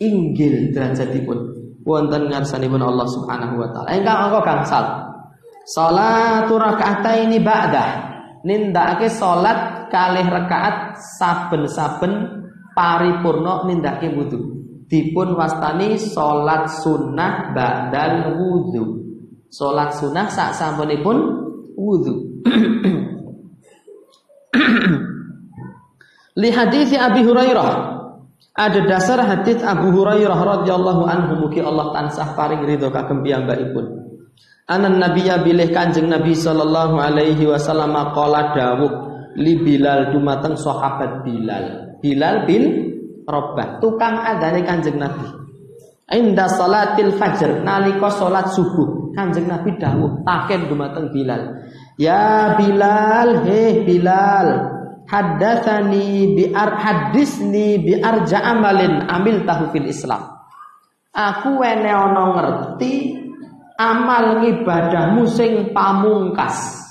inggil 0.01 0.73
derajatipun 0.73 1.37
wonten 1.85 2.33
ngarsanipun 2.33 2.81
Allah 2.81 3.05
Subhanahu 3.11 3.61
wa 3.61 3.69
taala. 3.75 3.93
Ingkang 3.93 4.19
angka 4.31 4.39
gangsal. 4.41 4.85
Salatu 5.65 6.61
ini 7.25 7.41
ba'dah. 7.41 8.13
Nindakake 8.45 9.09
salat 9.09 9.89
kalih 9.89 10.29
rakaat 10.29 11.01
saben-saben 11.17 12.45
paripurna 12.77 13.65
nindake 13.65 14.13
wudu. 14.13 14.53
Dipun 14.85 15.33
wastani 15.33 15.97
salat 15.97 16.69
sunnah 16.69 17.49
ba'dal 17.57 18.37
wudu. 18.37 19.01
Salat 19.49 19.97
sunnah 19.97 20.29
sak 20.29 20.53
sampunipun 20.53 21.17
wudu. 21.73 22.45
Li 26.41 26.49
hadis 26.53 26.93
Abi 26.93 27.25
Hurairah 27.25 27.97
ada 28.55 28.79
dasar 28.87 29.19
hadis 29.25 29.59
Abu 29.65 29.91
Hurairah 29.91 30.61
radhiyallahu 30.61 31.03
anhu 31.09 31.33
mugi 31.43 31.59
Allah 31.59 31.91
tansah 31.91 32.37
paring 32.37 32.63
ridho 32.63 32.87
kagem 32.93 33.25
piyambakipun. 33.25 34.14
Anan 34.65 34.97
Nabiya 34.97 35.45
bilih 35.45 35.69
Kanjeng 35.69 36.09
Nabi 36.09 36.33
sallallahu 36.33 36.97
alaihi 36.97 37.45
wasallam 37.45 37.93
qala 38.17 38.57
dawuh 38.57 38.91
li 39.37 39.61
Bilal 39.61 40.09
dumateng 40.09 40.57
sahabat 40.57 41.21
Bilal. 41.21 41.93
Bilal 42.01 42.49
bin 42.49 42.63
Robah, 43.29 43.77
tukang 43.77 44.17
adane 44.25 44.65
Kanjeng 44.65 44.97
Nabi. 44.97 45.29
Inda 46.09 46.49
salatil 46.49 47.13
fajr 47.13 47.61
nalika 47.61 48.09
salat 48.09 48.57
subuh, 48.57 49.13
Kanjeng 49.13 49.45
Nabi 49.45 49.77
dawuh 49.77 50.25
taken 50.25 50.65
dumateng 50.65 51.13
Bilal. 51.13 51.61
Ya 52.01 52.57
Bilal, 52.57 53.45
he 53.45 53.85
Bilal, 53.85 54.49
haddatsani 55.05 56.33
bi 56.33 56.49
ar 56.49 56.73
hadisni 56.81 57.85
bi 57.85 58.01
arja 58.01 58.41
amil 58.41 59.45
tahu 59.45 59.69
fil 59.69 59.85
Islam. 59.85 60.25
Aku 61.13 61.61
wene 61.61 61.93
ana 61.93 62.33
ngerti 62.33 63.24
amal 63.79 64.43
ibadahmu 64.43 65.23
sing 65.27 65.71
pamungkas. 65.75 66.83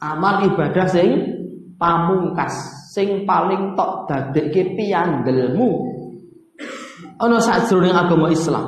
Amal 0.00 0.48
ibadah 0.48 0.88
sing 0.88 1.10
pamungkas 1.76 2.52
sing 2.90 3.22
paling 3.22 3.78
tok 3.78 4.10
dadekke 4.10 4.74
piyandelmu 4.74 5.68
ana 7.20 7.38
sajroning 7.38 7.94
agama 7.94 8.32
Islam. 8.32 8.66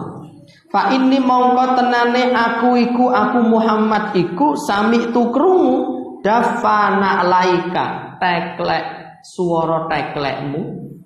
Fa 0.72 0.88
ini 0.92 1.20
mongko 1.20 1.76
tenane 1.76 2.32
aku 2.32 2.80
iku 2.80 3.12
aku 3.12 3.44
Muhammad 3.44 4.16
iku 4.16 4.56
sami 4.56 5.12
tu 5.12 5.28
krungu 5.28 5.76
dafana 6.24 7.20
laika 7.28 8.16
teklek 8.16 8.84
suara 9.20 9.84
teklekmu 9.90 10.60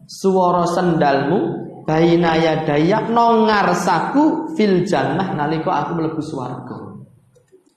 suara 0.07 0.63
sendalmu 0.71 1.66
baina 1.87 2.35
yadaya 2.35 3.07
no 3.07 3.47
ngarsaku 3.47 4.53
fil 4.59 4.83
jannah 4.83 5.33
nalika 5.33 5.87
aku 5.87 5.95
mlebu 5.95 6.21
swarga. 6.21 6.77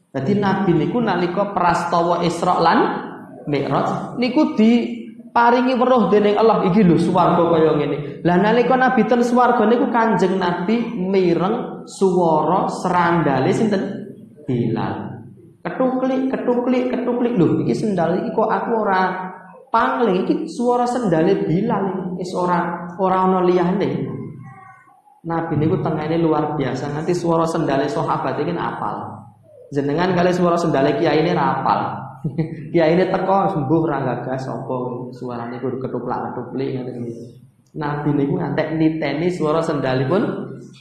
Dadi 0.10 0.34
nabi 0.34 0.74
niku 0.74 0.98
nalika 0.98 1.54
prastawa 1.54 2.26
Isra 2.26 2.58
lan 2.58 2.80
Mi'raj 3.46 4.18
niku 4.18 4.58
di 4.58 5.00
paringi 5.30 5.78
weruh 5.78 6.10
dening 6.10 6.36
Allah 6.36 6.66
iki 6.66 6.82
lho 6.82 6.98
swarga 6.98 7.46
kaya 7.54 7.78
ngene. 7.78 7.98
Lah 8.26 8.38
nalika 8.42 8.76
Nabi 8.76 9.06
ten 9.06 9.22
swarga 9.22 9.64
niku 9.70 9.94
Kanjeng 9.94 10.42
Nabi 10.42 10.98
mireng 10.98 11.86
swara 11.86 12.68
serandale 12.68 13.54
sinten? 13.54 13.82
Bilal. 14.50 15.22
Ketuklik, 15.62 16.34
ketuklik, 16.34 16.84
ketuklik 16.90 17.34
lho 17.38 17.62
iki 17.62 17.78
sendal 17.78 18.26
iki 18.26 18.34
kok 18.34 18.50
aku 18.50 18.70
ora 18.74 19.29
pangling 19.70 20.26
iki 20.26 20.36
suara 20.50 20.86
sendale 20.86 21.46
Bilal 21.46 22.18
wis 22.18 22.34
ora 22.36 22.90
ora 22.98 23.18
ana 23.26 23.40
liyane. 23.46 23.90
Nabi 25.20 25.54
niku 25.60 25.80
tengene 25.82 26.18
luar 26.20 26.58
biasa. 26.58 26.92
Nanti 26.92 27.14
suara 27.14 27.46
sendale 27.46 27.88
sahabat 27.90 28.40
iki 28.42 28.54
apal. 28.56 29.20
Jenengan 29.70 30.18
kali 30.18 30.34
suara 30.34 30.58
sendale 30.58 30.98
kiai 30.98 31.22
ini 31.22 31.32
rapal. 31.32 32.10
ya 32.78 32.84
ini 32.92 33.08
teko 33.08 33.56
sembuh 33.56 33.82
ra 33.88 34.04
gagas 34.04 34.44
sapa 34.44 34.78
suarane 35.16 35.56
kudu 35.64 35.80
ketuplak-ketuplik 35.80 36.68
ngoten 36.76 37.06
iki. 37.06 37.26
Nabi 37.78 38.10
niku 38.18 38.34
ngantek 38.42 38.76
niteni 38.76 39.30
swara 39.30 39.62
sendalipun 39.62 40.24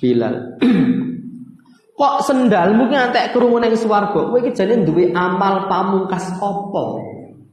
Bilal. 0.00 0.34
Kok 1.98 2.22
sendalmu 2.22 2.86
ki 2.86 2.94
ngantek 2.94 3.34
krungu 3.34 3.58
ning 3.58 3.74
swarga? 3.74 4.30
Kowe 4.30 4.38
iki 4.38 4.54
jane 4.54 4.86
duwe 4.86 5.10
amal 5.10 5.66
pamungkas 5.66 6.30
apa? 6.38 6.84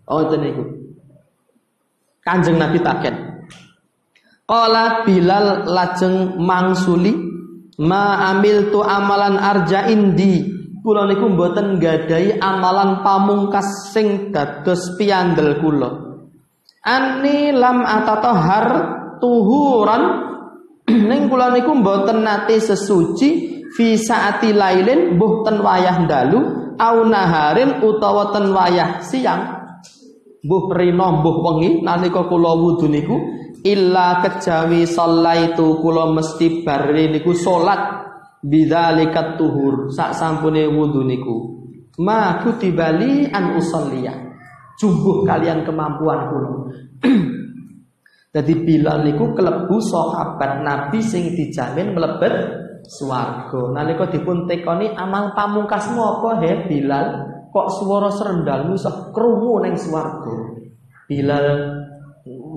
Oh 0.06 0.20
itu. 0.22 0.75
Kanjeng 2.26 2.58
Nabi 2.58 2.82
taken. 2.82 3.16
Qala 4.50 5.06
Bilal 5.06 5.70
lajeng 5.70 6.42
mangsuli 6.42 7.14
ma 7.86 8.34
tu 8.74 8.82
amalan 8.82 9.38
arja 9.38 9.86
indi. 9.94 10.58
Kula 10.82 11.06
niku 11.06 11.34
mboten 11.34 11.78
gadai 11.78 12.42
amalan 12.42 13.06
pamungkas 13.06 13.94
sing 13.94 14.34
dados 14.34 14.98
piandel 14.98 15.62
kula. 15.62 15.90
Ani 16.82 17.54
lam 17.54 17.86
atatohar 17.86 18.68
tuhuran 19.22 20.04
ning 21.10 21.30
kula 21.30 21.54
niku 21.54 21.78
mboten 21.78 22.26
nate 22.26 22.58
sesuci 22.58 23.30
fi 23.70 23.98
saati 23.98 24.50
lailin 24.50 25.18
mbuh 25.18 25.46
wayah 25.46 26.06
dalu 26.10 26.42
au 26.78 26.98
naharin 27.06 27.82
utawa 27.86 28.34
ten 28.34 28.50
wayah 28.54 29.02
siang 29.02 29.55
mbuh 30.46 30.70
rina 30.78 31.20
mbuh 31.20 31.38
wengi 31.42 31.82
nalika 31.82 32.30
kula 32.30 32.54
wudu 32.54 32.86
niku 32.86 33.18
illa 33.66 34.22
kejawi 34.22 34.86
sallaitu 34.86 35.82
kula 35.82 36.14
mesti 36.14 36.62
bare 36.62 37.10
niku 37.10 37.34
salat 37.34 38.06
bidzalikat 38.46 39.42
tuhur 39.42 39.90
sak 39.90 40.14
sampune 40.14 40.70
wudu 40.70 41.02
niku 41.02 41.66
ma 42.06 42.46
kutibali 42.46 43.26
an 43.34 43.58
usalliya 43.58 44.14
jumbuh 44.78 45.26
kalian 45.26 45.66
kemampuan 45.66 46.30
kula 46.30 46.52
Jadi 48.36 48.52
Bilal 48.68 49.08
niku 49.08 49.32
kelebu 49.32 49.80
sahabat 49.80 50.60
Nabi 50.60 51.00
sing 51.00 51.40
dijamin 51.40 51.96
mlebet 51.96 52.36
swarga. 52.84 53.72
Nalika 53.72 54.12
dipun 54.12 54.44
tekoni 54.44 54.92
amal 54.92 55.32
pamungkasmu 55.32 55.96
apa 56.04 56.44
he 56.44 56.52
Bilal? 56.68 57.35
Kok 57.56 57.68
swara 57.72 58.12
serendalmu 58.12 58.76
sak 58.76 59.16
krungu 59.16 59.64
ning 59.64 59.80
swarga? 59.80 60.60
Bilal 61.08 61.48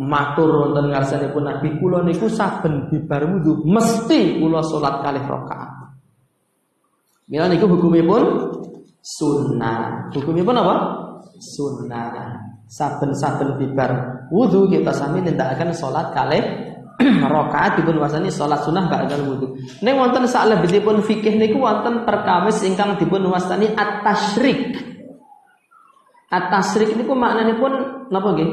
matur 0.03 0.67
wonten 0.67 0.91
ngarsanipun 0.91 1.47
Nabi 1.47 1.79
kula 1.79 2.03
niku 2.03 2.27
saben 2.27 2.91
bibar 2.91 3.23
wudu 3.23 3.63
mesti 3.63 4.43
kula 4.43 4.59
salat 4.67 4.99
kalih 5.07 5.23
rakaat. 5.23 5.71
Mila 7.31 7.47
niku 7.47 7.71
hukumipun 7.71 8.23
sunnah. 8.99 10.11
Hukumipun 10.11 10.59
apa? 10.59 10.75
Sunnah 11.39 12.49
saben-saben 12.69 13.57
bibar 13.57 13.91
wudhu 14.29 14.69
kita 14.69 14.93
sami 14.93 15.25
akan 15.25 15.73
sholat 15.73 16.13
kalih 16.13 16.68
rakaat 16.99 17.79
dipun 17.79 18.03
wasani 18.03 18.27
sholat 18.27 18.59
sunnah 18.67 18.91
ba'dal 18.91 19.23
wudhu. 19.23 19.55
Ning 19.87 19.95
wonten 19.95 20.27
saklebetipun 20.27 21.07
fikih 21.07 21.39
niku 21.39 21.63
wonten 21.63 22.03
perkawis 22.03 22.59
ingkang 22.67 22.99
dipun 22.99 23.23
wasani 23.31 23.71
at-tasyrik. 23.71 24.75
At-tasyrik 26.29 26.99
niku 26.99 27.15
pun 27.15 27.73
napa 28.11 28.29
nggih? 28.35 28.51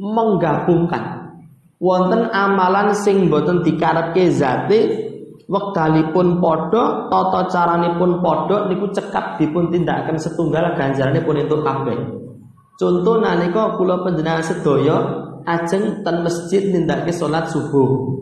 Menggabungkan. 0.00 1.04
Wonten 1.76 2.32
amalan 2.32 2.96
sing 2.96 3.28
boten 3.28 3.60
dikarepke 3.60 4.32
zate 4.32 5.04
wektalipun 5.44 6.40
padha, 6.40 7.12
tata 7.12 7.40
caranipun 7.52 8.24
padha 8.24 8.72
niku 8.72 8.88
cekap 8.88 9.36
dipun 9.36 9.68
tindakaken 9.68 10.16
setunggal 10.16 10.72
ganjaranipun 10.74 11.44
entuk 11.44 11.60
kabeh. 11.60 11.96
Contoh 12.76 13.20
nalika 13.20 13.76
kula 13.76 14.04
panjenengan 14.04 14.44
sedaya 14.44 15.25
ajeng 15.46 16.02
ten 16.02 16.16
masjid 16.26 16.62
nindakake 16.68 17.14
salat 17.14 17.46
subuh. 17.48 18.18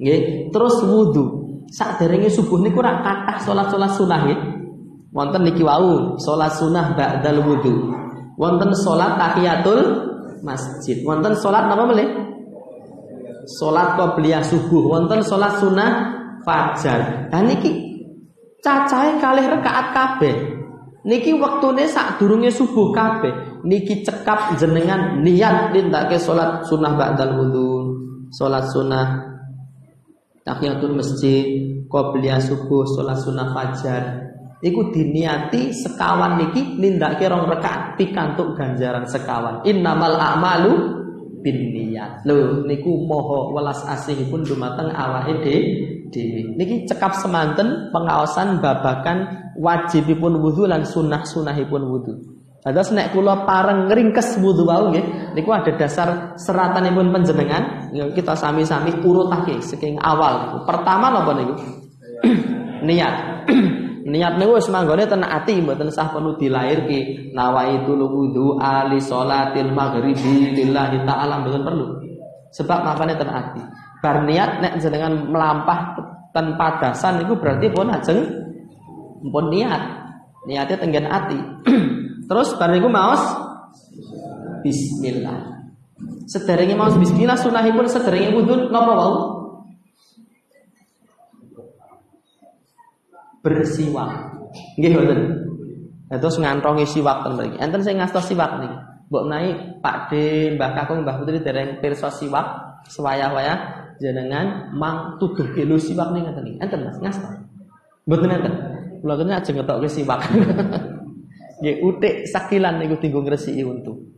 Nggih, 0.00 0.50
terus 0.50 0.82
wudu. 0.82 1.44
Saderenge 1.70 2.32
subuh 2.32 2.58
niku 2.58 2.82
ora 2.82 2.98
kathah 3.04 3.38
salat-salat 3.44 3.92
sunah 3.94 4.20
nggih. 4.26 4.40
Wonten 5.14 5.46
niki 5.46 5.62
wau, 5.62 6.18
salat 6.18 6.50
sunah 6.58 6.98
ba'dal 6.98 7.38
wudu. 7.46 7.94
Wonten 8.34 8.74
salat 8.74 9.14
tahiyatul 9.14 9.80
masjid. 10.42 10.98
Wonten 11.06 11.38
salat 11.38 11.70
napa 11.70 11.86
meneh? 11.86 12.08
Salat 13.60 13.94
qobliyah 13.94 14.42
subuh, 14.42 14.90
wonten 14.90 15.22
salat 15.22 15.60
sunah 15.62 15.90
fajar. 16.42 17.30
Lah 17.30 17.42
niki 17.46 17.94
cacahe 18.64 19.20
kalih 19.22 19.46
rakaat 19.46 19.86
kabeh. 19.94 20.34
Niki 21.04 21.36
waktune 21.36 21.86
sak 21.86 22.18
durunge 22.18 22.50
subuh 22.50 22.90
kabeh. 22.90 23.53
Niki 23.64 24.04
cekap 24.04 24.60
jenengan 24.60 25.24
niat 25.24 25.72
nindakake 25.72 26.20
salat 26.20 26.68
sunah 26.68 26.92
ba'dal 27.00 27.32
wudu, 27.40 27.96
salat 28.28 28.68
sunah 28.68 29.24
tahiyatul 30.44 31.00
masjid, 31.00 31.64
qobliyah 31.88 32.44
subuh, 32.44 32.84
salat 32.84 33.16
sunah 33.24 33.56
fajar. 33.56 34.02
Iku 34.60 34.92
diniati 34.92 35.72
sekawan 35.72 36.40
niki 36.40 36.76
nindakake 36.76 37.24
rong 37.28 37.48
rakaat 37.48 37.96
pikantuk 37.96 38.52
ganjaran 38.52 39.08
sekawan. 39.08 39.64
Innamal 39.64 40.16
a'malu 40.16 40.72
binniyat. 41.40 42.24
Lho 42.28 42.64
niku 42.68 43.04
moho 43.04 43.52
welas 43.52 43.80
asihipun 43.84 44.44
dumateng 44.44 44.92
awake 44.92 45.40
dhewe. 46.12 46.52
Niki 46.56 46.84
cekap 46.88 47.16
semanten 47.16 47.92
pengaosan 47.92 48.60
babakan 48.60 49.52
wajibipun 49.56 50.40
wudhu 50.40 50.64
lan 50.64 50.84
sunah-sunahipun 50.84 51.82
wudhu. 51.84 52.14
Terus 52.64 52.96
nek 52.96 53.12
kula 53.12 53.44
pareng 53.44 53.92
ngringkes 53.92 54.40
wudhu 54.40 54.64
wau 54.64 54.88
nggih, 54.88 55.36
niku 55.36 55.52
ada 55.52 55.76
dasar 55.76 56.32
seratanipun 56.40 57.12
panjenengan, 57.12 57.92
kita 58.16 58.32
sami-sami 58.32 59.04
urutake 59.04 59.60
saking 59.60 60.00
awal. 60.00 60.64
Pertama 60.64 61.12
napa 61.12 61.36
niku? 61.36 61.54
Niat. 62.88 63.14
Niat 64.04 64.36
niku 64.36 64.60
wis 64.60 64.68
manggone 64.68 65.08
ten 65.08 65.24
ati 65.24 65.64
mboten 65.64 65.88
sah 65.88 66.12
perlu 66.12 66.36
dilairke. 66.36 67.32
Nawaitul 67.32 68.04
wudhu 68.04 68.60
ali 68.60 69.00
salatil 69.00 69.72
maghribi 69.72 70.52
lillahi 70.56 71.04
ta'ala 71.08 71.40
mboten 71.44 71.62
perlu. 71.64 71.86
Sebab 72.52 72.80
mapane 72.80 73.16
ten 73.16 73.28
ati. 73.32 73.60
Bar 74.04 74.24
niat 74.28 74.60
nek 74.60 74.80
jenengan 74.80 75.28
melampah 75.28 76.00
tanpa 76.36 76.80
dasan 76.80 77.24
niku 77.24 77.40
berarti 77.40 77.72
pun 77.72 77.88
ajeng 77.92 78.20
pun 79.32 79.48
niat 79.48 79.82
niatnya 80.44 80.76
tenggen 80.76 81.08
hati 81.08 81.38
terus 82.24 82.48
bareng 82.56 82.88
maos 82.88 83.22
bismillah. 84.64 85.54
Sederenge 86.24 86.74
maos 86.74 86.96
bismillah 86.96 87.36
sunahipun 87.36 87.84
sederenge 87.84 88.32
wudhu 88.32 88.72
napa 88.72 88.92
wau? 88.96 89.14
Bersiwak. 93.44 94.40
Nggih 94.80 94.90
mboten? 94.96 95.20
Terus 96.08 96.36
ngantongi 96.40 96.88
siwak 96.88 97.28
ten 97.28 97.32
mriki. 97.36 97.56
Enten 97.60 97.80
sing 97.84 98.00
ngastos 98.00 98.32
siwak 98.32 98.56
niki? 98.56 98.78
Mbok 99.12 99.22
menawi 99.28 99.50
Pak 99.84 99.96
D 100.08 100.12
Mbah 100.56 100.70
Kakung 100.72 101.04
Mbah 101.04 101.20
Putri 101.20 101.44
dereng 101.44 101.76
pirsa 101.84 102.08
siwak 102.08 102.80
sewayah-wayah 102.88 103.84
jenengan 104.00 104.72
mang 104.72 105.20
tuduh 105.20 105.44
kilo 105.52 105.76
siwak 105.76 106.08
nih 106.16 106.24
ngaten 106.24 106.44
iki. 106.48 106.58
Enten 106.64 106.80
Mas? 106.88 106.96
Ngastos 107.04 107.36
mboten 108.08 108.32
enten? 108.32 108.54
Kula 109.04 109.14
kene 109.20 109.32
aja 109.36 109.50
ngetokke 109.52 109.88
siwak. 109.92 110.20
Nggih 111.60 111.76
utik 111.86 112.14
sakilan 112.26 112.82
niku 112.82 112.98
tinggu 112.98 113.22
ngresiki 113.22 113.62
untu. 113.62 114.10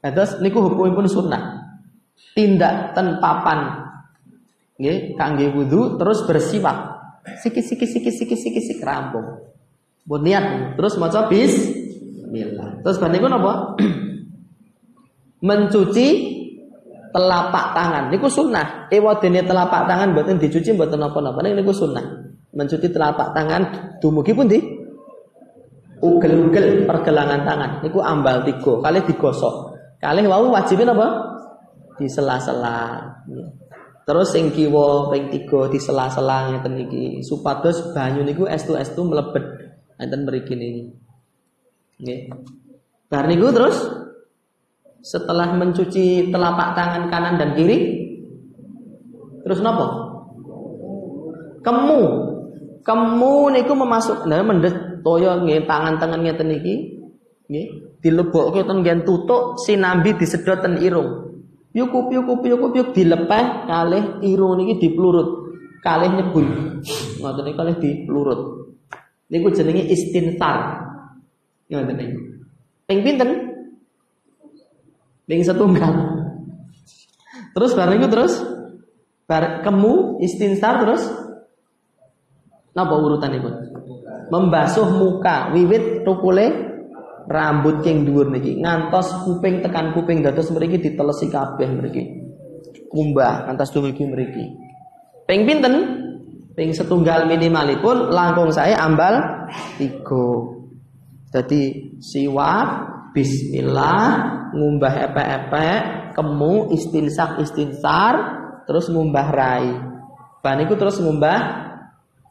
Nah, 0.00 0.10
terus 0.14 0.38
niku 0.40 0.64
hukumipun 0.64 1.10
sunnah. 1.10 1.66
Tindak 2.32 2.94
ten 2.94 3.18
papan 3.18 3.88
nggih 4.78 5.18
kangge 5.18 5.50
wudu 5.50 5.98
terus 5.98 6.22
bersiwak. 6.24 6.98
Siki 7.44 7.60
siki 7.60 7.86
siki 7.86 8.10
siki 8.14 8.36
siki 8.38 8.60
sik 8.62 8.78
rampung. 8.80 9.42
Buat 10.08 10.22
niat 10.24 10.44
terus 10.80 10.96
maca 10.96 11.28
bismillah. 11.28 12.80
Terus 12.80 12.96
bar 12.96 13.10
niku 13.12 13.26
napa? 13.28 13.76
Mencuci 15.48 16.06
telapak 17.12 17.76
tangan 17.76 18.04
niku 18.08 18.32
sunnah. 18.32 18.88
Ewadene 18.88 19.44
telapak 19.44 19.84
tangan 19.84 20.16
mboten 20.16 20.40
dicuci 20.40 20.72
mboten 20.72 21.02
napa-napa 21.02 21.44
niku 21.44 21.74
sunnah 21.74 22.28
mencuci 22.58 22.88
telapak 22.88 23.36
tangan 23.36 23.62
dumugi 24.00 24.32
pun 24.32 24.48
di 24.48 24.58
ugel-ugel 26.00 26.86
pergelangan 26.86 27.42
tangan. 27.44 27.70
Niku 27.84 27.98
ambal 28.02 28.42
tiga 28.46 28.78
kali 28.82 29.02
digosok. 29.06 29.74
Kali 29.98 30.26
wau 30.26 30.54
wajibin 30.54 30.90
apa? 30.90 31.08
Di 31.98 32.06
sela-sela 32.06 33.02
terus 34.08 34.32
sing 34.32 34.48
kiwa 34.48 35.12
ping 35.12 35.28
tiga 35.28 35.68
di 35.68 35.76
sela-sela 35.76 36.54
ngeten 36.54 36.74
iki. 36.80 37.04
Supados 37.20 37.92
banyu 37.92 38.24
niku 38.24 38.48
estu-estu 38.48 39.04
mlebet. 39.04 39.44
Enten 39.98 40.24
mriki 40.24 40.54
niki. 40.54 40.82
Nggih. 41.98 42.20
Bar 43.10 43.26
niku 43.26 43.50
terus? 43.50 43.76
Setelah 45.02 45.54
mencuci 45.54 46.30
telapak 46.30 46.74
tangan 46.74 47.10
kanan 47.10 47.34
dan 47.38 47.54
kiri? 47.54 48.06
Terus 49.42 49.60
nopo 49.62 50.08
kemu. 51.68 52.00
Kamu 52.86 53.52
niku 53.52 53.76
memasuk 53.76 54.24
nah 54.24 54.40
mendet 54.40 54.97
toyo 55.08 55.40
nggih 55.40 55.64
tangan-tangan 55.64 56.20
ngeten 56.20 56.52
iki 56.52 56.74
nggih 57.48 57.66
dilebokke 58.04 58.60
ten 58.68 58.84
nggen 58.84 59.08
tutuk 59.08 59.56
sinambi 59.64 60.12
disedot 60.20 60.60
ten 60.60 60.76
irung. 60.84 61.32
Yukup 61.72 62.12
yukup 62.12 62.44
yukup 62.44 62.72
yuk 62.76 62.88
dilepeh 62.92 63.64
kalih 63.64 64.20
irung 64.20 64.60
niki 64.60 64.76
diplurut. 64.76 65.48
Kalih 65.80 66.12
nyebul. 66.12 66.44
Ngoten 67.24 67.42
niku 67.48 67.56
kalih 67.56 67.76
diplurut. 67.80 68.40
Niku 69.32 69.48
jenenge 69.56 69.88
istintar. 69.88 70.84
Ngoten 71.72 71.96
niku. 71.96 72.18
Ping 72.84 73.00
pinten? 73.00 73.30
Ping 75.24 75.40
setunggal. 75.40 75.92
Terus 77.56 77.72
bareng 77.72 78.00
itu 78.04 78.08
terus 78.12 78.34
bar 79.24 79.64
kemu 79.64 80.20
istintar 80.24 80.84
terus 80.84 81.04
napa 82.72 82.94
urutan 82.96 83.32
itu? 83.36 83.50
Membasuh 84.28 84.88
muka 84.92 85.52
wiwit 85.56 86.04
tukule 86.04 86.68
rambut 87.28 87.84
king 87.84 88.08
dhuwur 88.08 88.32
niki 88.32 88.60
ngantos 88.60 89.24
kuping 89.24 89.60
tekan 89.60 89.92
kuping 89.92 90.24
dados 90.24 90.48
mriki 90.52 90.80
ditelesi 90.80 91.28
kabeh 91.28 91.68
mriki. 91.68 92.02
Kumbah 92.88 93.48
ngantos 93.48 93.72
dumugi 93.72 94.04
mriki. 94.04 94.44
Ping 95.28 95.44
pinten? 95.44 95.74
Ping 96.56 96.74
setunggal 96.74 97.28
minimalipun 97.28 98.10
langkung 98.10 98.50
saya 98.50 98.80
ambal 98.82 99.46
tiga. 99.78 100.58
Jadi 101.28 101.92
siwak, 102.00 102.68
bismillah, 103.12 104.04
ngumbah 104.56 104.94
epek-epek, 105.12 105.80
kemu, 106.16 106.72
istinsak, 106.72 107.36
istinsar, 107.44 108.14
terus 108.64 108.88
ngumbah 108.88 109.28
rai. 109.28 109.68
Ban 110.40 110.64
itu 110.64 110.72
terus 110.80 110.96
ngumbah 111.04 111.67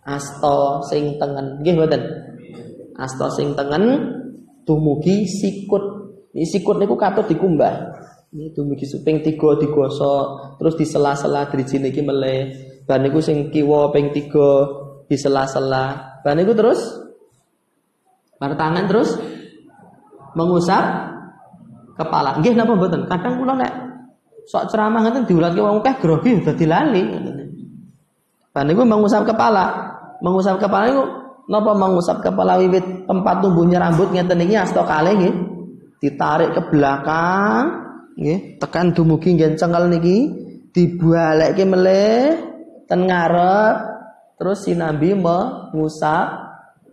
asto 0.08 0.88
sing 0.88 1.20
tengen. 1.20 1.60
Nggih 1.60 1.74
mboten? 1.76 2.01
Asto 2.95 3.28
sing 3.36 3.51
tengen 3.53 4.16
dumugi 4.64 5.28
sikut. 5.28 5.84
Ini 6.32 6.47
sikut 6.47 6.80
niku 6.80 6.95
katut 6.95 7.28
dikumbah. 7.28 7.99
Ini 8.32 8.55
dumugi 8.55 8.88
suping 8.88 9.24
tiga 9.24 9.55
digosok, 9.60 10.60
terus 10.60 10.76
di 10.76 10.86
sela-sela 10.88 11.47
driji 11.51 11.84
niki 11.84 11.99
meleh. 11.99 12.39
Ban 12.88 13.03
niku 13.03 13.20
sing 13.20 13.51
kiwa 13.51 13.91
ping 13.91 14.16
tiga 14.16 14.68
di 15.08 15.16
sela-sela. 15.20 16.20
Ban 16.24 16.39
niku 16.39 16.55
terus 16.55 17.08
Bar 18.38 18.53
tangan 18.53 18.86
terus 18.86 19.18
mengusap 20.38 20.86
kepala. 21.97 22.38
Nggih 22.38 22.53
napa 22.53 22.78
mboten? 22.78 23.10
Kadang 23.10 23.41
kula 23.41 23.58
nek 23.58 23.74
sok 24.45 24.70
ceramah 24.70 25.01
ngoten 25.03 25.26
diulatke 25.26 25.60
wong 25.60 25.82
akeh 25.82 25.95
grogi 25.97 26.38
dadi 26.45 26.66
lali 26.70 27.01
ngoten. 27.01 27.38
Lah 28.53 28.64
niku 28.66 28.86
mengusap 28.86 29.26
kepala. 29.26 29.96
Mengusap 30.24 30.57
kepala 30.57 30.89
niku 30.89 31.03
napa 31.47 31.72
mengusap 31.78 32.20
kepala 32.20 32.59
wiwit 32.59 33.07
tempat 33.07 33.36
tumbuhnya 33.39 33.80
rambut 33.80 34.11
ngeten 34.11 34.43
iki 34.43 34.55
asta 34.57 34.84
kalih 34.84 35.13
nggih. 35.15 35.36
Ditarik 35.97 36.53
ke 36.53 36.61
belakang 36.70 37.63
nggih, 38.18 38.57
tekan 38.61 38.93
dumugi 38.93 39.38
ngen 39.38 39.57
cengkel 39.57 39.89
niki 39.89 40.18
dibalekke 40.74 41.63
meleh 41.65 42.38
ten 42.86 43.05
ngarep 43.05 43.76
terus 44.38 44.65
sinambi 44.65 45.18
mengusap 45.18 46.28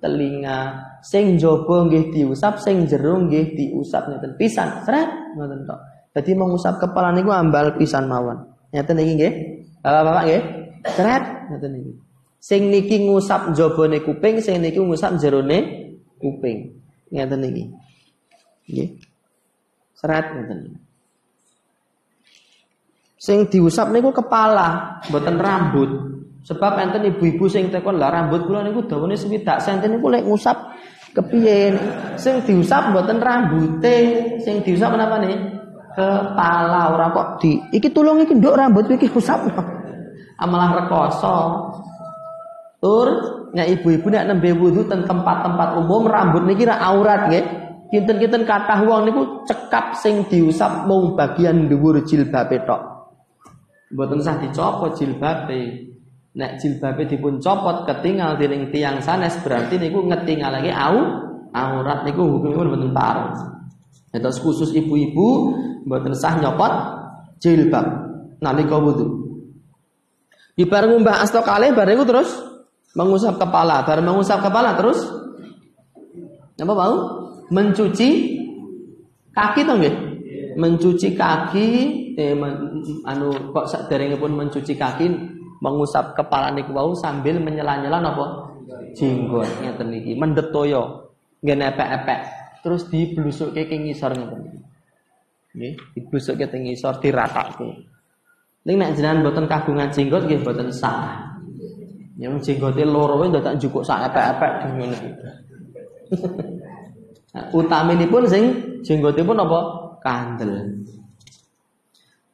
telinga 0.00 0.92
sing 1.04 1.36
jaba 1.36 1.84
nggih 1.84 2.12
diusap, 2.12 2.60
sing 2.60 2.88
jero 2.88 3.20
nggih 3.24 3.56
diusap 3.56 4.08
ngeten 4.08 4.36
pisan. 4.40 4.84
Sret 4.84 5.36
ngoten 5.36 5.68
tok. 5.68 5.80
Dadi 6.16 6.32
mengusap 6.32 6.80
kepala 6.80 7.12
niku 7.12 7.32
ambal 7.32 7.76
pisan 7.76 8.08
mawon. 8.08 8.40
Ngeten 8.72 9.00
iki 9.00 9.12
nggih. 9.16 9.32
Bapak-bapak 9.84 10.22
nggih. 10.24 10.42
Sret 10.96 11.24
ngeten 11.52 11.72
iki. 11.80 11.92
Sing 12.44 12.68
niki 12.68 13.00
ngusap 13.08 13.56
jabane 13.56 14.04
kuping, 14.04 14.44
sing 14.44 14.60
niki 14.60 14.76
ngusap 14.76 15.16
jerone 15.16 15.88
kuping. 16.20 16.76
Ngeten 17.08 17.40
iki. 17.40 17.64
Nggih. 18.68 18.88
Sret 19.96 20.26
ngeten. 20.36 20.76
Sing 23.16 23.48
diusap 23.48 23.88
niku 23.88 24.12
kepala, 24.12 25.00
mboten 25.08 25.40
rambut. 25.40 25.90
Sebab 26.44 26.76
enten 26.76 27.08
ibu-ibu 27.08 27.48
sing 27.48 27.72
tekon 27.72 27.96
lah 27.96 28.12
rambut 28.12 28.44
kula 28.44 28.60
niku 28.60 28.84
dawane 28.84 29.16
swidak 29.16 29.64
senten 29.64 29.96
niku 29.96 30.12
lek 30.12 30.28
ngusap 30.28 30.76
kepiye 31.16 31.72
sing 32.20 32.44
diusap 32.44 32.92
mboten 32.92 33.16
rambute 33.16 33.96
sing 34.44 34.60
diusap 34.60 34.92
menapa 34.92 35.24
nih 35.24 35.40
kepala 35.96 36.92
ora 36.92 37.06
kok 37.16 37.28
di 37.40 37.56
iki 37.72 37.88
tulung 37.94 38.20
iki 38.20 38.36
nduk 38.36 38.60
rambut 38.60 38.84
iki 38.92 39.08
usap 39.08 39.46
amalah 40.36 40.84
rekoso 40.84 41.36
tur 42.84 43.08
nek 43.56 43.80
ibu-ibu 43.80 44.12
nek 44.12 44.28
nembe 44.28 44.52
wudu 44.52 44.84
ten 44.84 45.08
tempat-tempat 45.08 45.80
umum 45.80 46.04
rambut 46.04 46.44
niki 46.44 46.68
ra 46.68 46.76
aurat 46.84 47.32
nggih 47.32 47.44
kinten-kinten 47.88 48.44
kathah 48.44 48.84
wong 48.84 49.08
niku 49.08 49.22
cekap 49.48 49.96
sing 49.96 50.28
diusap 50.28 50.84
mung 50.84 51.16
bagian 51.16 51.64
dhuwur 51.64 52.04
jilbabe 52.04 52.60
tok 52.68 53.08
mboten 53.88 54.20
sah 54.20 54.36
dicopot 54.36 54.92
jilbabe 55.00 55.94
Nek 56.34 56.58
jilbabe 56.58 57.06
dipun 57.06 57.38
copot 57.38 57.86
ketinggal 57.86 58.34
dening 58.34 58.74
tiang 58.74 58.98
sanes 58.98 59.38
berarti 59.46 59.78
niku 59.78 60.02
ngetingalake 60.02 60.74
au 60.74 60.98
aurat 61.54 62.02
niku 62.02 62.26
hukumipun 62.26 62.74
mboten 62.74 62.90
parah. 62.90 63.54
Terus 64.10 64.42
khusus 64.42 64.74
ibu-ibu 64.74 65.54
mboten 65.86 66.10
sah 66.10 66.34
nyopot 66.42 66.74
jilbab 67.38 67.86
nalika 68.42 68.82
wudu. 68.82 69.06
Di 70.58 70.66
bareng 70.66 70.98
ngumbah 70.98 71.22
asto 71.22 71.38
kalih 71.46 71.70
bareng 71.70 72.02
terus 72.02 72.34
mengusap 72.94 73.34
kepala, 73.36 73.82
bareng 73.82 74.06
mengusap 74.06 74.38
kepala 74.40 74.78
terus? 74.78 75.02
Apa 76.54 76.72
mau? 76.72 76.96
Mencuci 77.50 78.08
kaki 79.34 79.60
to 79.66 79.74
nggih? 79.74 79.94
Mencuci 80.54 81.18
kaki 81.18 81.66
eh, 82.14 82.34
anu 83.10 83.28
kok 83.50 83.66
pun 84.22 84.32
mencuci 84.38 84.72
kaki 84.78 85.06
mengusap 85.58 86.14
kepala 86.14 86.54
niku 86.54 86.70
wau 86.70 86.94
sambil 86.94 87.42
menyela-nyela 87.42 87.98
napa? 87.98 88.54
Jenggot 88.94 89.50
ngeten 89.60 89.90
niki 89.90 90.14
mendet 90.14 90.54
toyo 90.54 91.10
nggih 91.42 91.58
epek-epek 91.58 92.20
terus 92.62 92.86
diblusukke 92.88 93.66
ke 93.66 93.74
ngisor 93.74 94.14
ngeten 94.14 94.38
niki 94.46 94.60
nggih. 95.58 95.74
Diblusukke 95.98 96.46
ke 96.46 96.58
ngisor 96.62 97.02
diratakke. 97.02 97.90
Ning 98.64 98.76
nek 98.80 98.94
jenengan 98.94 99.26
mboten 99.26 99.50
kagungan 99.50 99.90
jenggot 99.90 100.30
nggih 100.30 100.40
mboten 100.46 100.70
sah 100.70 101.33
yang 102.20 102.38
jenggote 102.38 102.86
loro 102.86 103.18
wae 103.18 103.30
ndak 103.30 103.58
njukuk 103.58 103.82
sak 103.82 104.10
epek-epek 104.10 104.52
ngono 104.70 104.94
iki 104.94 105.10
utaminipun 107.58 108.24
sing 108.30 108.42
jenggotipun 108.86 109.34
apa 109.34 109.60
kandel 109.98 110.78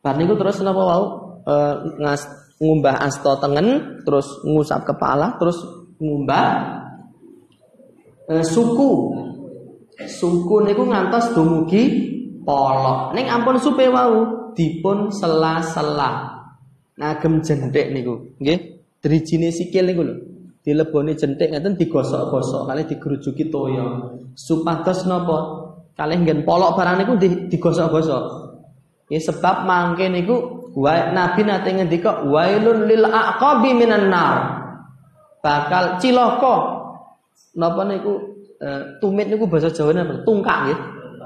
bar 0.04 0.14
niku 0.20 0.36
terus 0.36 0.60
napa 0.60 0.82
wau 0.84 1.04
e, 1.44 1.54
ngas 2.00 2.22
ngumbah 2.60 2.96
asto 3.00 3.40
tengen, 3.40 4.00
terus 4.04 4.44
ngusap 4.44 4.84
kepala, 4.84 5.40
terus 5.40 5.56
ngumbah 5.96 6.46
e, 8.28 8.44
suku. 8.44 9.16
Suku 10.00 10.64
niku 10.64 10.88
ngantos 10.88 11.36
dumugi 11.36 12.08
polok. 12.40 13.12
Ning 13.12 13.28
ampun 13.28 13.60
supe 13.60 13.84
wau 13.92 14.52
dipun 14.56 15.12
sela-sela. 15.12 16.40
Ngagem 16.96 17.44
jendek 17.44 17.92
niku, 17.92 18.16
nggih. 18.40 18.69
Drijine 19.00 19.48
sikil 19.48 19.88
niku 19.88 20.02
lho. 20.04 20.14
Dileboni 20.60 21.16
jentik 21.16 21.48
ngeten 21.56 21.80
digosok-gosok 21.80 22.68
kali 22.68 22.84
digerujuki 22.84 23.48
toya. 23.48 24.12
Supados 24.36 25.08
napa? 25.08 25.38
Kalih 25.96 26.20
nggen 26.20 26.44
polok 26.44 26.76
barang 26.76 26.96
niku 27.00 27.12
digosok-gosok. 27.48 28.24
Ya 29.08 29.18
sebab 29.18 29.64
mangke 29.64 30.06
niku 30.12 30.60
Nabi 30.78 31.42
nate 31.42 31.74
ngendika 31.74 32.22
wailun 32.28 32.86
lil 32.86 33.02
aqabi 33.08 33.74
minan 33.74 34.12
nar. 34.12 34.36
Bakal 35.42 35.98
cilaka. 35.98 36.78
Napa 37.56 37.82
niku 37.88 38.38
e, 38.60 38.68
tumit 39.02 39.26
niku 39.26 39.50
bahasa 39.50 39.72
Jawa 39.72 39.96
napa? 39.96 40.22
Tungkak 40.22 40.56
nggih. 40.68 40.78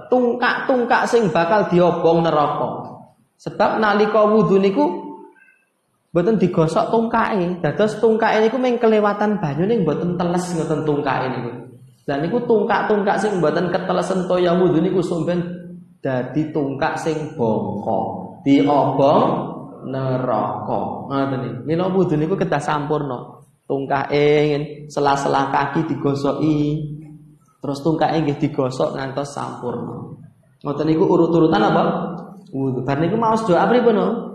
Tungkak-tungkak 0.09 1.11
sing 1.11 1.29
bakal 1.29 1.69
diobong 1.69 2.25
neraka. 2.25 2.97
Sebab 3.37 3.83
nalika 3.83 4.25
wudu 4.25 4.57
niku 4.57 5.04
mboten 6.15 6.39
digosok 6.39 6.95
tungkake. 6.95 7.59
Dados 7.59 7.99
tungkake 7.99 8.47
niku 8.47 8.57
mung 8.63 8.79
kelewatan 8.79 9.43
banyu 9.43 9.67
ning 9.67 9.83
mboten 9.83 10.15
teles 10.15 10.47
ngoten 10.55 10.87
tungkake 10.87 11.27
niku. 11.27 11.51
Lah 12.07 12.17
niku 12.23 12.39
tungkak-tungkak 12.47 13.19
sing 13.19 13.43
mboten 13.43 13.75
ketelesen 13.75 14.31
toya 14.31 14.55
wudu 14.55 14.79
niku 14.79 15.03
sumben 15.03 15.43
dadi 15.99 16.55
tungkak 16.55 16.95
sing 17.03 17.35
bongkok 17.35 18.39
diobong 18.47 19.27
neraka. 19.91 21.11
Ngoten 21.11 21.39
niku. 21.43 21.59
Mila 21.67 21.91
wudu 21.91 22.15
niku 22.15 22.39
kedah 22.39 22.63
sampurna. 22.63 23.43
Tungkae 23.67 24.55
sela-sela 24.87 25.51
kaki 25.51 25.91
digosoki. 25.91 26.79
Terus 27.59 27.83
tungkae 27.83 28.23
nggih 28.23 28.39
digosok 28.39 28.95
ngantos 28.95 29.35
sampurna. 29.35 30.15
Ngoten 30.63 30.87
niku 30.87 31.11
urut-urutan 31.11 31.59
apa? 31.59 31.83
Wudu. 32.55 32.87
Bar 32.87 33.03
niku 33.03 33.19
maos 33.19 33.43
doa 33.51 33.67
pripun? 33.67 34.31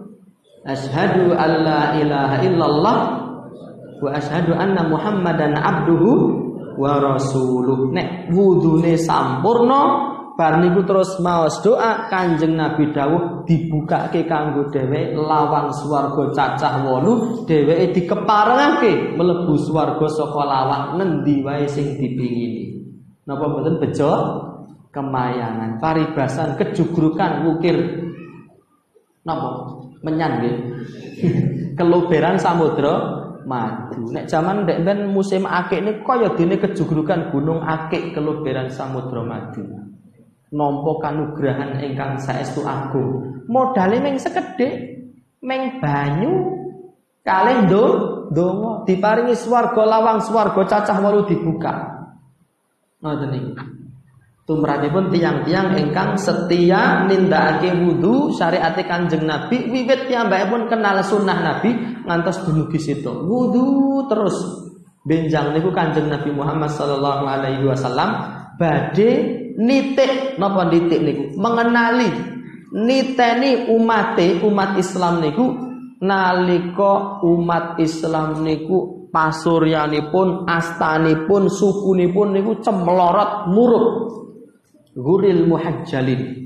Asyhadu 0.69 1.33
alla 1.33 1.97
ilaha 1.97 2.45
illallah 2.45 2.97
wa 4.05 4.09
asyhadu 4.13 4.53
anna 4.53 4.85
Muhammadan 4.85 5.57
abduhu 5.57 6.11
wa 6.77 7.01
rasuluh. 7.01 7.89
Nek 7.89 8.29
wudune 8.29 8.93
sampurna 8.93 10.13
bar 10.37 10.61
niku 10.61 10.85
terus 10.85 11.17
maos 11.25 11.57
doa 11.65 12.05
Kanjeng 12.13 12.53
Nabi 12.53 12.93
dawuh 12.93 13.43
dibukake 13.49 14.29
kanggo 14.29 14.69
dhewe 14.69 15.17
lawang 15.17 15.73
swarga 15.73 16.31
cacah 16.37 16.85
8 16.85 17.49
dheweke 17.49 17.85
dikeparengake 17.97 19.17
mlebu 19.17 19.57
swarga 19.57 20.05
saka 20.05 20.41
lawang 20.45 21.01
nendi 21.01 21.41
wae 21.41 21.65
sing 21.65 21.97
dipingini. 21.97 22.77
Napa 23.25 23.49
mboten 23.49 23.81
bejo? 23.81 24.11
Kemayangan 24.89 25.81
paribasan 25.81 26.57
kejugrukan 26.57 27.45
wukir. 27.45 27.77
Napa 29.21 29.78
menyan 30.03 30.31
nggih 30.39 30.57
keluberan 31.79 32.39
samudra 32.39 33.19
madu. 33.43 34.11
Nek 34.11 34.27
zaman 34.27 34.67
dek 34.67 34.83
ben 34.83 35.09
musim 35.11 35.47
akik 35.47 35.79
ini 35.81 35.91
kaya 36.03 36.35
dene 36.35 36.59
kejugrukan 36.59 37.31
gunung 37.31 37.63
akik 37.63 38.15
keluberan 38.15 38.69
samudra 38.71 39.23
madu. 39.23 39.63
Nampa 40.49 40.91
kanugrahan 41.01 41.77
ingkang 41.77 42.17
saestu 42.17 42.65
agung. 42.65 43.45
Modale 43.45 44.01
ming 44.01 44.17
sekedhik, 44.17 45.05
ming 45.45 45.77
banyu 45.77 46.57
kalih 47.21 47.69
ndo 47.69 47.85
donga 48.33 48.81
diparingi 48.89 49.37
swarga 49.37 49.85
lawang 49.85 50.19
swarga 50.25 50.61
cacah 50.65 50.97
walu 50.97 51.29
dibuka. 51.29 52.01
Ngoten 52.99 53.29
niku 53.29 53.78
pun 54.57 55.13
tiang-tiang 55.13 55.77
engkang 55.77 56.17
setia 56.17 57.05
nindakake 57.05 57.69
wudu 57.77 58.33
syariat 58.33 58.73
Kanjeng 58.73 59.29
Nabi. 59.29 59.69
Wiwit 59.69 60.09
pun 60.49 60.65
kenal 60.65 60.97
sunnah 61.05 61.37
Nabi 61.37 61.69
ngantos 62.09 62.41
dumugi 62.49 62.81
situ. 62.81 63.13
Wudu 63.29 64.09
terus. 64.09 64.37
Benjang 65.05 65.53
niku 65.53 65.69
Kanjeng 65.69 66.09
Nabi 66.09 66.33
Muhammad 66.33 66.73
sallallahu 66.73 67.23
alaihi 67.29 67.61
wasallam 67.61 68.09
badhe 68.57 69.11
nitik 69.61 70.41
napa 70.41 70.65
nitik 70.65 70.97
niku? 70.97 71.23
Mengenali 71.37 72.09
niteni 72.73 73.69
umate 73.69 74.41
umat 74.41 74.81
Islam 74.81 75.21
niku. 75.21 75.45
Nalika 75.99 77.19
umat 77.27 77.75
Islam 77.75 78.41
niku 78.47 79.11
pasuryanipun 79.11 80.47
astanipun 80.47 81.51
sukunipun 81.51 82.39
niku 82.39 82.63
cemlorot 82.63 83.51
muruk 83.51 83.87
Guril 84.97 85.45
muhajjalin 85.45 86.39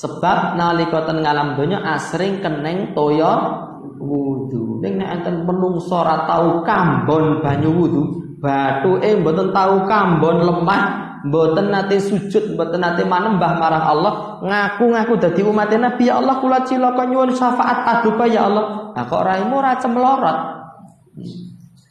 Sebab 0.00 0.56
nalika 0.56 1.04
ten 1.04 1.20
ngalam 1.20 1.60
donya 1.60 1.84
asring 1.92 2.40
keneng 2.40 2.96
toya 2.96 3.68
wudu. 4.00 4.80
Ning 4.80 4.96
nek 4.96 5.20
enten 5.20 5.44
menungso 5.44 6.00
ora 6.00 6.24
tau 6.24 6.64
kambon 6.64 7.44
banyu 7.44 7.68
wudu, 7.68 8.02
bathuke 8.40 9.20
mboten 9.20 9.52
tau 9.52 9.84
kambon 9.84 10.40
lemah, 10.40 10.82
mboten 11.28 11.68
nate 11.68 12.00
sujud, 12.00 12.56
mboten 12.56 12.80
nate 12.80 13.04
manembah 13.04 13.60
marang 13.60 13.84
Allah, 13.84 14.12
ngaku-ngaku 14.40 15.20
dadi 15.20 15.44
umat 15.44 15.68
Nabi 15.68 16.08
ya 16.08 16.16
Allah 16.16 16.40
kula 16.40 16.64
cilaka 16.64 17.04
nyuwun 17.04 17.36
syafaat 17.36 17.84
paduka 17.84 18.24
ya 18.24 18.48
Allah. 18.48 18.96
Lah 18.96 19.04
kok 19.04 19.20
raimu 19.20 19.52
ora 19.60 19.76
cemlorot. 19.76 20.38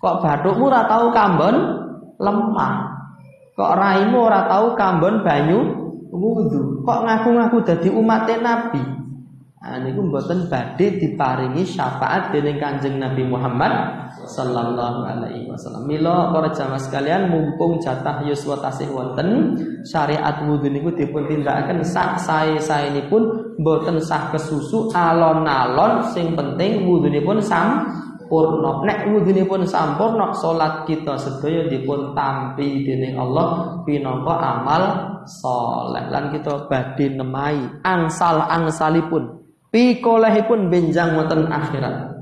Kok 0.02 0.16
bathukmu 0.26 0.66
ora 0.66 0.82
tau 0.90 1.14
kambon 1.14 1.56
lemah. 2.18 2.89
Kok 3.60 3.76
raimu 3.76 4.24
ora 4.24 4.47
tahu 4.47 4.72
kambon 4.80 5.20
banyu 5.20 5.60
wudu. 6.16 6.80
Kok 6.88 6.99
ngaku-ngaku 7.03 7.57
dadi 7.68 7.91
umat 7.91 8.32
Nabi? 8.39 8.80
Nah, 9.60 9.76
niku 9.84 10.07
mboten 10.07 10.47
badhe 10.47 10.95
diparingi 10.95 11.68
syafaat 11.68 12.32
dening 12.32 12.57
Kanjeng 12.64 12.95
Nabi 12.95 13.28
Muhammad 13.28 13.70
sallallahu 14.24 15.03
alaihi 15.03 15.51
wasallam. 15.51 15.84
Mila 15.84 16.32
para 16.32 16.55
jamaah 16.55 16.80
sekalian 16.80 17.28
mumpung 17.28 17.76
jatah 17.84 18.24
yuswa 18.24 18.55
tasih 18.64 18.88
wonten 18.88 19.60
syariat 19.84 20.39
wudu 20.47 20.72
niku 20.72 20.95
dipun 20.95 21.28
tindakaken 21.28 21.84
sak 21.84 22.16
sae-saenipun 22.24 23.53
mboten 23.60 23.99
sah 23.99 24.32
kesusu 24.32 24.95
alon-alon 24.95 26.07
sing 26.16 26.39
penting 26.39 26.88
wudunipun 26.88 27.43
sam 27.43 27.84
sampurna. 28.30 28.86
Nek 28.86 29.00
wudhunipun 29.10 29.66
sampurna, 29.66 30.30
salat 30.38 30.86
kita 30.86 31.18
sedaya 31.18 31.66
dipun 31.66 32.14
tampi 32.14 32.86
dening 32.86 33.18
Allah 33.18 33.82
pinangka 33.84 34.36
amal 34.38 34.84
saleh. 35.26 36.06
Lan 36.14 36.30
kita 36.30 36.70
badhe 36.70 37.10
nemai 37.10 37.82
angsal-angsalipun 37.82 39.42
pikolehipun 39.74 40.70
benjang 40.70 41.18
wonten 41.18 41.50
akhirat. 41.50 42.14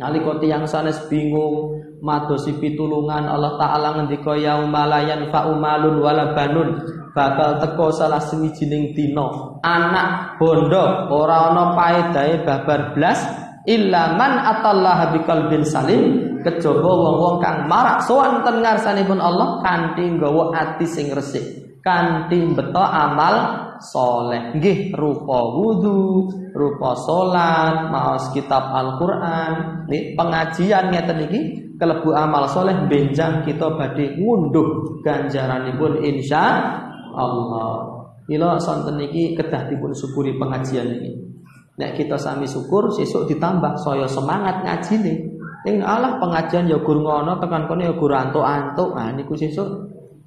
Nalika 0.00 0.42
tiyang 0.42 0.66
sanes 0.66 1.06
bingung 1.06 1.78
madosi 2.02 2.58
pitulungan 2.58 3.30
Allah 3.30 3.54
taala 3.60 3.94
ngendika 4.00 4.34
yauma 4.34 4.90
la 4.90 5.06
yanfa'u 5.06 5.54
malun 5.54 6.02
wala 6.02 6.34
banun 6.34 6.82
bakal 7.14 7.62
teko 7.62 7.94
salah 7.94 8.18
sewijining 8.18 8.90
dina 8.90 9.54
anak 9.62 10.34
bondo 10.42 11.06
ora 11.14 11.54
ana 11.54 11.78
paedahe 11.78 12.42
babar 12.42 12.90
blas 12.90 13.43
illa 13.68 14.16
man 14.16 14.32
atallaha 14.40 15.12
biqalbin 15.16 15.64
salim. 15.64 16.04
Kejaba 16.44 16.84
wong-wong 16.84 17.40
kang 17.40 17.64
marak 17.64 18.04
sowan 18.04 18.44
ten 18.44 18.60
ngarsanipun 18.60 19.16
Allah 19.16 19.64
kanthi 19.64 20.04
nggawa 20.12 20.52
ati 20.52 20.84
sing 20.84 21.08
resik 21.08 21.64
kanthi 21.84 22.52
beto 22.56 22.84
amal 22.84 23.34
soleh. 23.80 24.56
Nggih 24.56 24.96
rupa 24.96 25.38
wudu 25.56 26.28
rupa 26.56 26.96
salat 27.04 27.92
maos 27.92 28.28
kitab 28.32 28.60
Al-Qur'an. 28.72 29.84
Nih 29.88 30.16
pengajian 30.16 30.92
ngeten 30.92 31.28
iki 31.28 31.40
kelebu 31.76 32.12
amal 32.16 32.48
soleh 32.48 32.76
benjang 32.88 33.44
kita 33.44 33.76
badhe 33.76 34.16
ngunduh 34.16 35.00
ganjaranipun 35.04 36.00
insya 36.04 36.76
Allah. 37.16 37.92
Mila 38.24 38.56
sonten 38.56 38.96
iki 39.04 39.36
kedah 39.36 39.68
dipun 39.68 39.92
syukuri 39.92 40.36
pengajian 40.40 40.88
ini. 40.88 41.33
Nek 41.74 41.98
kita 41.98 42.14
sami 42.14 42.46
syukur 42.46 42.86
sesuk 42.94 43.26
ditambah 43.26 43.74
saya 43.82 44.06
semangat 44.06 44.62
ngaji 44.62 44.94
nih. 45.02 45.18
Ing 45.64 45.80
Allah 45.82 46.20
pengajian 46.20 46.70
ya 46.70 46.78
gur 46.78 47.02
ngono 47.02 47.40
tekan 47.40 47.66
kono 47.66 47.82
ya 47.82 47.94
gur 47.96 48.14
antuk-antuk. 48.14 48.94
Nah 48.94 49.10
niku 49.10 49.34
sesuk 49.34 49.66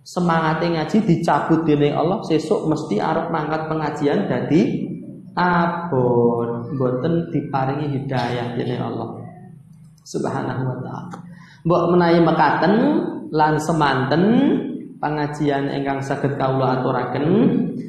semangate 0.04 0.68
ngaji 0.68 0.98
dicabut 1.08 1.64
dening 1.64 1.96
Allah 1.96 2.20
sesuk 2.28 2.68
mesti 2.68 3.00
arep 3.00 3.32
mangkat 3.32 3.70
pengajian 3.72 4.28
dadi 4.28 4.92
abon 5.38 6.74
mboten 6.76 7.32
diparingi 7.32 7.96
hidayah 7.96 8.58
dening 8.58 8.82
Allah 8.82 9.24
Subhanahu 10.04 10.64
wa 10.68 10.78
taala. 10.84 11.18
Mbok 11.64 11.84
menawi 11.96 12.20
mekaten 12.24 12.74
lan 13.32 13.60
semanten 13.60 14.24
pengajian 14.98 15.70
ingkang 15.74 16.02
saged 16.02 16.36
kawula 16.38 16.82
aturaken. 16.82 17.26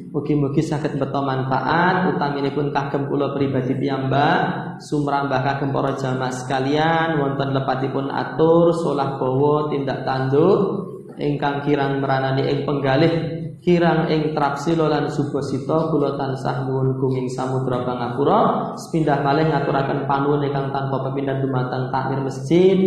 Mugi-mugi 0.09 0.65
saged 0.65 0.97
beto 0.97 1.21
manfaat 1.21 2.09
utaminipun 2.17 2.73
kagem 2.73 3.05
kula 3.05 3.29
pribadi 3.37 3.77
piyambak 3.77 4.81
sumrambah 4.81 5.37
kagem 5.45 5.69
para 5.69 5.93
jamaah 5.93 6.33
sekalian 6.33 7.21
wonten 7.21 7.53
lepatipun 7.53 8.09
atur 8.09 8.73
solah 8.73 9.21
bawa 9.21 9.69
tindak 9.69 10.01
tanduk 10.09 10.89
ingkang 11.21 11.61
kirang 11.61 12.01
meranani 12.01 12.41
ing 12.41 12.65
penggalih 12.65 13.13
kirang 13.61 14.09
ing 14.09 14.33
trapsila 14.33 14.89
lan 14.89 15.13
subasita 15.13 15.93
kula 15.93 16.17
tansah 16.17 16.65
nuwun 16.65 16.97
kuming 16.97 17.29
samudra 17.29 17.85
pangapura. 17.85 18.73
Sepindah 18.81 19.21
malih 19.21 19.45
ngaturaken 19.45 20.09
panuwun 20.09 20.41
ingkang 20.41 20.73
tanpa 20.73 21.05
pepindhan 21.05 21.43
dumateng 21.43 21.93
takmir 21.93 22.25
masjid 22.25 22.77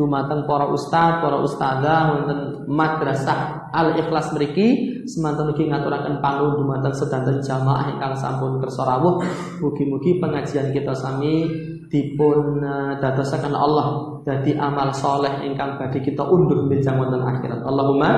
dumateng 0.00 0.48
para 0.48 0.64
ustaz 0.72 1.20
para 1.20 1.36
ustazah 1.44 2.16
wonten 2.16 2.64
madrasah 2.64 3.68
Al 3.70 4.00
Ikhlas 4.00 4.32
mriki 4.32 4.98
semanten 5.04 5.52
ugi 5.52 5.68
ngaturaken 5.68 6.24
panuwun 6.24 6.64
dumateng 6.64 6.96
sedanten 6.96 7.38
jamaah 7.44 7.92
ingkang 7.92 8.16
sampun 8.16 8.56
kersa 8.58 8.82
rawuh 8.82 9.20
mugi-mugi 9.60 10.18
pengajian 10.18 10.72
kita 10.72 10.96
sami 10.96 11.46
dipun 11.90 12.62
uh, 12.62 12.94
dadosaken 13.02 13.50
Allah 13.50 14.18
dadi 14.22 14.54
amal 14.54 14.94
soleh 14.94 15.42
ingkang 15.42 15.74
badhe 15.74 15.98
kita 15.98 16.22
undur 16.22 16.70
benjang 16.70 16.96
wonten 16.96 17.18
akhirat. 17.18 17.66
Allahumma 17.66 18.10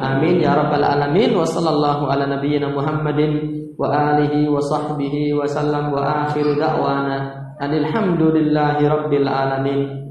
amin 0.00 0.40
ya 0.40 0.56
rabbal 0.56 0.82
alamin 0.82 1.36
wa 1.36 1.44
sallallahu 1.44 2.08
ala 2.08 2.24
nabiyyina 2.24 2.72
Muhammadin 2.72 3.32
wa 3.76 3.86
alihi 3.92 4.48
wa 4.48 4.58
sahbihi 4.64 5.36
wa 5.36 5.44
sallam 5.44 5.92
wa 5.92 6.24
akhiru 6.24 6.56
da'wana 6.56 7.16
alhamdulillahi 7.60 8.88
rabbil 8.88 9.28
alamin. 9.28 10.07